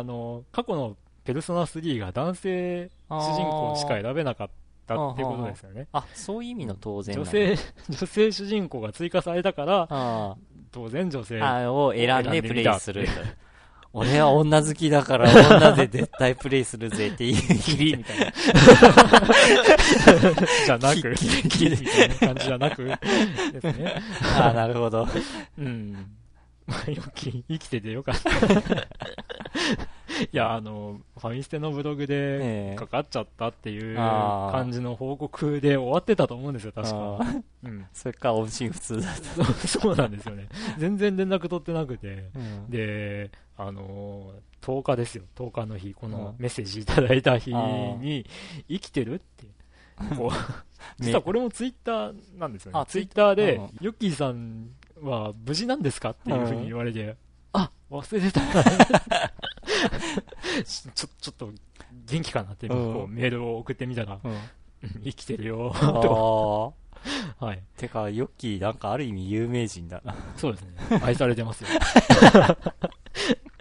[0.02, 4.50] の、過去のペルソナ3が男性主人公しか選べなかっ
[4.86, 5.86] たってことですよね。
[5.92, 7.56] あそういう意味の当然、女性、
[7.88, 10.36] 女性主人公が追加されたから、
[10.72, 13.06] 当然女性を選んでプレイする。
[13.92, 18.26] 俺は女好きだから 女で絶対プレイするぜっていうキリみたいな。
[20.64, 21.14] じゃなく、
[21.50, 23.94] キリみたいな感じじゃなく、ですね。
[24.36, 25.08] ああ、なるほど。
[25.58, 26.06] うん。
[26.66, 28.30] まあ、よき、生きててよかった。
[30.24, 37.18] いや、あの、ファミステのブログでかかっちゃったっていう感じの報告で終わってたと思うんですよ、確か。
[37.64, 37.86] うん。
[37.92, 39.44] それか音信不通だった。
[39.66, 40.48] そうなんですよね。
[40.78, 42.30] 全然連絡取ってなくて。
[42.34, 43.30] うん、で、
[43.62, 48.24] あのー、10日ですよ、10日の日、このメッセージいただいた日に、
[48.68, 49.46] 生きてるって、
[50.16, 52.82] こう、実はこれもツイッターなんですよね。
[52.88, 54.70] ツイッターで、ヨッキーさん
[55.02, 57.16] は無事なんですかっていうふうに言われて、
[57.52, 58.40] あ忘れてた。
[60.64, 61.52] ちょ、ちょっと
[62.06, 64.20] 元気かなって、こうメールを送ってみたら、
[65.04, 66.74] 生きてるよ、と。
[67.38, 67.62] はい。
[67.76, 70.14] てか、ヨッキーなんかある意味有名人だな。
[70.36, 71.00] そうですね。
[71.02, 71.70] 愛されてますよ。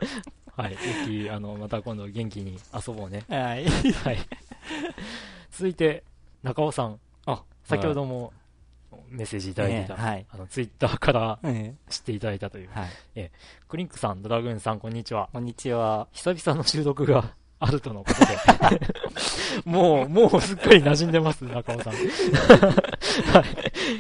[0.56, 0.78] はい。
[1.08, 3.24] ゆき、あの、また今度元気に遊ぼうね。
[3.30, 3.66] はい。
[3.66, 4.18] はい。
[5.52, 6.04] 続いて、
[6.44, 7.00] 中尾さん。
[7.26, 8.34] あ、先ほども
[9.10, 11.40] メッセージいただいてた、はい、あの、ツイッターから
[11.90, 12.70] 知っていただいたという。
[12.72, 13.32] はい、え
[13.68, 15.30] クリンクさん、ドラグーンさん、こんにちは。
[15.32, 16.08] こんにちは。
[16.12, 18.82] 久々の収録があるとのことで。
[19.66, 21.94] もう、もうすっかり馴染んでます、中尾さん。
[21.94, 22.04] はい。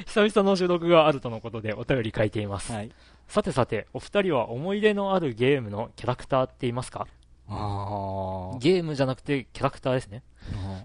[0.06, 2.72] 久々の収録があるとのことでお便り書いています。
[2.72, 2.92] はい。
[3.30, 7.08] さてさて、お二人は思い出のあるゲームのキャラクターって言いますか？
[7.48, 10.24] あゲームじゃなくてキャラクターですね。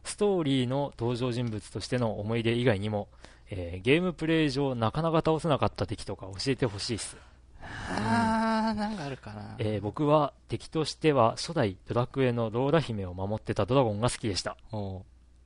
[0.04, 3.08] ストーリーの登場人物としての思い出以外にも、
[3.50, 7.16] えー、ゲームプレイ上なかなか倒せなかった敵とか教えてほしいっす。
[7.62, 9.54] あー、なんかあるかな。
[9.58, 14.50] えー、僕は敵としては初代ドラクエのローラ姫を守ってたドラゴンが好きでした。
[14.50, 14.56] か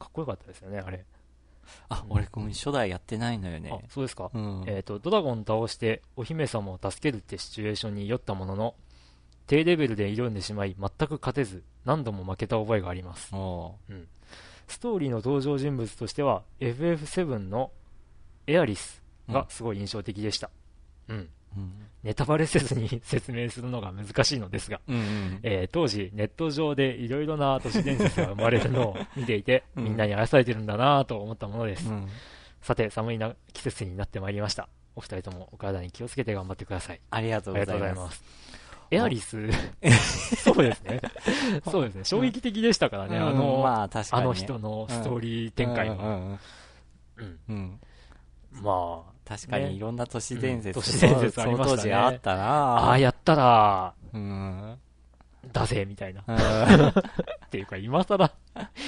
[0.07, 1.05] っこよかったですよね、あれ。
[1.89, 3.85] あ、うん、俺ごめん、初代やってないのよね。
[3.89, 4.31] そうですか。
[4.33, 8.75] うん、えっ、ー、と、ドラゴン倒してお姫様を助けるってシチュエーションに酔ったものの、
[9.47, 13.35] 低レベルで挑んでしまい、全く勝てず、何度も負けた覚えがあります。
[13.35, 14.09] うん、
[14.67, 17.73] ストーリーの登場人物としては、FF7 の
[18.47, 20.51] エアリスがすごい印象的でした。
[21.09, 21.29] うん。
[21.57, 32.09] うん、ネタバレせずに説明するのが難しいのですが、うんうん、えー、当時ネット上でいろいろな都市伝説が生まれるのを見ていて、うん、みんなに愛されてるんだなと思ったものです、うん、
[32.63, 34.69] さて寒いな季節になってまいりました。
[34.95, 37.01] お二人ともお体に気をつけて頑張ってください。
[37.11, 38.23] ありがとうございます。
[38.91, 39.51] エアリス、
[40.43, 41.01] そうですね。
[41.71, 42.05] そうですね。
[42.05, 46.39] 衝撃的でしたからね、あの、まあ、あの人のストーリー展開も。
[47.49, 47.79] うん。
[48.63, 51.77] まあ、確かにいろんな都市伝説、都市伝説ありましたね。
[51.77, 54.79] 当時あったなああ、やったら、うん。
[55.53, 56.23] だぜ、みたいな。
[56.23, 56.25] っ
[57.51, 58.33] ていうか、今更、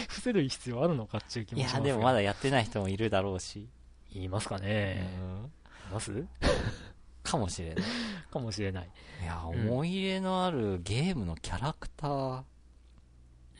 [0.08, 3.68] 伏せる必要あるのかっていう気もしますいや、でもまだやってない人もいるだろうし。
[4.12, 5.06] 言いますかね。
[5.90, 6.24] います？
[7.22, 7.84] かもしれない。
[8.32, 8.88] かもしれない。
[9.22, 12.42] いや、思い入れのあるゲームのキャラクター。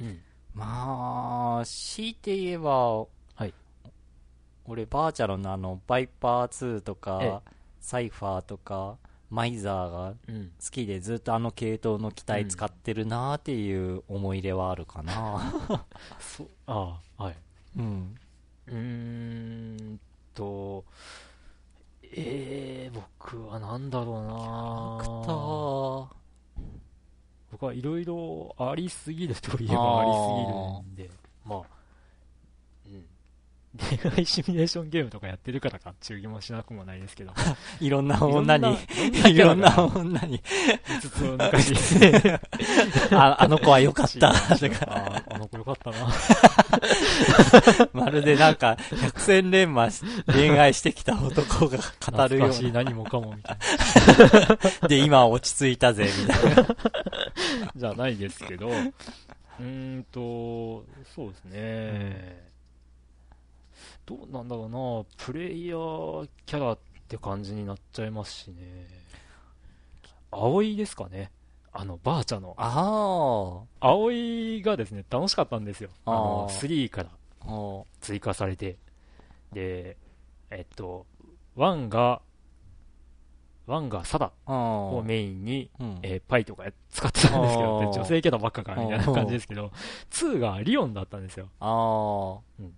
[0.01, 0.19] うん。
[0.55, 3.05] まあ、強いて言えば、
[4.67, 7.43] 俺バーチャルのあのバイパー2とか
[7.81, 8.99] サイファーとか
[9.31, 15.87] マイザーが好きでずっとあの系統の機体使ってるなーっていう思い入れはあるかな、
[16.19, 17.37] そああはい。
[17.79, 18.17] うん。
[18.67, 20.01] うーん
[20.35, 20.85] と
[22.13, 26.21] えー、僕はなんだろうな
[27.53, 31.11] 僕はいろいろありすぎるといえばありすぎるんで
[31.45, 31.63] まあ
[33.79, 37.33] 恋愛シミュレーションゲームとかやってるからかっていう気もしなくもないですけど。
[37.81, 38.79] いろんな女に、
[39.29, 40.41] いろんな女に、
[41.01, 41.75] つつを抜かし
[43.15, 44.31] あ、あの子は良かった。
[44.31, 44.35] あ
[45.31, 45.97] あの子よかったな。
[47.93, 49.89] まるでなんか、百戦錬磨
[50.27, 53.57] 恋愛してきた男が語るようしい何もかもみたい
[54.81, 54.89] な。
[54.89, 56.77] で、今落ち着いたぜ、みたいな。
[57.77, 62.50] じゃないですけど、うーんと、そうですね、うん、
[64.07, 66.79] どうなんだろうな、プレイヤーキャラっ
[67.09, 68.87] て感じになっちゃいますしね。
[70.31, 71.31] 葵ですかね。
[71.73, 72.55] あの、バーチャの。
[72.57, 73.89] ああ。
[73.93, 75.91] 葵がですね、楽しかったんですよ。
[76.05, 77.11] あの、3から
[78.01, 78.77] 追加されて。
[79.53, 79.97] で、
[80.51, 81.07] えっと、
[81.57, 82.23] 1が、
[83.69, 89.71] 1がサダをメインに、うん、えー、パイとか使ってたんですけど、女性キャラばっかかみたいな感じですけど、
[90.11, 91.49] 2がリオンだったんですよ。
[91.61, 92.75] うん、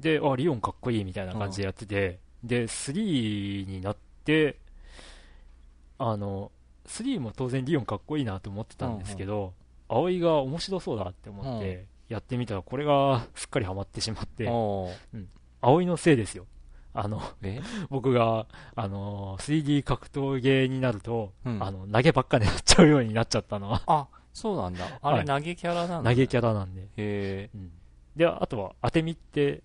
[0.00, 4.58] で、あ、リオンかっこいいみたいな感じでやってて、で、3になって、
[5.98, 6.52] あの、
[6.86, 9.52] 3も当然リオンかっこいいなと思ってたんですけど、うんうん、
[9.88, 15.28] 葵が面白そうだって思って、やってみたらこれがすっかりハマってしまって、うん、
[15.60, 16.46] 葵のせいですよ。
[16.94, 17.20] あの、
[17.90, 23.82] 僕が、あの、3D 格闘ゲーになると、うん、あの、投げばっかでやっちゃうようになっちゃったのは。
[23.86, 24.98] あ、そうなんだ。
[25.02, 26.82] あれ、投げキャラなんだ、投げキャラなんで。
[26.82, 27.72] へえ、うん。
[28.16, 29.62] で、あとは、当て身って、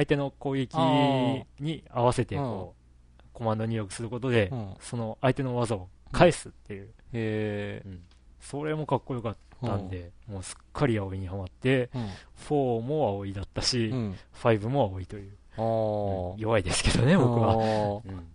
[0.00, 0.78] 相手の攻撃
[1.58, 2.74] に合わせて、こ
[3.18, 4.50] う、コマンド入力することで、
[4.80, 6.86] その相手の技を返すっていう。
[6.86, 8.02] へえ、うん。
[8.40, 12.08] それもかっこよかったんで、もうすっかり葵にはまって、うん、
[12.48, 15.36] 4も葵だったし、うん、5も葵という。
[15.58, 15.62] う
[16.36, 17.56] ん、弱いですけどね、僕は。
[17.56, 18.32] うん、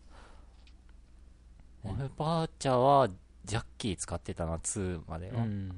[1.84, 3.10] 俺、ばあちゃは、
[3.44, 5.42] ジャッキー使ってたな、2までは。
[5.42, 5.72] うん。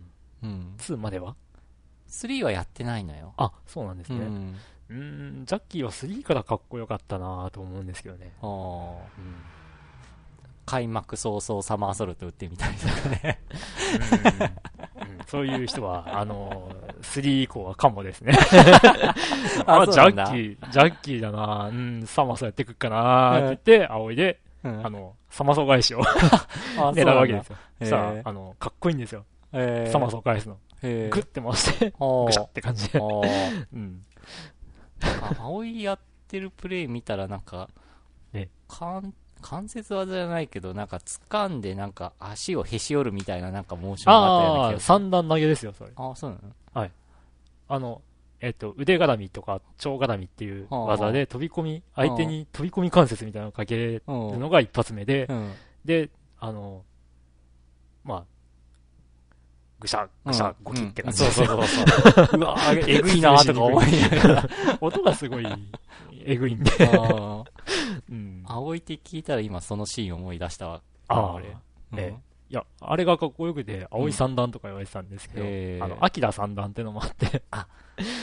[0.44, 1.38] うん、2までは
[2.10, 3.34] ?3 はやってないのよ。
[3.38, 4.20] あ、そうなんですね。
[4.20, 4.56] うん、
[4.90, 8.34] うんジャッキーは3からかっこよかったなと思うんですけどね。
[8.42, 8.48] ああ。
[8.48, 9.58] うん
[10.68, 13.40] 開幕早々サマーソルト打ってみたいとかね
[14.96, 18.34] うん、そういう人は、あのー、3以降はかもですね
[19.66, 19.86] あ。
[19.88, 26.02] ジャッキー、ジャッキーだなうん、サマソやってくっかなって言って、葵で、うん、あの、サマソ返しを
[26.94, 27.58] 狙うわけですよ。
[27.84, 29.24] さあ、あの、かっこいいんですよ。
[29.54, 30.58] サマソ返すの。
[30.82, 33.00] グッて回して、ぐしゃって感じで。
[33.00, 34.04] うん。
[35.38, 37.70] 葵やってるプレイ見たらなんか、
[38.34, 39.02] ね、簡
[39.42, 45.92] 関節技じゃないけど、なんか掴んで、なんか足をへし折るみたいな、なんかモーションがあったような気が三段投げですよ、それ。
[45.96, 46.42] ああ、そうなの？
[46.74, 46.92] はい。
[47.70, 48.02] あの、
[48.40, 55.30] えっと、腕絡みとか、蝶絡みっていう技で飛び込み、相手に飛び込み関節みたいなのをかけるのが一発目で、
[55.86, 56.10] で、
[56.40, 56.84] あの、
[58.04, 58.24] まあ、
[59.80, 62.28] ぐしゃ、ぐしゃ、ゴキって感じ、そうそうそう。
[62.40, 64.50] うわえぐいなとか思いながら。
[64.82, 65.46] 音がすごい、
[66.26, 66.72] えぐいんで。
[68.10, 68.44] うん。
[68.48, 70.82] 葵って聞いたら今そのシーン思い出したわ。
[71.10, 71.56] ああ、れ。
[71.96, 72.28] ええ。
[72.50, 77.44] いや、あれがかっこよくて、葵三段とか言われてたんですけど、うん、あの、アキラ三段ってのもあって。
[77.52, 77.68] あ、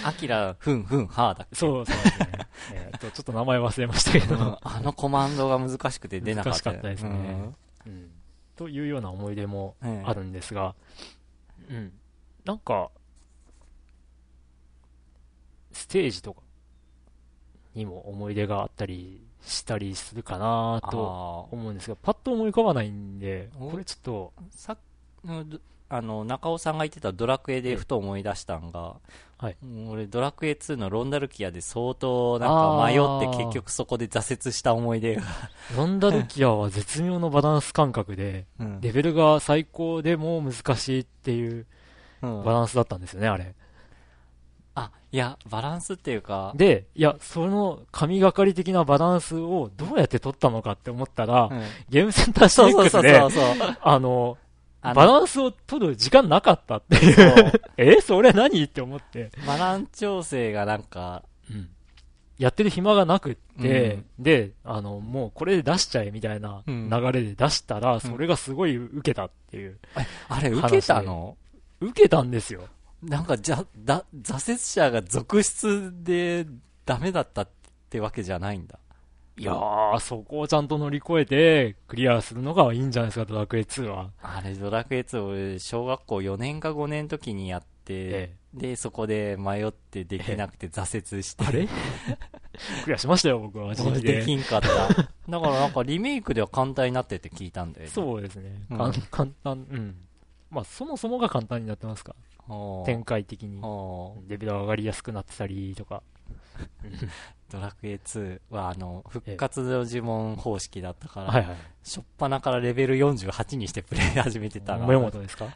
[0.04, 1.54] アキラ、ふんふん、はーだっけ？
[1.56, 2.28] そうそうですね。
[2.72, 6.58] えー、と、ちょっと名前忘れましたけど、うん、あのコマンドが難しくて出なかった。
[6.58, 7.10] 難しかったですね。
[7.86, 8.10] うん、うん。
[8.56, 10.74] というような思い出もあるんですが、
[11.68, 11.92] うん。
[12.44, 12.90] なんか、
[15.72, 16.40] ステージとか
[17.74, 24.32] にも思い出があったりしたりするかなと思うんですが、パッと思い浮かばないんで、これちょっと。
[24.50, 24.76] さ
[25.94, 28.96] あの、中尾さんが言ってたドラクエでふと思い出したんが、
[29.38, 29.56] はい。
[29.88, 35.22] 俺、ドラクエ2のロンダルキアで相当なんか迷って結局そこで挫折した思い出が。
[35.76, 41.64] ロンダルキアは絶妙のバランス感覚で、うん、レベルが最高でも難しいっていう
[42.22, 43.54] バランスだったんですよね、あれ。
[44.74, 46.54] あ、いや、バランスっていうか。
[46.56, 53.20] で、いや、その神がかり的なバランスをどうやって取ったのかって思ったら、うん、ゲームセンターシリックスで、
[53.80, 54.38] あの、
[54.92, 57.52] バランスを取る時間なかったっていう。
[57.76, 58.62] え、それ何？
[58.64, 59.30] って思って。
[59.46, 61.68] バラン調整がなんか、うん、
[62.38, 69.78] やってる暇がなくって、うん、で、あの、もうこれで出しちゃえみたいな流れで出したら、それがすごい受けたっていう、
[70.28, 71.36] あれ受けたの？
[71.80, 72.68] 受けたんですよ。
[73.02, 76.46] なんかじゃ、だ、挫折者が続出で
[76.86, 77.48] ダメだったっ
[77.90, 78.78] てわけじゃないんだ。
[79.36, 84.10] いやー、そこをちゃんと乗り越えて、クリアするのがいいんじゃないですか、ドラクエ2は。
[84.22, 91.44] あれ、ドラクエ2、俺、小学校4年か5年の時にやって、ええ、で、そこで迷ってできなくて挫折して。
[91.44, 91.66] あれ
[92.84, 94.20] クリアしましたよ、僕は、マジで。
[94.20, 94.68] できんかった。
[94.68, 97.90] だからなんかリメイクでは簡単になってって聞いたんだよね。
[97.90, 98.62] そうですね。
[98.70, 98.78] うん、
[99.10, 99.96] 簡単、うん。
[100.50, 102.14] まあ、そもそもが簡単になってますか。
[102.86, 103.60] 展開的に。
[104.28, 106.04] レベル上がりやすくなってたりとか。
[107.54, 111.56] ドラクエ2は、あの、復活の呪文方式だったから、はいはい。
[111.82, 114.80] しょっぱなからレベル48にしてプレイ始めてたら。
[114.80, 115.46] 萌本ですか？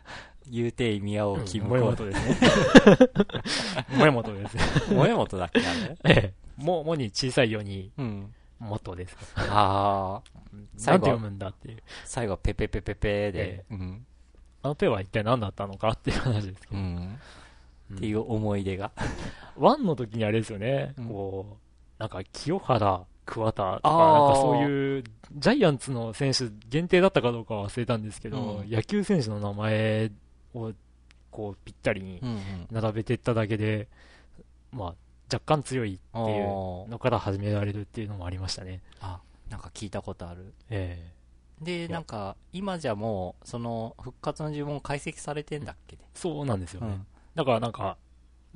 [0.51, 1.93] 言うて意味合おう、キムコ。
[1.93, 2.37] 萌本ですね。
[3.99, 4.63] 萌本ですね。
[4.89, 5.99] 萌本だっけあれ？
[6.05, 6.63] ええ。
[6.63, 8.35] も、もに小さいように、うん。
[8.61, 9.17] 元です。
[9.37, 10.39] ああ。
[10.53, 11.83] なんて読むんだっていう。
[12.05, 14.07] 最後、ペペペペペで、ええ、うん。
[14.63, 16.77] あのペは一体何だったのかっていう話ですけど。
[16.77, 17.19] うん。
[17.95, 18.91] っていう思い出が。
[19.57, 21.57] ワンの時にあれですよね、うん、こう、
[21.99, 25.05] なんか清原桑田とか、なんかそういう、
[25.37, 30.11] ジャイアンツの選手限定だったかどうかは忘れたんですけど、うん、野球選手の名前
[30.55, 30.73] を
[31.31, 32.23] こうぴったりに
[32.71, 34.95] 並べていっただけで、うんうん、まあ、
[35.31, 38.81] 若干強いっていうのから始められるっていうのもありましたね。
[39.01, 39.21] あ、
[39.51, 40.55] なんか聞いたことある。
[40.71, 41.13] え
[41.61, 46.03] えー、で、なんか、今じゃもう、その、復活の呪文解析されてんだっけね？
[46.15, 46.87] そうなんですよね。
[46.87, 47.99] うん、だからなんか、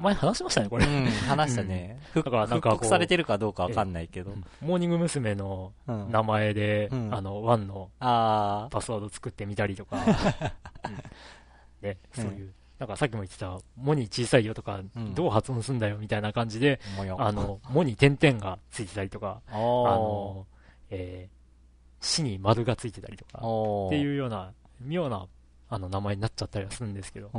[0.03, 0.87] 前話しましたね、これ。
[0.87, 1.99] うん、話したね。
[2.15, 4.33] だからなんかされてるかどうかわかんないけど。
[4.61, 5.33] モーニング娘。
[5.35, 5.73] の
[6.11, 9.97] 名前で、うん、あの、ワンのパスワード作ってみたりとか、
[11.83, 12.53] ね、そういう。
[12.79, 14.81] なんかさっきも言ってた、モに小さいよとか、
[15.15, 16.81] どう発音すんだよみたいな感じで、
[17.19, 20.47] あの、モに点々がついてたりとか、あの、
[20.91, 25.29] えー、死に丸がついてたりとか、っていうような、妙な、
[25.69, 27.31] あの、名前になっちゃったりはするんですけど、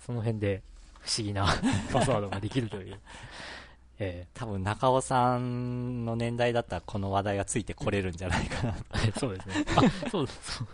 [0.00, 0.62] その辺で、
[1.00, 1.46] 不思議な
[1.92, 2.40] パスワードが。
[2.40, 2.98] できるという。
[4.00, 8.74] えー、多分中尾さんの年代だったらこの話題がついてこれるんじゃないかな。
[9.18, 9.64] そうですね。
[9.76, 10.64] あ、そうです。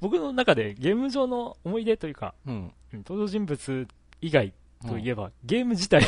[0.00, 3.88] 僕の中でゲーム上の思い出というか、うん、登場人物
[4.20, 4.52] 以外
[4.86, 6.04] といえば、うん、ゲーム自体。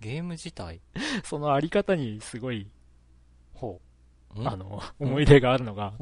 [0.00, 0.80] ゲーム自体？
[1.24, 2.66] そのあり方にすごい、
[3.54, 3.80] ほ
[4.36, 5.94] う、あの、思い出があるのが、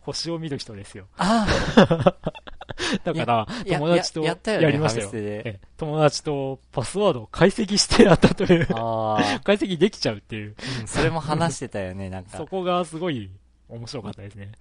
[0.00, 1.06] 星を見る人ですよ。
[1.16, 1.46] あ
[1.76, 2.32] あ
[3.04, 4.34] だから、友達とや
[4.70, 5.44] りましたよ。
[5.44, 8.66] よ友達とパスワードを解析してやったという
[9.44, 12.36] 解析できちゃうっていう、うん、それも話してたよね、なんか。
[12.38, 13.30] そこがすごい
[13.68, 14.52] 面白かったですね。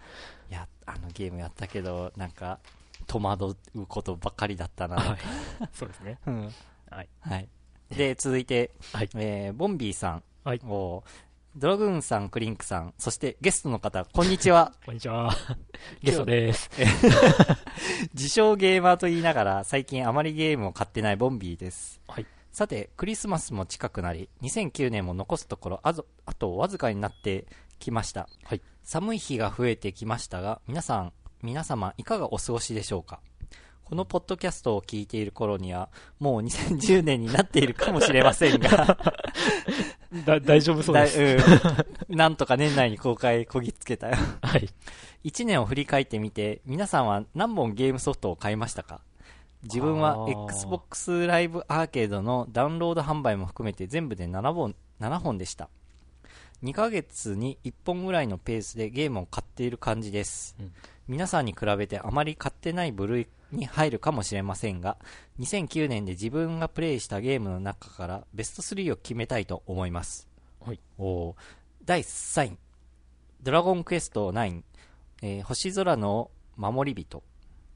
[0.49, 2.59] いや、あのゲームやったけど、なんか、
[3.07, 4.97] 戸惑うことばかりだったな。
[4.97, 5.17] はい、
[5.73, 6.17] そうですね。
[6.25, 6.53] うん。
[6.89, 7.09] はい。
[7.21, 7.49] はい。
[7.89, 10.61] で、続いて、はい、えー、ボンビーさんはい。
[11.55, 14.73] ドラグーンさん、クリンクさん、そしてゲストの方、こんにちは。
[14.85, 15.35] こんにちは。
[16.01, 16.69] ゲストです。
[18.13, 21.99] 自称ゲーマーと言いながら、最近あまりゲームを買ってないボンビーです。
[22.07, 22.25] はい。
[22.53, 25.93] さて、クリスマスも近くなり、2009年も残すところ、あ
[26.25, 27.45] あとわずかになって
[27.79, 28.29] きました。
[28.45, 28.61] はい。
[28.83, 33.19] 寒い日が増えてきましたが、皆さん、皆様、いかがお過ごしでしょうか？
[33.91, 38.97] このポッドキャストを聞いている頃には、もう2010年になっているかもしれませんが
[40.25, 41.21] だ、大丈夫そうです。
[42.09, 42.15] うん。
[42.15, 44.15] なんとか年内に公開こぎつけたよ。
[44.43, 44.69] はい。
[45.25, 49.01] 1年を振り返ってみて、皆さんは何本ゲームソフトを買いましたか？
[49.63, 55.67] 自分は Xbox Live アーケードのダウンロード販売も含めて全部で7本、7本でした。
[56.63, 60.55] 2ヶ月に1本ぐらいのペースでゲームを買っている感じです。
[60.61, 60.71] うん、
[61.09, 64.97] 皆さんに比べてあまり買ってない部類に入るかもしれませんが、
[65.39, 70.27] 2009年で自分がプレイしたゲームの中からベスト3を決めたいと思います。
[70.65, 70.79] はい。
[70.97, 71.35] お
[71.85, 72.57] 第3位、
[73.41, 74.61] ドラゴンクエスト9、
[75.23, 77.23] えー、星空の守り人。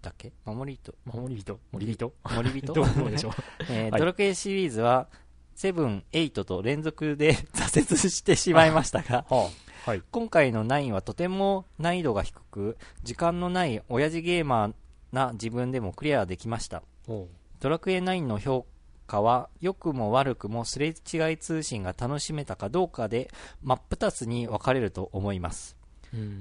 [0.02, 0.31] だっけ？
[0.45, 0.93] 守り人？
[1.06, 1.60] 守り人。
[1.72, 2.14] 守り人？
[2.23, 2.73] 守り人？
[2.73, 3.34] どうでしょう、
[3.69, 5.07] えーはい、ドラクエシリーズは、
[5.56, 9.49] セブン、エイトと連続で 挫折してしまいましたが、は
[9.85, 9.89] あ。
[9.89, 14.73] はい、今回の9はとても難易度が低く、時間のない親父ゲーマー
[15.15, 16.83] な自分でもクリアできました。
[17.07, 18.67] ドラクエ9の評
[19.07, 23.31] 価は良くも悪くもすれ違い通信が楽しめたかどうかで
[23.63, 25.75] 真っ二つに分かれると思います。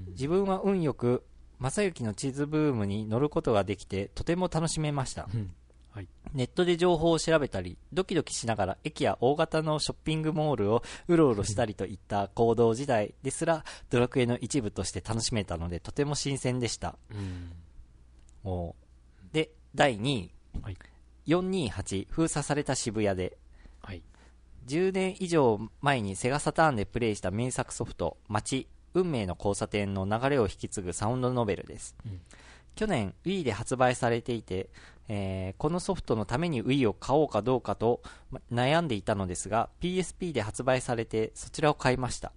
[0.08, 1.24] 自分は運よく
[1.58, 5.28] 正幸の地図ブームに乗ることができてとても楽しめました。
[5.32, 5.54] うん
[5.94, 16.96] はい、ネットで情報を調べたり、ドキドキしながら駅や大型のショッピングモールをうろうろしたりといった行動時代ですら、ドラクエの一部として楽しめたので、とても新鮮でした。
[17.12, 17.52] うん
[18.44, 18.76] も
[19.32, 20.30] う、で、第2位。
[20.62, 20.76] はい、
[21.26, 23.36] 428、封鎖された渋谷で。
[23.82, 24.02] はい。
[24.66, 31.96] 10年以上前にセガサターンでプレイした名作ソフト、街、運命の交差点の流れを引き継ぐサウンドノベルです。
[32.06, 32.20] うん、
[32.76, 34.70] 去年、Wii で発売されていて、
[35.08, 38.02] えー、このソフトのために Wii を買おうかどうかと
[38.52, 42.32] 悩んでいたのですが、PSP で発売されてそちらを買いました。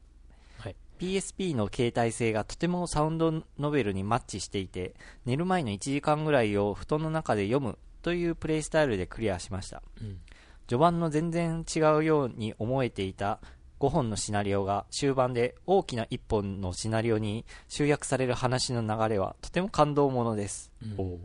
[0.99, 4.95] PSP の携帯性がとてもサウンドノベルにマッチしていて、
[5.25, 9.81] 寝る前の1時間ぐらいを布団の中で読むというプレイスタイルでクリアしました。
[10.01, 10.19] うん、
[10.67, 13.39] 序盤の全然違うように思えていた
[13.79, 20.71] 5本のシナリオが終盤で大きな1本のシナリオに集約される話の流れはとても感動ものです。
[20.81, 21.19] うん、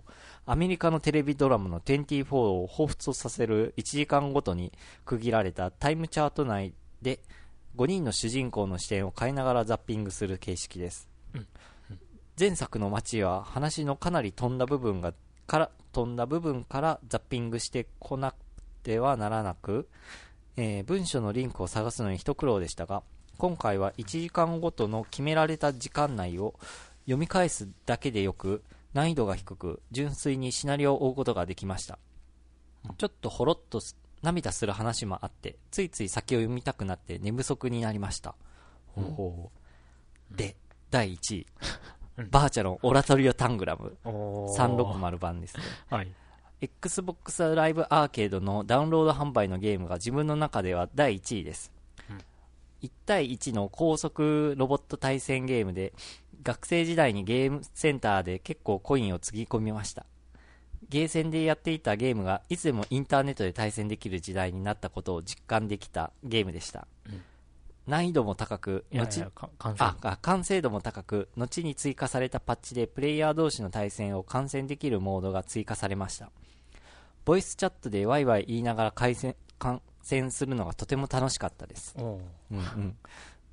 [0.44, 4.72] アメリカのテレビドラマの24を彷彿とさせる1時間ごとに
[5.04, 7.20] 区切られたタイムチャート内で
[7.76, 11.08] 5人の主人公の視点を変えながらザッピングする形式です。
[11.34, 11.46] うん。
[12.38, 15.14] 前作の街は話のかなり飛んだ部分が
[15.46, 18.36] から飛んだ部分からザッピングしてこなく
[18.82, 19.88] てはならなく、
[20.56, 23.02] えー、文書のリンクを探すのに一苦労でしたが
[23.36, 26.54] 今回は1時間ごとの決められた時間内を
[27.04, 28.62] 読み返すだけでよく
[28.94, 31.98] 難易度が低く純粋にシナリオを追うことができました。
[32.98, 33.80] ちょっとほろっと
[34.22, 38.34] 涙する話もあってついつい先を読みたくなって寝不足になりました、
[38.96, 39.16] うん、
[40.30, 40.56] で
[40.90, 41.46] 第1位。
[42.30, 43.96] バーチャロンオラトリオタングラム。
[44.04, 46.08] 360版ですね、はい、
[46.60, 51.72] Xbox ライブアーケードのダウンロード販売のゲームが自分の中では第1位です、
[52.10, 52.18] うん、
[52.82, 55.94] 1対1の高速ロボット対戦ゲームで
[56.42, 60.04] 学生時代にゲームセンターで結構コインをつぎ込みました
[60.92, 67.22] ゲーセンでやっていたゲームがいつでもインターネットで対戦できる時代になったことを実感できたゲームでした、うん
[67.84, 69.24] 難易度も高く、後
[69.74, 76.30] あ完成度も高く、後に追加されたパッチでプレイヤー同士の対戦を観戦できるモードが追加されました。
[77.24, 81.96] ボイスチャットでワイワイ言いながら回線観戦するのがとても楽しかったです。
[81.98, 82.20] うん
[82.52, 82.96] うん、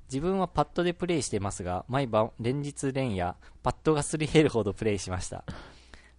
[0.08, 3.34] 自分はパッドでプレイしてますが、毎晩連日連夜、
[3.64, 5.44] パッドがすり減るほどプレイしました。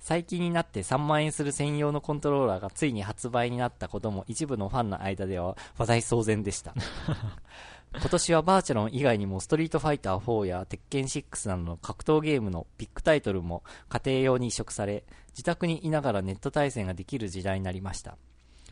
[0.01, 6.73] 最近になって3万円する専用のコントローラーがついに発売になったことも一部のファンの間では話題騒然でした。
[7.93, 18.17] 今年はバーチャロン以外にもストリートファイター4や鉄拳6などの格闘ゲームのビッグタイトルも家庭用に移植され、自宅にいながらネット対戦ができる時代になりました。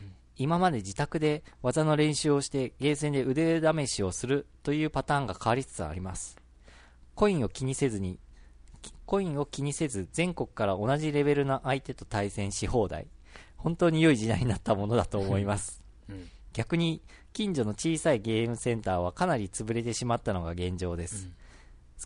[0.00, 6.36] うん、今まで自宅で技の練習をしてゲーセンで腕試しをするというパターンが変わりつつあります。
[7.14, 8.18] コインを気にせずに、
[9.10, 13.08] コインを気にせず全国から同じレベルの相手と対戦し放題。
[13.56, 15.82] 本当に良い時代になったものだと思います。
[16.08, 21.32] うん、逆に近所の小さいゲームセンターはかなり潰れてしまったのが現状です、うん、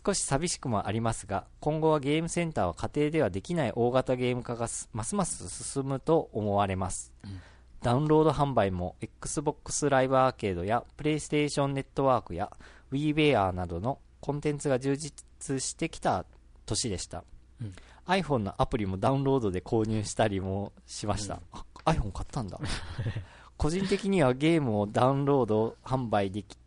[0.05, 7.39] 少し寂しくもありますが今後はゲームセンターは家庭ではできない大型ゲーム化がますます進むと思われます、うん、
[7.81, 12.51] ダウンロード販売も XBOX ライブアーケードや PlayStation ネットワークや
[12.91, 16.25] WeWare などのコンテンツが充実してきた
[16.65, 17.23] 年でした、
[17.61, 17.73] うん、
[18.07, 22.59] iPhone のアプリもダウンロードで購入したりもしました、うん、iPhone 買ったんだ。
[23.57, 26.57] 個人的にはゲームをダウンロード販売でき、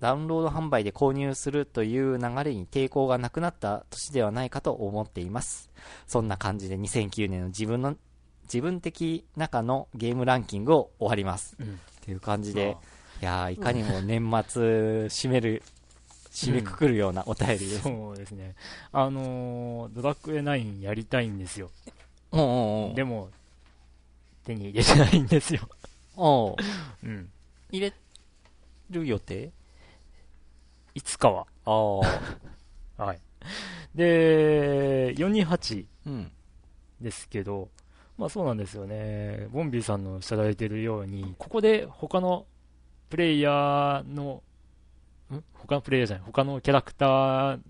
[0.00, 5.70] ダウンロード販売で購入するという流れに抵抗がなくなった年ではないかと思っています。
[6.06, 7.96] そんな感じで2009年の自分の、
[8.42, 11.56] 自分的中のゲームランキングを終わります。
[11.58, 11.70] うん、っ
[12.02, 12.76] ていう感じで、
[13.22, 14.62] いやいかにも年末
[15.06, 15.62] 締める、
[16.34, 18.56] 締めくくるようなお便りです、うん、そうですね。
[18.92, 21.70] あのー、ドラクエ9やりたいんですよ。
[22.32, 23.30] おうおうおうでも、
[24.44, 25.60] 手に入れてないんですよ。
[26.16, 26.64] ああ。
[27.04, 27.30] うん。
[27.70, 27.92] 入れ
[28.90, 29.52] る予定？
[30.94, 31.46] いつかは。
[31.64, 31.70] あ
[32.98, 32.98] あ。
[33.06, 33.20] はい。
[33.94, 35.86] で、428
[37.00, 37.68] ですけど、うん、
[38.18, 39.46] まあそうなんですよね。
[39.52, 42.44] ボンビーさんのしただいてるように、ここで他の
[43.08, 44.53] プレイヤーの、ん
[45.54, 47.60] 他のプレイヤーじゃない、他のキャラクター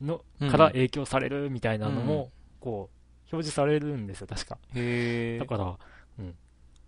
[0.00, 2.30] の、から影響されるみたいなのも、
[2.60, 4.58] こう、表示されるんですよ、確か。
[4.74, 5.78] へだから、
[6.18, 6.34] うん。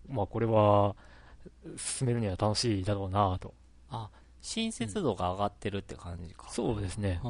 [0.08, 0.96] まあ、これは、
[1.76, 3.54] 進めるには楽しいだろうなと。
[3.88, 4.10] あ、
[4.40, 6.44] 親切度が上がってるって感じか。
[6.48, 7.20] うん、そうですね。
[7.24, 7.28] う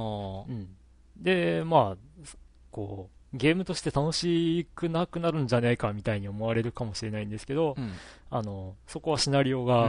[0.50, 0.76] ん。
[1.16, 2.26] で、まあ、
[2.70, 7.92] こう、ゲームとして楽しくなくなるんじゃないかみたいに思われるかもしれないんですけど、うん、
[8.30, 9.86] あの、そこはシナリオが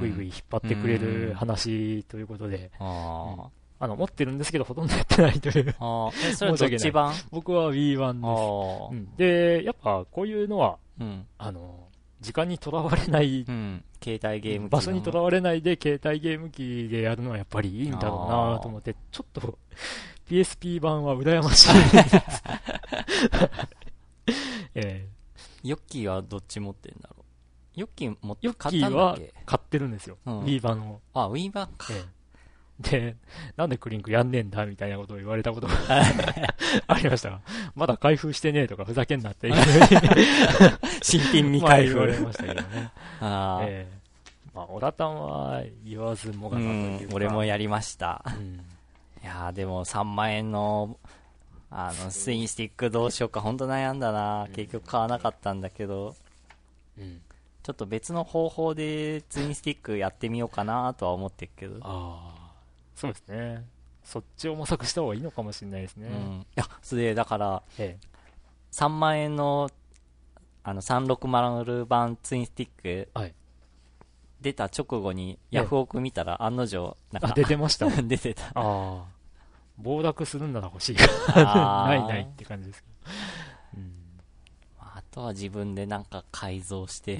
[0.00, 3.48] ぐいぐい引っ張ってくれる話ということで、あ
[3.78, 5.74] あの、持ってるんですけど、ほとんどやってないという。
[5.78, 7.14] ああ、それはどっち版？
[7.30, 8.92] 僕は Wii 版です。
[8.92, 9.16] うん。
[9.16, 11.88] で、やっぱこういうのは、うん、あの、
[12.20, 19.58] 時間にとらわれない、うん、携帯ゲーム機場所にとらわれないで携帯ゲーム機でやるのはやっぱりいいんだろうなと思ってちょっと
[20.28, 21.68] PSP 版は羨ましい。
[24.74, 27.16] えー、ヨッキーはどっち持ってんだろ
[27.76, 27.80] う？
[27.80, 31.00] ヨッキー持ってヨッキーは買ってるんですよ、うん、Wii 版を。
[31.14, 32.06] あ Wii 版か、えー
[32.80, 33.16] で、
[33.56, 35.74] なんでクリンクやんねえんだみたいなことを言われたことが
[36.88, 37.30] ありました。
[37.30, 37.40] が、
[37.74, 39.50] まだ開封してねえとかふざけんなって
[41.02, 41.94] 新品未開封。
[41.94, 42.90] 言われましたけどね。
[43.20, 47.14] あえー、まあ、オラタンは言わずもがなというか。
[47.14, 48.24] 俺もやりました。
[48.26, 48.60] うん、
[49.22, 50.98] いやでも3万円の、
[51.70, 56.14] あの、スインスティックどうしようか、本当悩んだな、うん、結局買わなかったんだけど、
[56.98, 57.20] うん。
[57.62, 61.76] ちょっと別の方法でツインスティックやってみようかなとは思ってるけど。
[61.82, 62.52] ああ。
[62.94, 63.64] そうですね。
[64.04, 66.08] そっちを模索した方がいいのかもしれないですね。
[66.08, 68.06] うん、いや、それで、だから、ええ、
[68.72, 69.70] 3万円の、
[70.64, 73.34] あの、360版ツインスティック、はい、
[74.42, 78.46] 出た直後にヤフオク見たら案の定、なんか、出てました 出てた。
[78.48, 79.04] ああ。
[79.78, 82.94] 暴落するんなら欲しいないないって感じですけど。
[83.78, 83.92] うん
[84.94, 87.18] あとは自分でなんか改造して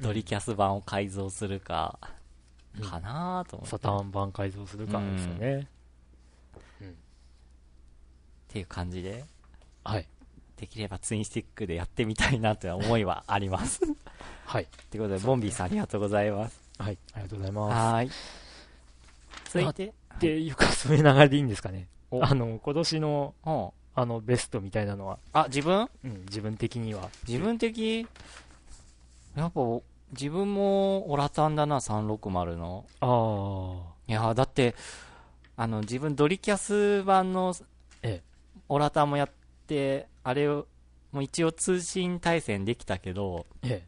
[0.00, 1.98] ドリキャス版を改造するか、
[2.80, 3.70] かなと思って。
[3.70, 5.68] サターン版改造するかですよね。
[6.80, 6.90] うん。
[6.90, 6.92] っ
[8.48, 9.24] ていう感じで、
[9.84, 10.08] はい。
[10.56, 13.80] できればツインスティックでやってみたいなという思いはあります
[14.46, 14.68] はい。
[14.90, 16.60] ということで、ボンビーさんありがとうございます。
[16.78, 17.94] はい、ありがとうございます。
[17.94, 18.10] はい。
[19.44, 19.92] 続いて。
[20.16, 21.88] っていうか、そういう流れでいいんですかね。
[22.22, 23.34] あの、今年の、
[23.94, 25.18] あの、ベストみたいなのは。
[25.32, 25.88] あ、自分？
[26.04, 27.10] うん、自分的には。
[27.26, 28.06] 自分的？
[29.36, 29.60] やっぱ、
[30.12, 32.86] 自分もオラタンだな、360の。
[33.00, 33.94] ああ。
[34.08, 34.74] いや、だって、
[35.56, 37.54] あの、自分ドリキャス版の、
[38.02, 38.22] ええ、
[38.68, 39.30] オラタンもやっ
[39.66, 40.66] て、あれを、
[41.12, 43.86] もう一応通信対戦できたけど、ええ、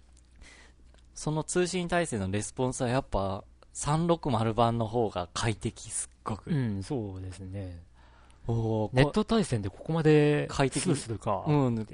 [1.12, 3.42] その通信対戦のレスポンスはやっぱ、
[3.74, 6.48] 360版の方が快適、すっごく。
[6.48, 7.82] うん、そうですね。
[8.46, 11.42] おネット対戦でここまで快適するか。
[11.44, 11.86] うん。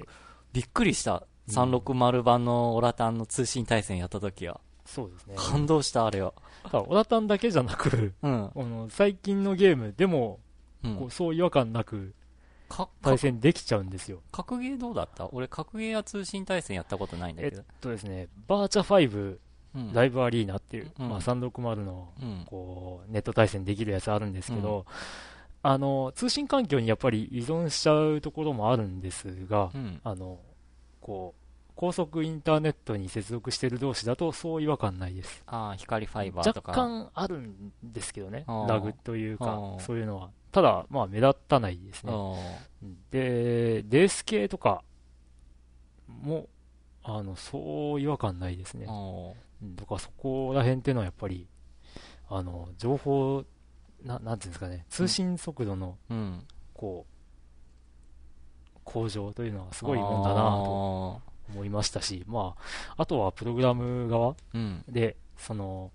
[0.53, 1.27] びっくりした。
[1.49, 4.61] 360版のオラタンの通信対戦やった時は。
[4.85, 5.37] そうですね。
[5.39, 6.35] 感動した、あれは。
[6.71, 10.39] オラタンだけじゃなく、うん、あの最近のゲームでも、
[10.83, 12.15] うん、こうそう違和感なく、
[13.03, 14.21] 対戦できちゃうんですよ。
[14.33, 15.29] 格ゲーどうだった？
[15.33, 17.59] 俺、格ゲーや通信対戦やったことないんだけど。
[17.59, 19.39] えっとですね、バーチャ5、
[19.75, 22.09] うん、ライブアリーナっていう、うん、まあ、360の、
[22.47, 24.87] こう、ネット対戦できるやつあるんですけど、
[25.63, 29.71] あの、通信環境にやっぱり依存しちゃうところもあるんですが、
[30.05, 30.39] あの、
[31.01, 31.41] こう、
[31.77, 35.43] 高速インターネットに接続してる同士だとそう違和感ないです。
[35.47, 36.71] ああ、光ファイバーとか。
[36.71, 38.45] 若干あるんですけどね。
[38.69, 40.31] ラグというか、そういうのは。
[40.55, 42.13] ただ、まあ目立たないですね。
[43.11, 44.85] で、レース系とか
[46.07, 46.49] も、
[47.03, 48.87] あの、そう違和感ないですね。
[49.77, 51.49] とか、そこら辺っていうのはやっぱり、
[52.29, 53.45] あの、情報、
[54.05, 55.99] ななんていうんですかね、通信速度の、
[56.73, 61.21] こう、向上というのはすごいもんだなと
[61.53, 62.55] 思いましたし、ま
[62.97, 64.37] あ、あとはプログラム側
[64.89, 65.91] で、その、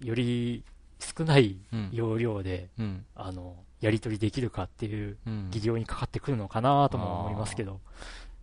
[0.00, 0.64] より
[0.98, 1.56] 少ない
[1.92, 2.68] 容量で、
[3.14, 5.16] あの、やり取りできるかっていう
[5.50, 7.80] 技量にかかってくるのかなとも思いますけど、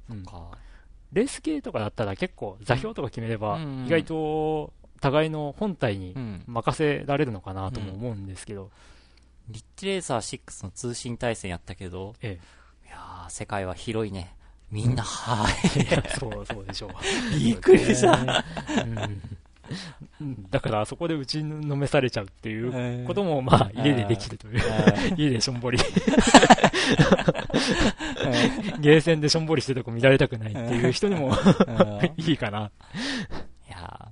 [0.10, 0.26] うん、
[1.12, 6.16] レース系とかだったら結構座標とか決めれば、意外と互いの本体に
[6.48, 8.72] 任せられるのかなとも思うんですけど、
[9.50, 12.40] リッチレーサー6の通信対戦やったけど、え
[12.86, 14.36] え、いや世界は広いね。
[14.72, 15.54] みんな、はい。
[16.18, 16.92] そう、そうでしょう。
[17.38, 18.44] びっくりした。
[18.84, 19.22] うん、
[20.50, 24.62] だからそこで打ちのめされちゃうっていうことも、まあ、家でできるという。
[25.18, 25.78] 家でしょんぼり。
[28.80, 31.34] ゲーセンでしょんぼりしてるとこ見られたくないっていう人にも
[32.18, 32.72] いいかな。
[33.68, 34.10] いや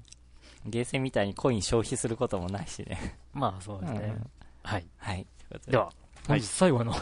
[0.65, 3.17] ゲーセンみたいにコイン消費することもないしね。
[3.33, 4.15] まあ、そうですね。
[4.63, 4.85] はい。
[4.97, 5.25] はい。
[5.67, 5.91] では、
[6.27, 6.95] 本日最後のお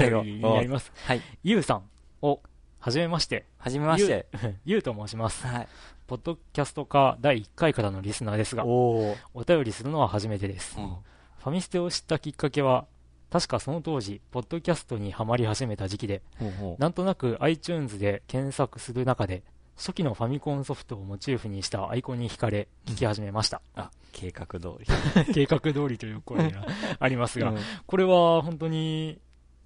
[0.00, 0.92] 便りになります。
[1.06, 1.22] はい。
[1.42, 1.82] ゆうさん
[2.22, 2.40] を
[2.80, 3.46] はじめまして。
[3.56, 4.26] はじめまして。
[4.64, 5.46] ゆう と申します。
[5.46, 5.68] はい。
[6.06, 9.16] ポッドキャスト化第1回からのリスナーですが、お
[9.46, 10.96] 便りするのは初めてです、うん。
[11.38, 12.86] ファミステを知ったきっかけは、
[13.30, 19.42] 確かその当時、ポッドキャストにはまり始めた時期で、ほうほうなんとなく iTunes で検索する中で、
[19.76, 23.62] 初期のファミコンソフトをモチーフにしたアイコンに惹かれ、聞き始めました。
[23.76, 24.86] うん、あ、計画通り。
[25.34, 26.66] 計画通りという声が
[26.98, 29.18] ありますが、うん、これは本当に、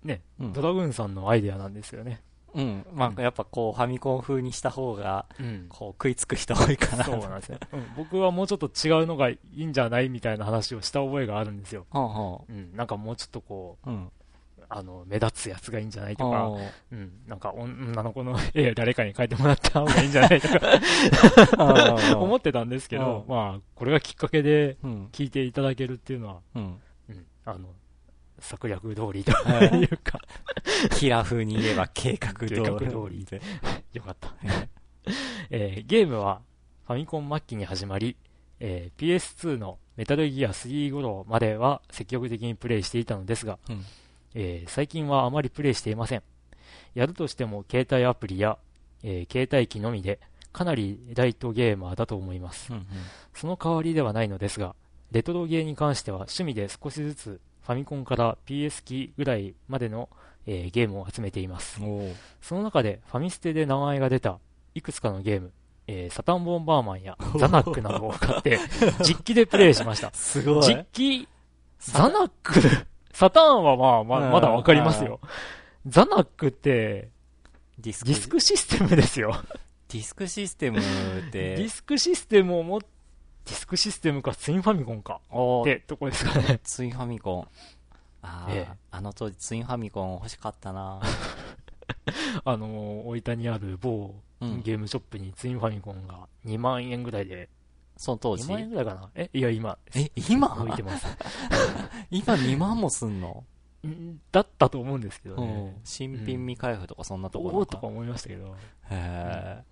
[0.05, 2.23] ね、ドラグーンさんのアイデアなんですよね。
[2.55, 2.87] うん。
[2.93, 5.27] まあ、やっぱこう、ファミコン風にした方が、
[5.69, 7.59] こう、食いつく人多いかな、そうなんですね。
[7.73, 7.87] うん。
[7.97, 11.87] 僕はもうちょっと違うのがいいんじゃないみたいな話をした覚えがあるんですよ。
[11.91, 12.75] はあはあ、うん。
[12.75, 14.11] なんかもうちょっとこう、うん。
[14.71, 16.51] あの、目立つやつがいいんじゃないとか、
[16.93, 17.13] うん。
[17.27, 20.61] なんか女の子の絵誰かに描いてもらった方がいいんじゃないとか
[22.21, 24.77] 思ってたんですけど、まあ、これがきっかけで
[25.13, 26.81] 聞いていただけるっていうのは、うん。
[27.09, 27.27] うん。
[27.47, 27.69] あの、
[28.41, 30.21] 策略通りというか
[30.97, 32.63] キラ風に言えば計画通り。
[32.63, 33.41] 計画通りで。
[33.95, 34.35] よかった。
[35.51, 36.43] えー、ゲームは
[36.87, 38.17] ファミコン末期に始まり、
[38.61, 43.85] えー、PS2 のメタルギア3頃までは積極的にプレイしていたのですが、うん、
[44.35, 46.23] えー、最近はあまりプレイしていません。
[46.95, 48.59] やるとしても携帯アプリや、
[49.03, 50.21] えー、携帯機のみで、
[50.53, 52.87] かなりライトゲーマーだと思います、うんうん。
[53.35, 54.75] その代わりではないのですが、
[55.13, 60.09] レトロゲーに関しては趣味で少しずつファミコンから PS 機ぐらいまでの、
[60.47, 61.79] えー、ゲームを集めています。
[62.41, 64.39] その中でファミステで名前が出た
[64.75, 65.53] いくつかのゲーム、
[65.87, 68.59] えー、サタンボンバーマンやザナックなどを買って
[69.05, 70.11] 実機でプレイしました。
[70.15, 70.63] すごい。
[70.63, 71.29] 実機、
[71.79, 72.55] ザナック？
[73.13, 75.21] サターンはまあままだわかりますよ。
[75.87, 77.11] ザナックって、
[77.79, 78.07] ディスク？
[78.07, 79.37] ディスクシステムですよ。
[79.89, 80.83] ディスクシステムっ
[81.31, 81.57] て。
[81.57, 82.81] ディスクシステムを持っ
[83.49, 85.21] ディスクシステムかツインファミコンか
[85.63, 86.61] ってとこですかね。
[86.65, 87.49] ツインファミコン。
[88.21, 91.01] ああ、ええ、あの当時ツインファミコン欲しかったな
[92.45, 94.15] あの大分にある某
[94.63, 97.49] ゲームショップにツインファミコンが2万円ぐらいで、
[97.97, 99.11] その当時 ?2 万円ぐらいかな？
[99.15, 99.79] え、いや、今。
[99.95, 100.53] え、今？
[100.61, 101.07] 置いてます。
[102.11, 103.45] 今2万もすんの？
[104.33, 105.81] だったと思うんですけどね。
[105.85, 108.47] 新品未開封とかそんなところ、うん、とか思いましたけど。
[108.47, 108.53] へ
[108.91, 109.65] え。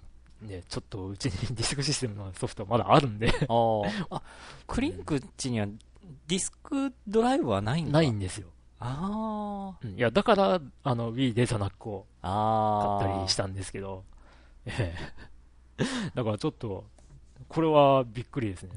[0.43, 3.83] ね、ちょっとうちにディスクシステムのソフトまだあるんであ
[4.15, 4.23] あ。
[4.67, 8.49] クリンクっちにはディスクドライブはないんだないんですよ。
[8.79, 14.05] ああ、いや、だから、あの、Wii でザナックを買ったりしたんですけど、
[14.67, 14.95] え
[15.79, 15.83] え。
[16.15, 16.85] だからちょっと、
[17.49, 18.71] これはびっくりですね。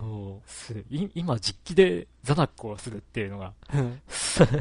[1.15, 3.53] 今、実機でザナックをするっていうのが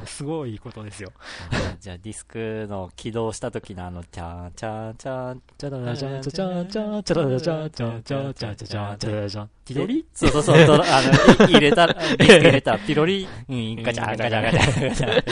[0.07, 1.13] すごいことですよ。
[1.81, 11.03] じゃあ、ディスクの起動した時のあの、チャーチャーチャー、チャララチャーチャーチャーチャーチャラチャーチャーチャーチャーチャーチャーチャーチャーティロリそうそうそう、あ
[11.39, 15.25] の、入れた、ディスク入れた、ピロリ、うん、ガチャガチャガチャガチャ。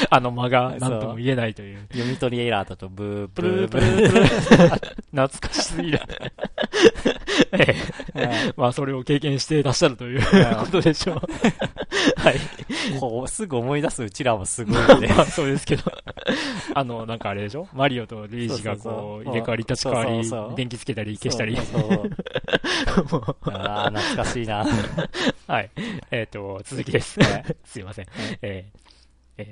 [0.10, 1.86] あの間が何とも言えないという。
[1.92, 4.26] 読み取りエラーだと、ブー、ブー、ブー、ブー。
[5.16, 6.00] 懐かしすぎる。
[8.56, 10.22] まあ、それを経験していらっしゃるという
[10.58, 11.20] ことでしょう。
[12.20, 12.40] はい。
[13.00, 15.08] こう、すぐ思い出すうちらもすごいね。
[15.08, 15.84] まあ、そうですけど。
[16.74, 17.68] あの、なんかあれでしょ？
[17.72, 21.56] マリオとレイジがこう、入れ替わり立ち替わり、電気つけたり消したり。
[21.56, 21.60] あ
[23.86, 24.66] あ、懐かしいな。
[25.46, 25.70] はい。
[26.10, 27.18] えっ、と、続きです。
[27.64, 28.06] すいません。
[28.42, 28.85] えー、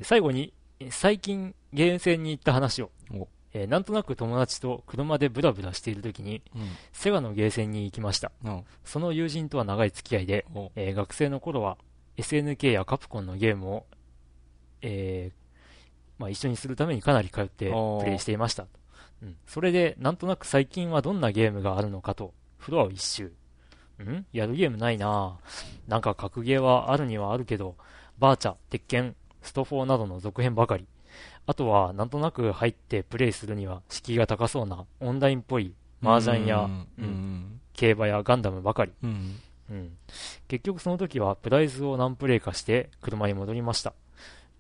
[0.02, 0.52] 最後に、
[0.90, 2.90] 最近、ゲーム戦に行った話を。
[3.56, 6.62] えー、なんとなく友達と車でブラブラしている時に、うん、
[6.92, 10.44] セガのゲーセンに行きました、うん、その友人とは長い付き合いで、
[10.74, 11.78] えー、学生の頃は
[12.16, 13.86] SNK やカプコンのゲームを、
[14.82, 15.44] えー
[16.18, 17.66] まあ、一緒にするためにかなり通って
[18.00, 18.66] プレイしていました、
[19.22, 23.32] うん、それでなんとなく最近はどんなゲームがあるのかとフロアを一周。
[24.02, 24.26] ん？
[24.32, 25.38] やるゲームないな
[25.86, 27.76] なんか格ゲーはあるにはあるけど
[28.18, 30.86] バーチャ、鉄拳、スト4などの続編ばかり。
[31.46, 36.68] あとは、なんとなく入ってプレイするには敷居が高そうなオンラインっぽい麻雀や、
[36.98, 39.36] うん、競馬やガンダムばかり、うん、
[39.70, 39.96] うん、
[40.48, 43.92] 結局その時はプライズを何プレイかして車に戻りました。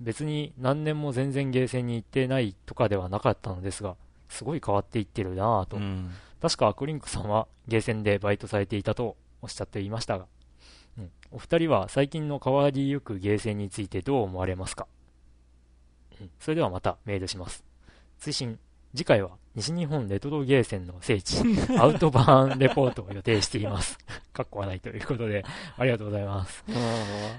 [0.00, 3.94] 別に何年も全然ゲーセンに行ってないとかではなかったのですが
[4.28, 6.10] すごい変わっていってるなぁと、うん、
[6.42, 10.26] 確かアクリンクさんはゲーセンでバイトされていたとおっしゃっていましたが、
[10.98, 14.86] うん、お二人は最近の変わりゆくゲーセンについてどう思われますか？
[16.38, 17.64] それではまたメールします。
[18.18, 18.58] 追伸。
[18.94, 21.42] 次回は西日本レトロゲーセンの聖地、
[21.78, 23.98] アウトバーンレポートを予定しています。
[24.32, 25.44] かっこはないということで、
[25.76, 26.64] ありがとうございます。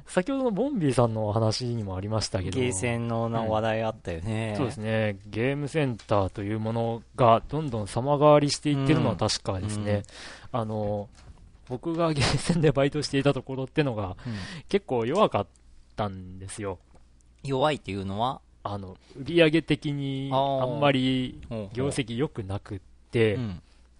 [0.05, 10.03] 先ほどのボンビーさんの話にもありましたけど、ゲーセンの話題あったよね、うん、そうですね、ゲームセンターというものがどんどん様変わりしていってるのは確かですね。
[10.53, 11.09] うん、あの、
[11.67, 14.35] 僕がゲーセンでバイトしていたところってのが、うん、
[14.69, 15.47] 結構弱かっ
[15.95, 16.79] たんですよ。
[17.43, 18.41] 弱いっていうのは？
[18.63, 21.39] あの売上的にあんまり
[21.73, 22.79] 業績良くなくっ
[23.11, 23.37] て、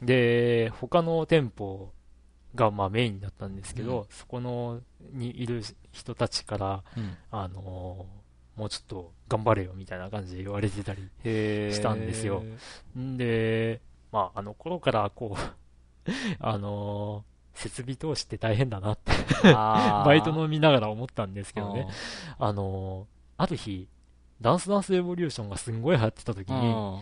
[0.02, 1.92] で他の店舗
[2.56, 4.82] がまあメインだったんですけど、うん、そこの
[5.14, 5.62] にいる
[5.92, 12.44] 人たちから、うん、あのー、もうちょっと頑張れよみたいな感じで言われてたりしたんですよ。
[12.96, 13.82] で、
[14.12, 19.12] まあ、あの頃からこう あのー、設備投資って大変だなって
[19.44, 21.88] バイトの見ながら思ったんですけどね。
[22.38, 23.88] あのー、ある日、
[24.42, 27.02] ダンスダンスエボリューションがすんごい流行ってた時に、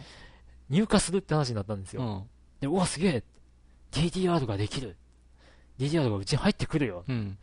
[0.69, 2.03] 入荷するって話になったんですよ。
[2.03, 2.29] うん、
[2.61, 3.23] で、うわ、すげえ
[3.91, 4.95] !DDR ができる
[5.79, 7.37] !DDR がうちに入ってくるよ、うん、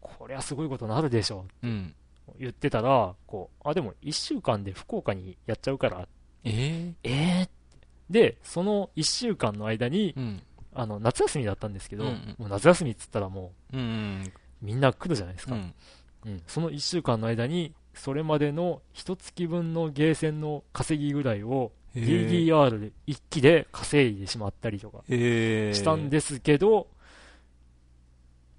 [0.00, 1.46] こりゃすごいことになるでしょ。
[1.62, 1.94] う、うん、
[2.38, 6.08] 言ってたら、こう、あ、でも1週間で福岡にやっちゃうから、
[6.44, 7.48] えー、えー、
[8.12, 10.42] で、その1週間の間に、うん、
[10.76, 15.54] あの、夏休みだったんですけど、うんうん、もう夏休みっつったらもう、うんうん、みんな来るじゃないですか。
[15.54, 15.74] うん、
[16.26, 26.88] うん、その1週間の間に、それまでの一月分のゲーセンの稼ぎぐらいを DDR 一気で稼いでしまったりとかしたんですけど、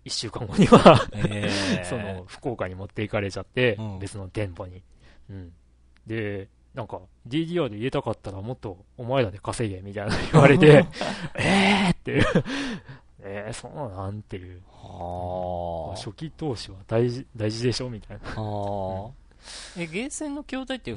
[0.06, 1.08] 1週間後には
[1.86, 4.82] その福岡に持っていかれちゃって、別の店舗に、
[5.30, 5.54] うん。
[6.08, 10.86] で、なんか DDR で入れたかったらもっとお前らで稼げみたいな言われて、
[11.34, 12.24] えーっていう
[13.20, 14.62] えー、そうなんていう。
[14.72, 18.42] は初期投資は大事大事でしょみたいな。
[18.42, 19.12] は
[19.76, 20.96] え、ゲーセンの筐体って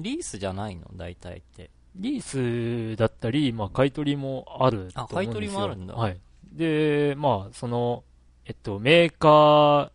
[0.00, 0.90] リースじゃないの？
[0.96, 1.70] 大体って。
[1.94, 5.02] リースだったり、まあ、買い取りもあると思うんですよ。
[5.02, 5.94] あ、買い取りもあるんだ。
[5.94, 6.20] はい。
[6.52, 8.02] で、まあ、その、
[8.46, 9.90] えっと、メーカー、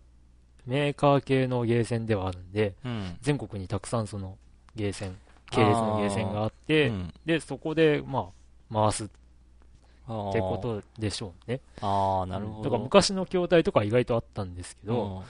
[0.65, 4.37] メーカー系のゲーセンではあるんで、うん、全国にたくさんその
[4.75, 5.17] ゲーセン
[5.51, 8.29] 系列のゲーセンがあって、うん、で、そこで、ま
[8.71, 9.05] あ、回す。
[9.05, 11.61] ってことでしょうね。
[11.81, 12.63] ああ、なるほど。
[12.65, 15.23] だから昔の筐体とか意外とあったんですけど、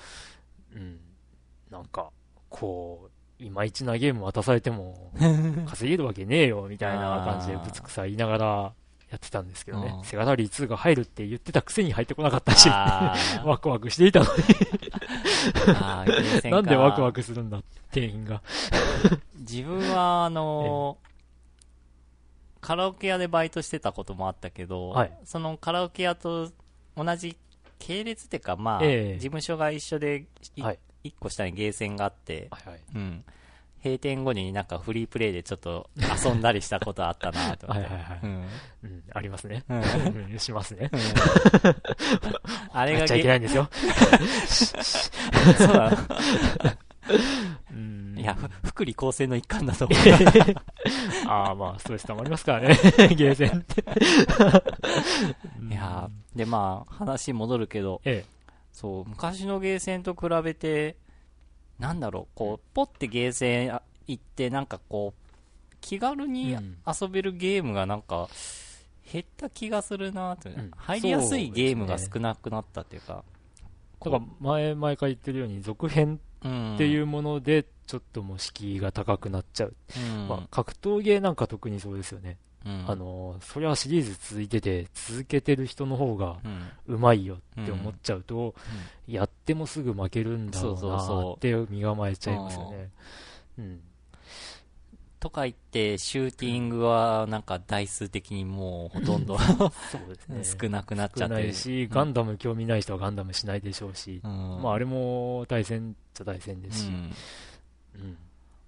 [0.75, 0.99] うん、
[1.71, 2.09] なんか、
[2.49, 3.09] こ
[3.39, 5.11] う、いまいちなゲーム渡されても、
[5.67, 8.73] 稼げるわけねえよ、みたいな感じでぶつくさ言いながら
[9.09, 9.97] やってたんですけどね。
[10.03, 12.67] セガラリー2が入るって言ってたくせに入ってこなかったし、
[13.45, 14.31] ワクワクしていたのに
[16.49, 17.61] なんでワクワクするんだ、
[17.91, 18.41] 店員が。
[19.39, 20.97] 自分は、あの
[22.61, 26.49] カラオケ屋でバイトしてたこともあったけど、はい、そのカラオケ屋と
[26.97, 27.37] 同じ
[27.77, 30.25] 系列っていうか、まあ、えー、事務所が一緒で、
[30.59, 33.23] はい、1個下にゲーセンがあって、はいはい、うん。
[33.85, 38.29] 閉店後になんかフリープレイでちょっと遊んだりしたことあったなとはいはいはい、うん、
[38.83, 39.03] うん。
[39.13, 39.63] ありますね。
[39.69, 39.83] うん、
[40.39, 40.89] しますね。
[40.91, 40.99] うん、
[42.73, 43.07] あれが。
[43.07, 43.69] ちゃいけないんですよ。
[45.57, 45.91] そうだ。
[48.17, 49.99] いや、福利厚生の一環だと思う。
[51.29, 52.75] ああ、まあ、ストレス溜まりますからね、
[53.15, 53.83] ゲーセンって。
[55.69, 58.29] いやで、まあ、話戻るけど、ええ、
[58.71, 60.95] そう、昔のゲーセンと比べて、
[61.79, 66.57] なんだろう、こう、ポってゲーセン行って、なんかこう、気軽に
[66.87, 68.29] 遊べるゲームがなんか、
[69.11, 73.23] 減った気がするなと、うん、入りやすいゲームが少なくなったっていうか。
[74.03, 79.75] だから前、前から言ってるように、続編っていうもので、ちょっともう敷居が高くなっちゃう。
[79.97, 82.37] うん、まあ、格闘ゲーなんか特にそうですよね。
[82.65, 86.37] うん、あのそれはシリーズ続いてて続けてる人の方が
[86.87, 88.55] うまいよって思っちゃうと、
[89.07, 92.89] うん、やってもすぐ負けるんだろうなって身構えちゃいますよね。
[93.59, 93.81] うん、
[95.19, 101.43] とか言ってシューティングはなんか台数的にもうほとんどね、少なくなっちゃって。
[101.43, 106.87] るし、ガンダム興味ない人はガンダムしないでしょうし、まあ、あれも対戦っちゃ対戦ですし。
[106.87, 108.17] うん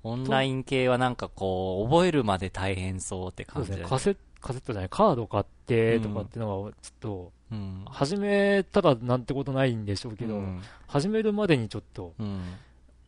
[0.07, 12.41] オンライン系はなんかこう、覚えるまで大変そうって感じで、ね、カセカセットじゃない、カード買ってとかっていうのが、ちょっと、うん、始めたらなんてことないんでしょうけど、うん、始めるまでにちょっと、うん、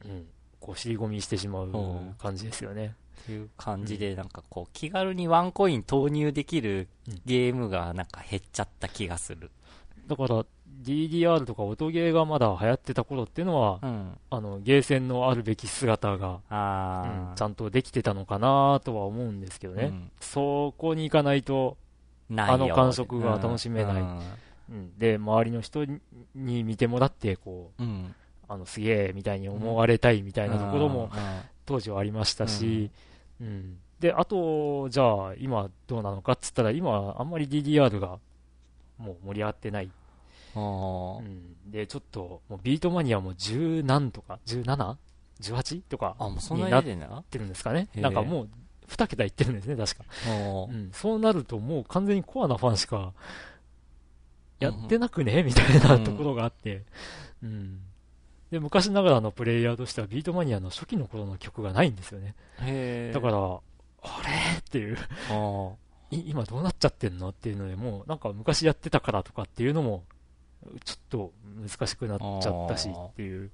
[0.05, 0.25] うん、
[0.59, 1.71] こう、尻込みしてしまう
[2.17, 2.95] 感じですよね。
[3.23, 6.87] っていう感じで、なんかこう、気軽にワンコイン投入できる
[7.25, 9.51] ゲームがなんか減っちゃった気がする。
[10.07, 10.45] だから、
[10.83, 21.77] DDR とか音ゲーがまだ流行ってた頃っていうのは、うん、あのゲーセンのあるべき姿が、うん、ちゃんとできてたのかなとは思うんですけどね、うん、そこに行かないと
[22.35, 24.03] あの感触が楽しめない、
[24.97, 25.83] で周りの人
[26.35, 27.83] に見てもらってこう、
[28.47, 31.09] あのすげえみたいに思われたいみたいなところも
[31.65, 32.91] 当時はありましたし、
[33.41, 33.77] うん。
[33.99, 38.19] であと、じゃあ今どうなのかっつったら今あんまり DDR が
[38.97, 39.91] もう盛り上がってない
[40.55, 45.81] うん、で、ちょっと、もうビートマニアも十何とか、17?18?
[45.81, 46.15] とか
[46.51, 46.83] になっ
[47.23, 47.87] てるんですかね。
[47.95, 48.49] なんかもう、
[48.87, 50.03] 2桁いってるんですね、確か。
[50.69, 53.13] うん、そうなると、もう完全にコアなファンしか、
[54.59, 56.83] やってなくね、みたいなところがあって、
[57.43, 57.79] うん。
[58.51, 62.33] で、昔ながらのプレイヤーとしては、ビートマニアの初期の頃の曲がないんですよね。
[63.13, 63.37] だから、
[64.01, 64.31] あれ？
[64.59, 64.97] っていう。
[66.11, 67.29] 今どうなっちゃってんの？
[67.29, 70.03] っていうので、もうなんか昔やってたからとかっていうのも
[70.83, 73.51] ちょっと難しくなっちゃったしっていう。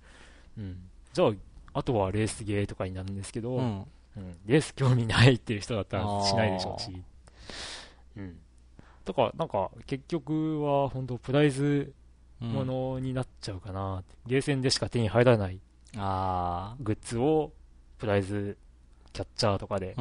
[0.58, 0.78] うん。
[1.14, 1.32] じゃあ、
[1.74, 3.86] あとはレースゲーとかになるんですけど、うん、
[4.18, 7.04] うん、レース興味ないっていう人だったらしないでしょうし。
[8.18, 8.38] うん。
[9.04, 11.94] だから、なんか、結局は本当プライズ
[12.40, 15.60] ものになっちゃうかな、うん、ゲーセンでしか手に入らない
[15.94, 17.54] グッズを
[17.98, 18.58] プライズ
[19.14, 19.96] キャッチャーとかで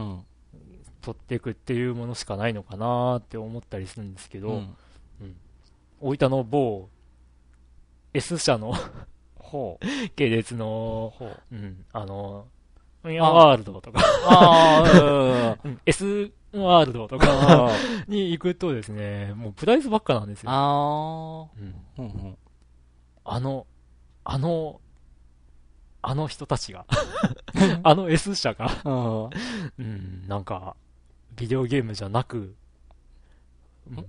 [1.01, 4.76] 取っていくっていうものしかないのかなって思ったりするんですけど、うん、
[5.20, 5.36] うん、
[6.01, 6.89] 大分の某
[8.15, 8.74] S 社の。
[10.16, 11.55] 系列の、ほう。
[11.55, 12.47] うん、あの、
[13.05, 14.01] ワールドとか。
[14.27, 17.70] あ うん、S ワールドとか
[18.09, 20.51] に行くとですね、もうプライズばっかなんですよ。
[20.51, 21.47] あ
[21.99, 22.39] うん、うん、
[23.24, 23.66] あの、
[24.24, 24.81] あの、
[26.03, 26.86] あの人たちが。
[27.82, 28.70] あの S 社が。
[28.85, 30.77] うん、なんか、
[31.36, 32.55] ビデオゲームじゃなく、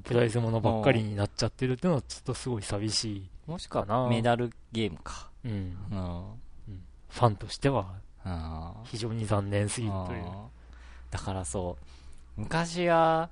[0.03, 3.29] プライズものばっかりになっちゃってるっていうのはちょっとすごい寂しい。
[3.47, 5.29] もしくはメダルゲームか。
[5.43, 5.51] うん。
[5.91, 5.95] う
[6.71, 7.93] ん、ファンとしては、
[8.85, 10.25] 非常に残念すぎるという。
[11.11, 11.77] だからそ
[12.37, 13.29] う、昔は、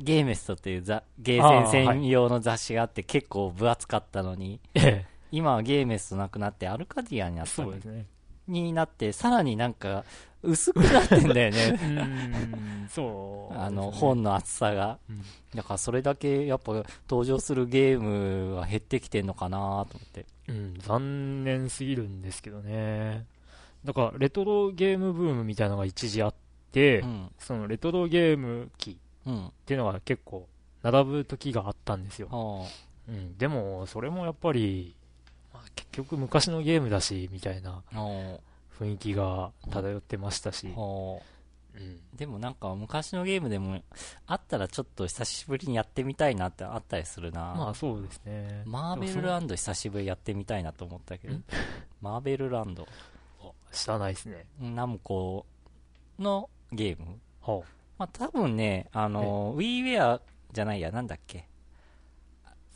[0.00, 0.82] ゲーメストっていう
[1.18, 4.60] ゲーセン専用の雑誌があって結構分厚かったのに、
[5.30, 8.06] 今はゲーメストなくなってアルカディアになったそうですね。
[8.48, 10.04] になって、さらになんか、
[10.42, 11.78] 薄くなってんだよね。
[12.88, 15.22] そう、ね、あの、本の厚さが、うん、
[15.54, 16.72] だからそれだけやっぱ
[17.08, 20.26] 登場するゲームは減ってきてんのかなと思って。
[20.48, 23.26] うん、残念すぎるんですけどね。
[23.84, 26.34] だからレトロゲームブームみたいなのが一時あっ
[26.72, 30.48] て、うん、そのレトロゲーム機っていうのが結構
[30.82, 32.66] 並ぶ時があったんですよ。
[33.08, 34.94] うん、でも、それもやっぱり、
[35.52, 37.82] まあ、結局昔のゲームだし、みたいな
[38.78, 40.70] 雰囲気が漂ってましたし、う
[41.80, 43.80] ん、でもなんか昔のゲームでも
[44.26, 47.54] あったらちょっと久しぶりにやってみたいなってあったりするな。
[47.56, 48.62] まあそうですね。
[48.66, 51.36] マーベルランド久しぶりやってみたいなと思ったけど。
[52.00, 52.86] マーベルランド
[53.72, 54.46] 知らないですね。
[54.60, 55.46] ナムコ
[56.18, 57.18] のゲーム？
[57.42, 57.68] はあ、
[57.98, 60.20] まあ多分ねあの WiiWare
[60.52, 61.46] じゃないやなんだっけ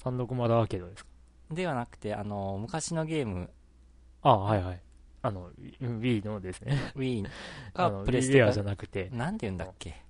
[0.05, 1.12] ？360アーケードですか？
[1.55, 3.51] ではなくてあの昔のゲーム
[4.23, 4.81] ああはいはい
[5.25, 5.51] あの、
[5.81, 6.77] Wii のですね。
[6.97, 7.25] Wii
[7.75, 9.09] がプレステアじゃなくて。
[9.13, 10.03] なんて言うんだっけ？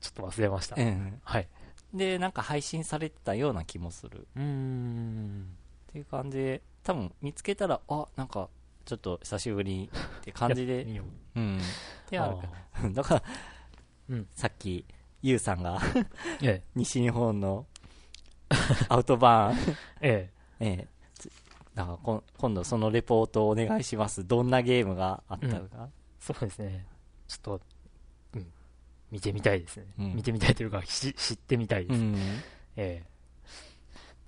[0.00, 0.74] ちょっと忘れました。
[0.76, 1.20] うん。
[1.22, 1.48] はい。
[1.94, 4.26] で、なんか配信されてたような気もする。
[4.34, 5.46] うん。
[5.90, 8.48] っていう感じで、多分見つけたら、あ、なんか、
[8.84, 9.88] ちょっと久しぶり
[10.18, 10.82] って感じで。
[11.36, 11.58] うん。
[11.58, 11.60] っ
[12.08, 12.48] てあるか。
[12.90, 13.22] だから、
[14.08, 14.84] うん、さっき、
[15.22, 15.80] ゆうさんが
[16.42, 17.64] ええ、西日本の
[18.88, 20.88] アウトバーンええ、ええ、
[21.74, 24.26] だからこ今度そのレポートをお願いします。
[24.26, 25.60] どんなゲームがあったのか。
[25.60, 25.88] うん、
[26.20, 26.86] そうですね。
[27.26, 27.60] ちょっと、
[28.34, 28.46] うん、
[29.10, 29.86] 見てみたいですね。
[29.98, 32.00] うん、見てみたいというか、知ってみたいです。
[32.00, 32.14] うん、
[32.76, 33.02] ええ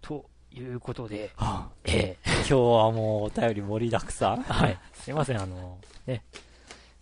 [0.02, 4.43] ー、ということで、はあ、ええー、今日はもうお便り盛りだくさん。
[4.43, 4.78] はい。
[4.94, 6.24] すいません、あの、ね、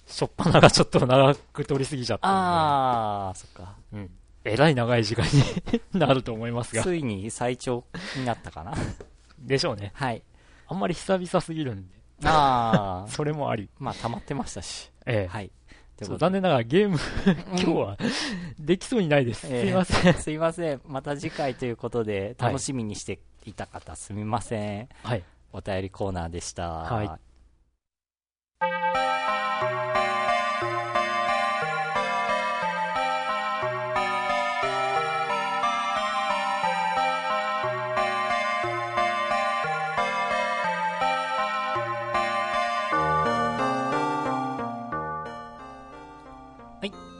[0.06, 3.76] しょっぱながちょっと長く取りすぎちゃったああ、そっか。
[3.94, 4.10] うん。
[4.44, 6.82] えらい長い時間に なると思いますが。
[6.82, 7.84] ついに最長
[8.16, 8.74] になったかな。
[9.42, 9.92] でしょうね。
[9.94, 10.22] はい。
[10.68, 11.94] あんまり久々すぎるんで。
[12.24, 13.08] ああ。
[13.10, 13.68] それもあり。
[13.78, 14.90] まあ、溜まってましたし。
[15.06, 15.32] ええ。
[15.32, 15.50] はい。
[16.00, 16.98] 残念ながらゲーム
[17.50, 17.96] 今日は
[18.58, 19.46] できそうにないです。
[19.46, 20.14] すいません。
[20.18, 20.80] すいません。
[20.86, 24.88] また次回ということで、楽しみにしていた方、すみません。
[25.04, 25.22] はい。
[25.52, 26.70] お便りコーナーでした。
[26.70, 27.10] はい。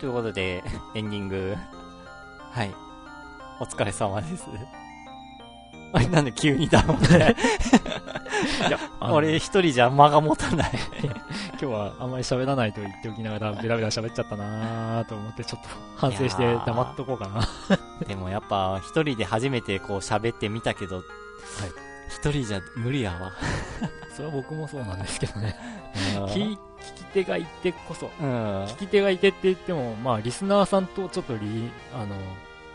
[0.03, 0.65] ということで、
[0.97, 1.57] エンディング。
[2.51, 2.75] はい。
[3.61, 4.47] お疲れ様です。
[5.93, 7.37] あれ、なんで急に黙って
[8.67, 10.73] いや、俺一人じゃ間が持たない
[11.53, 17.49] 今日はあんまり喋らないと言っておきながら、ベラベラ喋っちゃったなと思って、ちょっと反省して黙っとこうかな
[18.05, 21.05] でもやっぱ、一人で初めてこう喋ってみたけど、はい。
[22.09, 23.33] 一人じゃ無理やわ
[24.15, 25.57] それは僕もそうなんですけどね。
[26.35, 32.17] 聞聞き手がいてこそ、うん、聞き手がいてって言っても、まあ、リスナーさんとちょっとリあの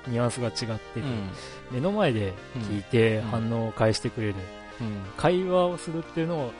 [0.07, 1.29] ニュアンスが違ってて、うん、
[1.71, 4.35] 目の前で聞いて反応を返してくれる、
[4.81, 6.53] うん、会話をするっていうのを、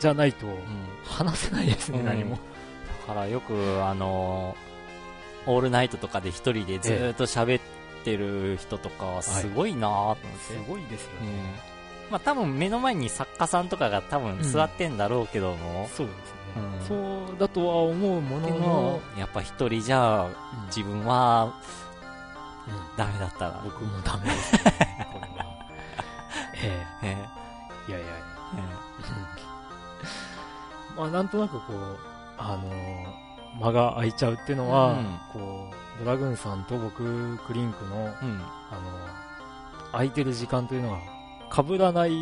[0.00, 0.46] じゃないと
[1.04, 2.38] 話せないですね、何も。
[3.06, 4.56] だからよく、あの
[5.46, 7.62] オールナイトとかで一人でずっと喋っ
[8.04, 11.76] てる人とか、すごいなと思って、はい、すごいですよね。
[12.10, 16.35] まあ多分目の前に作家さんとかが多分座ってんだろうけども、そうです
[16.86, 16.94] そ
[17.34, 20.28] うだとは思うもののやっぱ一人じゃ
[20.68, 21.54] 自分は、
[22.66, 23.60] うん、ダメだったら。
[23.64, 24.54] 僕もダメです。
[24.54, 25.46] ねこれは。
[26.62, 27.08] ええ。
[27.08, 27.36] え
[27.88, 28.58] いやいやいや、え
[30.96, 31.98] え、 まあなんとなくこう
[32.38, 32.70] あの
[33.60, 35.70] 間が空いちゃうっていうのは、うん、こ
[36.00, 38.16] うドラグーンさんと僕クリンクの、うん、あの
[39.92, 40.98] 空いてる時間というのが
[41.50, 42.12] 被らない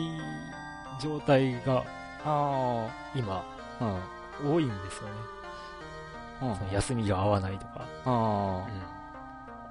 [1.00, 1.84] 状態が
[3.14, 3.44] 今、
[3.80, 4.00] うん、
[4.42, 5.14] 多いんですよね。
[6.42, 8.64] うん、休みが合わないとか、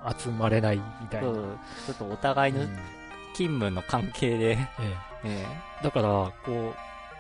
[0.04, 1.28] うん、集まれないみたいな。
[1.28, 1.44] ちょ
[1.92, 2.62] っとお互いの
[3.34, 5.14] 勤務の関係で、ええ。
[5.26, 5.46] え
[5.82, 6.76] え、だから、こう、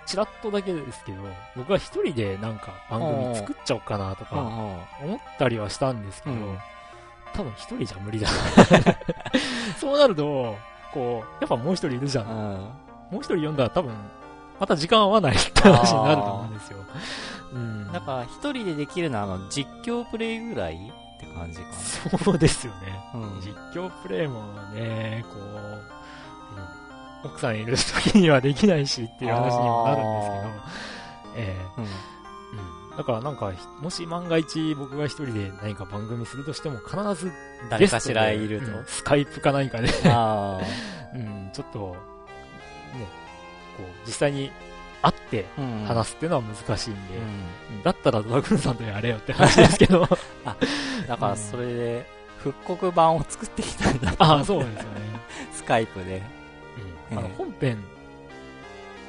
[0.05, 1.23] ちらっとだけですけど、
[1.55, 6.35] 僕は一人でなんか番組作っちゃおうかなとか、思ったりはしたんですけど、
[7.33, 8.33] 多分一人じゃ無理だな
[9.79, 10.55] そうなると、
[10.93, 12.25] こう、やっぱもう一人いるじゃん。
[12.27, 12.73] も
[13.13, 13.93] う一人読んだら多分、
[14.59, 16.79] また時間合わないって話になると思うんですよ。
[17.53, 17.91] うん。
[17.91, 21.65] だから、一人でできるのは、あの、実況プレイぐらいって感じか
[22.11, 22.17] な。
[22.17, 22.99] そうですよね。
[23.13, 24.43] うん、実況プレイも
[24.73, 25.41] ね、こう、
[27.25, 31.85] うん、奥さんいる時にはできないしっていう話にもなるんですけど、ええー、うん。
[31.85, 31.87] う
[32.93, 32.97] ん。
[32.97, 37.31] だからなんか、もし万が一僕が一人で何か番組するとしても必ず
[37.69, 38.65] 誰かしらいると？
[38.67, 39.87] うん、スカイプか何かで
[41.15, 41.95] うん、ちょっと、ね、
[43.77, 44.51] こう、実際に
[45.03, 45.45] 会って
[45.85, 46.99] 話すっていうのは難しいんで、
[47.75, 50.07] うん、だったらドラグーンさんとやれよって話ですけど。
[50.45, 50.55] あ、
[51.07, 52.05] だからそれで、
[52.37, 55.01] 復刻版を作ってきたんだああ、そうですよね。
[55.51, 56.23] スカイプで。
[57.11, 57.77] うん、あの本編、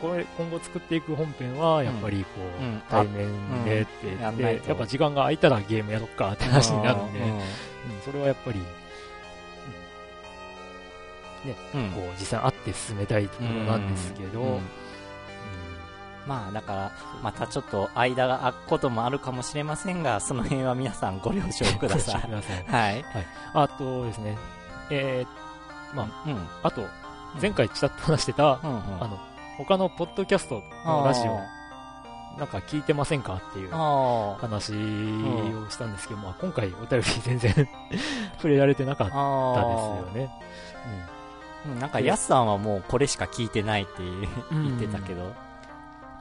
[0.00, 2.28] これ今後作っていく本編はやっぱりこ
[2.60, 7.40] う、うん、対面でって言って、うん、やっぱ時間が空いたらゲームやろっかって話になるんで、うん、
[8.04, 8.64] それはやっぱり、ね、
[11.72, 14.60] こう実際会って進めたいところなんですけど、
[16.26, 16.92] まあだから、
[17.22, 22.30] またちょっと間が空くこともあるかもしれませんが、その辺は皆さんご了承ください。
[22.30, 22.42] はい。
[22.66, 23.04] はい。
[23.52, 24.38] あとですね、
[24.90, 26.48] えー、まあ、うん。
[26.62, 26.86] あと、
[27.40, 29.18] 前回ちらっと話してた、うんうん、あの、
[29.58, 31.40] 他のポッドキャストのラジオ、
[32.38, 37.52] なんか聞いてませんかっていう話をしたんですけど、まあ今回お便り全然
[38.36, 40.30] 触れられてなかったですよね。
[41.66, 41.78] うん。
[41.78, 43.92] なんか、ヤスさんはもうこれしか聞いてないって
[44.50, 45.32] 言ってたけど、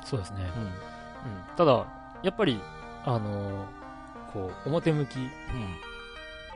[0.03, 0.51] そうですね。
[0.55, 0.63] うん。
[0.63, 0.71] うん、
[1.55, 1.85] ただ、
[2.21, 2.59] やっぱり、
[3.05, 5.29] あのー、こう、表向き、うん、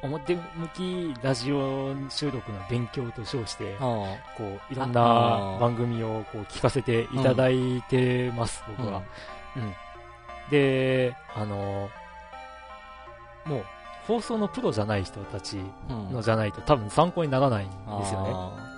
[0.04, 0.42] 表向
[0.74, 4.20] きラジオ収録の勉強と称して、こ
[4.70, 9.02] う、いろんな番組をこう聞かせていただいてます、僕は。
[9.56, 9.74] うん。
[10.50, 13.66] で、あのー、もう、
[14.08, 15.60] 放送のプロじゃない人たち
[15.90, 17.76] のじゃないと多分参考にならないんで
[18.06, 18.32] すよね。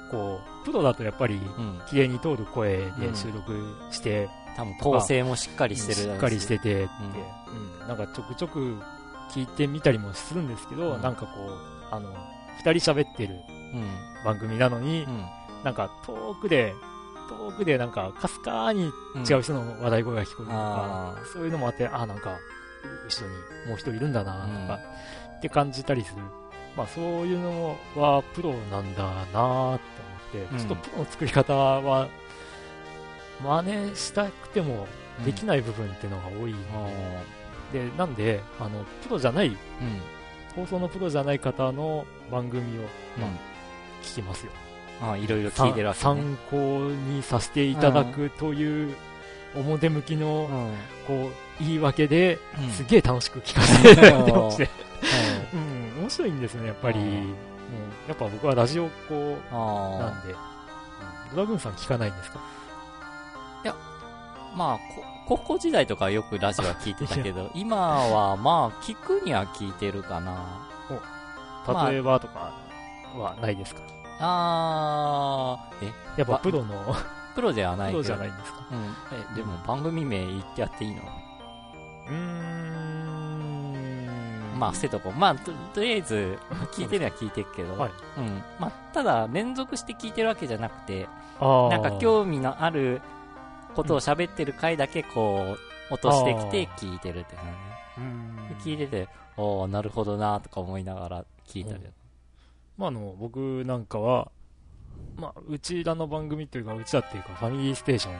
[0.09, 1.39] こう、プロだとやっぱり、
[1.87, 4.27] 綺麗に通る声で収録して、
[4.60, 6.10] 多分構成もしっかりしてるし。
[6.10, 6.90] っかりしててって、
[7.81, 8.77] うん、なんかちょくちょく
[9.31, 12.14] 聞いてみたりもするんですけど、うん、なんかこう、あの、
[12.57, 13.36] 二人喋ってる
[14.26, 15.26] 番組なのに、うん、
[15.64, 16.73] なんか遠くで、
[17.30, 18.91] 遠くでなんかかすかに
[19.30, 22.38] 違う人の話題声が聞こえるとか、うん、そういうのもあって、あ、なんか、
[23.07, 24.80] 後ろにもう一人いるんだな、とか、
[25.38, 26.22] って感じたりする。
[26.76, 32.07] まあそういうのはプロなんだなって思って、ちょっとプロの作り方は
[33.43, 34.87] 真似したくても
[35.25, 36.57] できない部分っていうのが多い、うん、
[37.73, 39.55] でなんであのプロじゃない、うん、
[40.55, 42.81] 放送のプロじゃない方の番組を、
[43.19, 43.29] まあ、
[44.03, 44.51] 聞きますよ。
[45.01, 46.57] あいろいろ聞いてるわけ、ね、参考
[46.89, 48.95] にさせていただくという
[49.55, 50.49] 表向きの、
[51.07, 51.29] こ
[51.59, 52.37] う言い訳で、
[52.71, 54.69] すげえ楽しく聞かせていただいてまして、
[55.95, 57.29] うん、面白いんですねやっぱり、うん、
[58.09, 60.35] やっぱ僕はラジオっ子なんで、
[61.33, 62.39] ドラグーンさん聞かないんですか？
[64.55, 64.80] まあ、
[65.27, 70.45] 高校時代とかよくラジオは聞いてたけど、今はまあ、聞くには聞いてるかな。
[70.89, 72.51] お、例えばとか
[73.15, 73.81] はないですか、
[74.19, 75.93] あー、え？
[76.17, 76.95] やっぱプロの、
[77.35, 78.59] プロではないプロじゃないんですか？
[78.71, 78.95] うん。
[79.34, 81.03] え、でも番組名言ってやっていいの？
[82.09, 82.69] うーん。
[84.59, 85.11] まあ、捨てとこ。
[85.11, 85.13] う。
[85.13, 86.38] まあ、と、とりあえず、
[86.73, 88.43] 聞いてるは聞いてるけど、はい、うん。
[88.59, 91.07] まあ、ただ、連続して聞いてるわけじゃなくて、
[91.39, 93.01] なんか興味のある
[93.75, 95.57] ことを喋ってる回だけこ
[95.89, 98.69] う、落としてきて聞いてるって感じ。
[98.71, 101.93] 聞いてて、おなるほどなとか思いながら聞いたり、うん、
[102.77, 104.31] まあ、あの、僕なんかは、
[105.15, 108.15] まあ、うちらの番組というか、うちらっていうか、ファミリーステーション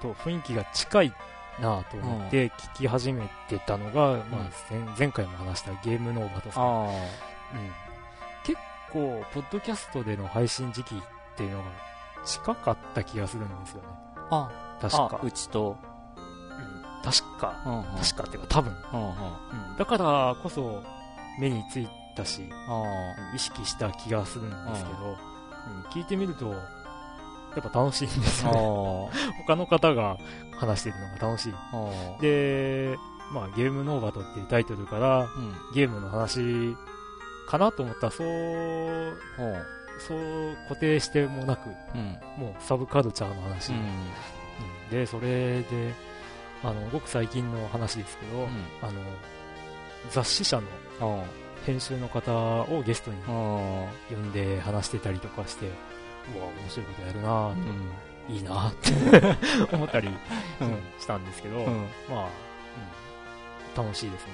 [0.00, 1.12] と雰囲気が近い
[1.60, 6.86] なと思って聞き始めてたのが、うん、まあ、前回も話したゲームノーバトさん。
[6.86, 6.90] うん、
[8.44, 8.58] 結
[8.92, 10.98] 構、ポッドキャストでの配信時期っ
[11.36, 11.64] ていうのが
[12.24, 13.88] 近かった気がするんですよね。
[14.30, 15.20] あ確か。
[15.22, 15.76] うちと。
[16.16, 19.08] うん、確か、うんうん、確かっていうか多分、うんうん。
[19.08, 19.10] う
[19.74, 20.82] ん、だからこそ
[21.38, 22.42] 目についたし、
[23.34, 25.16] 意識した気がするんですけど、
[25.68, 26.56] うん、聞いてみると、や
[27.66, 29.10] っぱ楽しいんですよね。
[29.46, 30.16] 他の方が
[30.58, 31.54] 話してるのが楽しい。
[32.20, 32.98] で、
[33.32, 36.76] まあ、ゲームノーバトっていうタイトルから、うん、ゲームの話
[37.48, 39.18] かなと思ったら、そう、
[39.98, 43.72] そう固定してもなく、うん、もうサブカルチャーの話
[44.90, 45.94] で、それで、
[46.62, 48.48] あの、ごく最近の話ですけど、うん、
[48.82, 49.00] あの、
[50.10, 50.60] 雑誌社
[51.00, 51.24] の
[51.64, 55.70] 編集の方をゲストに呼んで話してたりとかして、う
[56.40, 57.54] わ、面白いことやるなと、
[58.28, 58.92] うん、いいなって
[59.74, 60.08] 思ったり、
[60.98, 61.66] したんですけど、
[62.08, 62.28] まあ、
[63.76, 64.32] 楽しいですね。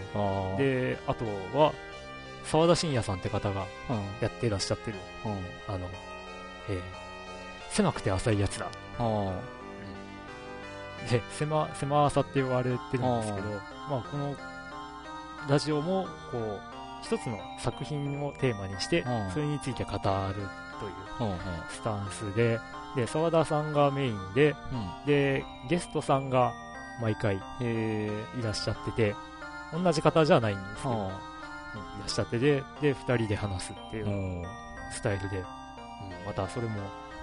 [0.59, 1.25] で、あと
[1.59, 1.73] は、
[2.45, 3.67] 沢田信也さんって方が
[4.21, 4.99] やってらっしゃってる、
[5.69, 5.89] あの、
[6.69, 6.81] えー、
[7.71, 8.69] 狭くて浅いやつだ。
[11.11, 13.49] で、狭、狭さって言われてるんですけど、
[13.89, 14.35] まあ、この
[15.49, 16.61] ラジオも、こう、
[17.03, 21.39] 一つの作品をテーマにして、それについて語るという
[21.71, 22.59] スタンスで、
[22.95, 24.55] で、沢田さんがメインで、
[25.07, 26.53] で、ゲストさんが
[27.01, 29.15] 毎回、えー、いらっしゃってて、
[29.73, 30.99] 同じ方じゃないんですけど、い
[32.01, 34.47] らっしゃってで、で、二人で話すっていう
[34.93, 35.45] スタイルで、うん、
[36.27, 36.81] またそれも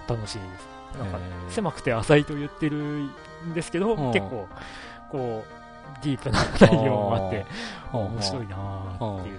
[0.08, 0.98] 楽しいです。
[0.98, 3.08] なんか狭くて浅いと言ってる
[3.46, 4.48] んですけど、結構、
[5.10, 7.46] こう、ディープな内容もあって、
[7.92, 9.38] 面白いなーっていう。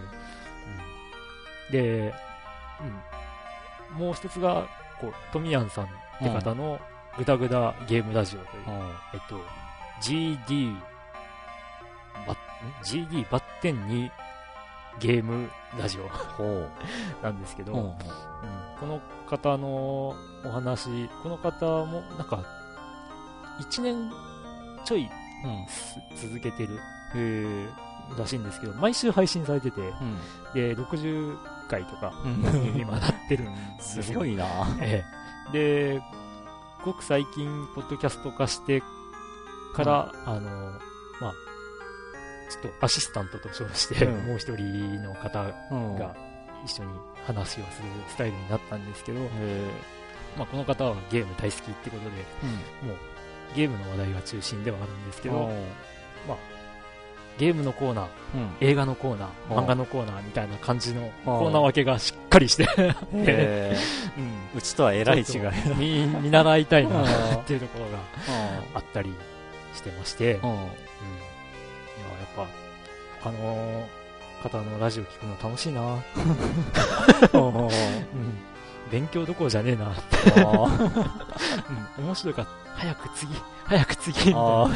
[1.72, 2.14] で、
[3.94, 4.68] うん、もう一つが、
[5.00, 5.88] こう、トミヤンさんっ
[6.20, 6.80] て方の、
[7.18, 8.64] ぐだぐだゲームラジオという、
[9.14, 9.40] えっと、
[10.02, 10.76] GD、
[12.28, 12.36] バ
[12.84, 14.12] GD バッテンに
[15.00, 16.68] ゲームラジオ
[17.24, 17.94] なんですけど、うん、
[18.80, 19.00] この
[19.30, 20.16] 方の
[20.46, 22.44] お話、この方もなんか、
[23.62, 24.12] 1年
[24.86, 25.10] ちょい、
[26.16, 26.80] 続けてる、
[28.18, 30.18] らしいんですけど、毎週配信されてて、うん、
[30.54, 31.38] で、60
[31.70, 32.14] 回とか、
[32.76, 34.46] 今なってるんですすごいな、
[34.82, 35.04] え
[35.50, 36.02] え、で、
[36.84, 38.82] ごく最近、ポッドキャスト化して
[39.74, 40.50] から、うん、あの、
[41.22, 41.34] まあ、
[42.50, 46.16] ちょっとアシスタントと称して、もう一人の方が
[46.66, 46.92] 一緒に
[47.26, 48.86] 話をするスタイルになったん。
[48.86, 49.20] ですけど、
[50.38, 52.10] まあ、この方はゲーム大好きってことで、
[52.86, 52.98] もう
[53.56, 55.50] ゲームの話題が中心ではあるんですけど、
[56.28, 56.38] まあ、
[57.38, 58.06] ゲームのコーナー、
[58.36, 62.68] うん、映画のコーナー、漫画のコーナーみたいな感じのコーナー分けがしっかりして
[63.14, 63.78] え
[64.18, 64.22] う
[64.56, 65.26] ん、うちとはえらい違い
[65.78, 67.98] 見見習いたいなっていうところが
[68.76, 69.14] あったり
[69.74, 70.48] してまして、う。
[70.48, 70.68] ん、いややっ
[72.36, 72.48] ぱ
[73.24, 73.88] 他の
[74.44, 75.82] 方のラジオ聞くの楽しいな、
[77.34, 77.70] うん、
[78.90, 79.92] 勉強どころじゃねえな。
[79.92, 80.42] って、
[81.98, 82.52] うん、面白かった。
[82.76, 83.34] 早く次、
[83.66, 84.70] 早く次、みたいな。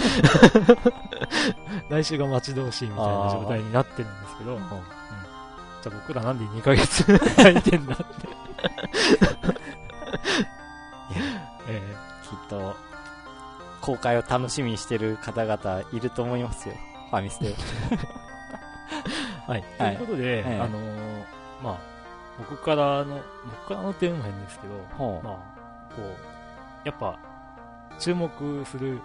[1.89, 4.71] 来週が待ち遠しいみたいな状態になってるんですけど、うん、じゃ
[5.87, 7.03] あ僕らなんで2ヶ月
[7.35, 8.03] 空いてんだって。
[11.67, 12.75] えー、きっと、
[13.81, 16.75] 公開を楽しみにしてる方々いると思いますよ。
[17.11, 17.53] ファミステ。
[19.47, 19.63] はい。
[19.77, 21.23] ということで、はい、あのー、
[21.63, 21.94] まあ、
[22.37, 24.73] 僕からの、僕からの点も変ですけど、
[25.23, 27.17] まあ、こう、やっぱ、
[27.99, 28.29] 注目
[28.65, 28.99] する、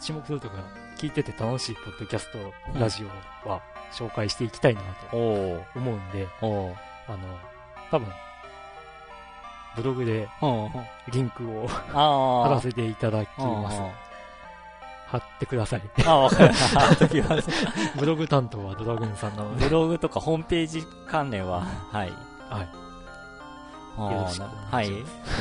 [0.00, 0.56] 注目するとか、
[0.96, 2.38] 聞いてて楽しいポッドキャスト、
[2.78, 3.04] ラジ
[3.44, 3.60] オは
[3.92, 4.80] 紹介していきたいな
[5.10, 7.18] と思うんで、あの、
[7.90, 8.08] 多分、
[9.76, 10.28] ブログで
[11.12, 14.06] リンクを貼らせていただきます。
[15.06, 15.82] 貼ってください。
[16.04, 16.80] あ、わかりました。
[16.80, 17.48] 貼っときます。
[17.96, 19.66] ブログ担当はドラグーンさんなので。
[19.66, 22.12] ブログとかホームページ関連は、はい。
[22.50, 22.86] はい。
[23.98, 24.90] よろしくはい。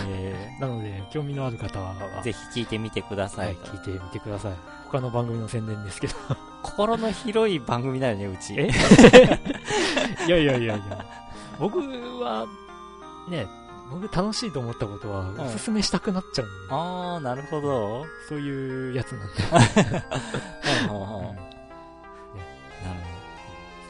[0.08, 3.48] えー、なので、興味のある方は、ぜひ聞いてみてください。
[3.48, 4.54] はい、聞いてみてください。
[4.86, 6.14] 他の番組の宣伝ですけど。
[6.64, 8.56] 心の広い番組だよね、うち。
[8.58, 8.70] え？
[10.28, 11.06] いやいやいやいや。
[11.60, 12.48] 僕は、
[13.30, 13.46] ね、
[13.92, 18.06] 僕楽しいと思ったことは、おすすめしたくなっちゃう、うん、ああ、なるほど。
[18.28, 20.04] そういうやつなんで。
[20.88, 21.36] そ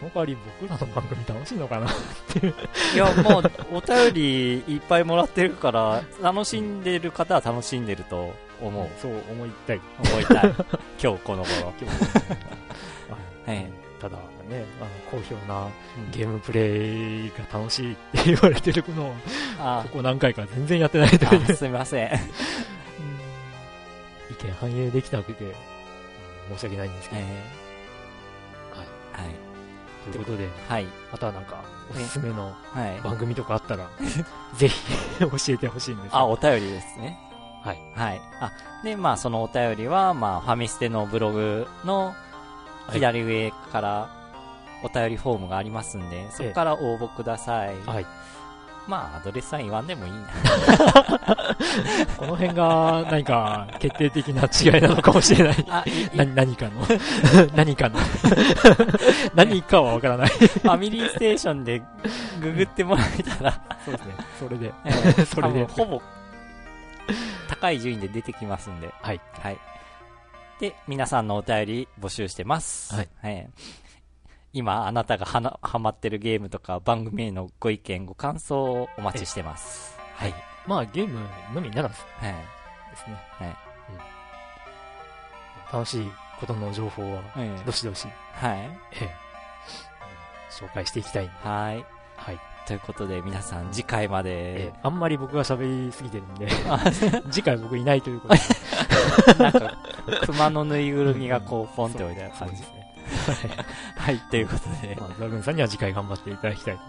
[0.05, 1.93] の代わり僕らの番組楽しいのかなっ
[2.31, 2.55] ていう
[2.93, 8.87] いや、もう、お便りいっぱいもらってるから、楽しんでる方は楽しんでると思う。
[9.01, 9.81] そう思いたい。
[10.13, 10.53] 思いたい。
[11.01, 11.73] 今日この頃。
[11.81, 13.71] 今日、はい。
[13.99, 14.17] ただ
[14.49, 15.69] ね、あの好評な
[16.11, 19.13] ゲームプレイが楽しいって言われてるのを、
[19.83, 21.55] ここ何回か全然やってないという。
[21.55, 22.09] すみません。
[24.29, 25.55] 意見反映できたわけで、
[26.53, 27.21] 申し訳ないんですけど。
[27.21, 28.87] えー、はい。
[29.25, 29.44] はい。
[30.11, 30.87] ということで、はい。
[31.11, 32.53] またなんか、おすすめの
[33.03, 33.89] 番組とかあったら、
[34.57, 34.81] ぜひ
[35.19, 36.15] 教えてほしいんです。
[36.15, 37.19] あ、お便りですね。
[37.63, 37.79] はい。
[37.95, 38.21] はい。
[38.41, 38.51] あ、
[38.83, 42.13] で、まあ、そのお便りは、まあ、ファミステのブログの
[42.91, 44.09] 左上から
[44.83, 47.75] お便りフォームがありますんで、そこから応募ください。
[47.85, 48.05] はい。
[48.87, 50.17] まあ、アドレスは言わんでもいいな。
[52.17, 55.65] この辺が何か決定的な違いなのかもしれない。
[55.69, 55.83] あ
[56.13, 56.85] 何何かの
[57.55, 57.99] 何かの
[59.33, 61.81] 何かはわからないファミリーステーションで
[62.41, 64.15] ググってもらえたらそうですね。
[64.39, 64.73] それで。
[64.83, 65.65] えー、それで。
[65.65, 66.01] ほぼ、
[67.47, 68.93] 高い順位で出てきますんで。
[69.01, 69.21] はい。
[69.39, 69.57] はい。
[70.59, 72.95] で、皆さんのお便り募集してます。
[72.95, 73.09] はい。
[73.21, 73.49] はい
[74.55, 79.97] 今あなたがはなハマってるゲームとか番組へのご意見、ご感想をお待ちしてます。
[80.15, 80.33] はい。
[80.65, 81.19] まあゲーム
[81.53, 82.31] のみならず、はい。
[82.31, 83.17] ですね。
[83.31, 83.57] はい。
[85.73, 86.07] うん、楽しい
[86.39, 87.21] ことの情報は、
[87.65, 88.59] どしどし、はい。
[88.59, 88.69] え
[89.01, 89.09] え、
[90.49, 91.85] 紹介していきたいはい。
[92.15, 92.39] はい。
[92.65, 96.47] ということで皆さん次回まで、えあんまり僕が喋りすぎてるんで
[97.29, 99.77] 次回僕いないということで なんか
[100.25, 102.63] 熊のぬいぐるみがこうポンって置いてある感じ
[103.97, 104.95] はい、ということで。
[104.99, 106.79] まあ、ザグンさんには次回頑張っていただきたい。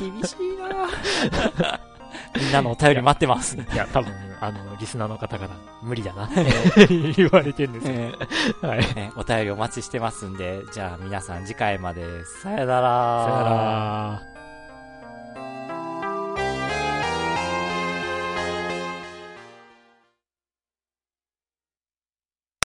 [0.00, 1.80] 厳しいな
[2.36, 3.56] みんなのお便り待ってます。
[3.56, 5.50] いや、多分、あの、リスナーの方から
[5.82, 8.80] 無理だなって 言われてるんですけど、はい、
[9.16, 13.24] お便りお待ちしてますんで、じゃあ皆さん次回まで、さよなら。
[13.24, 14.39] さよなら。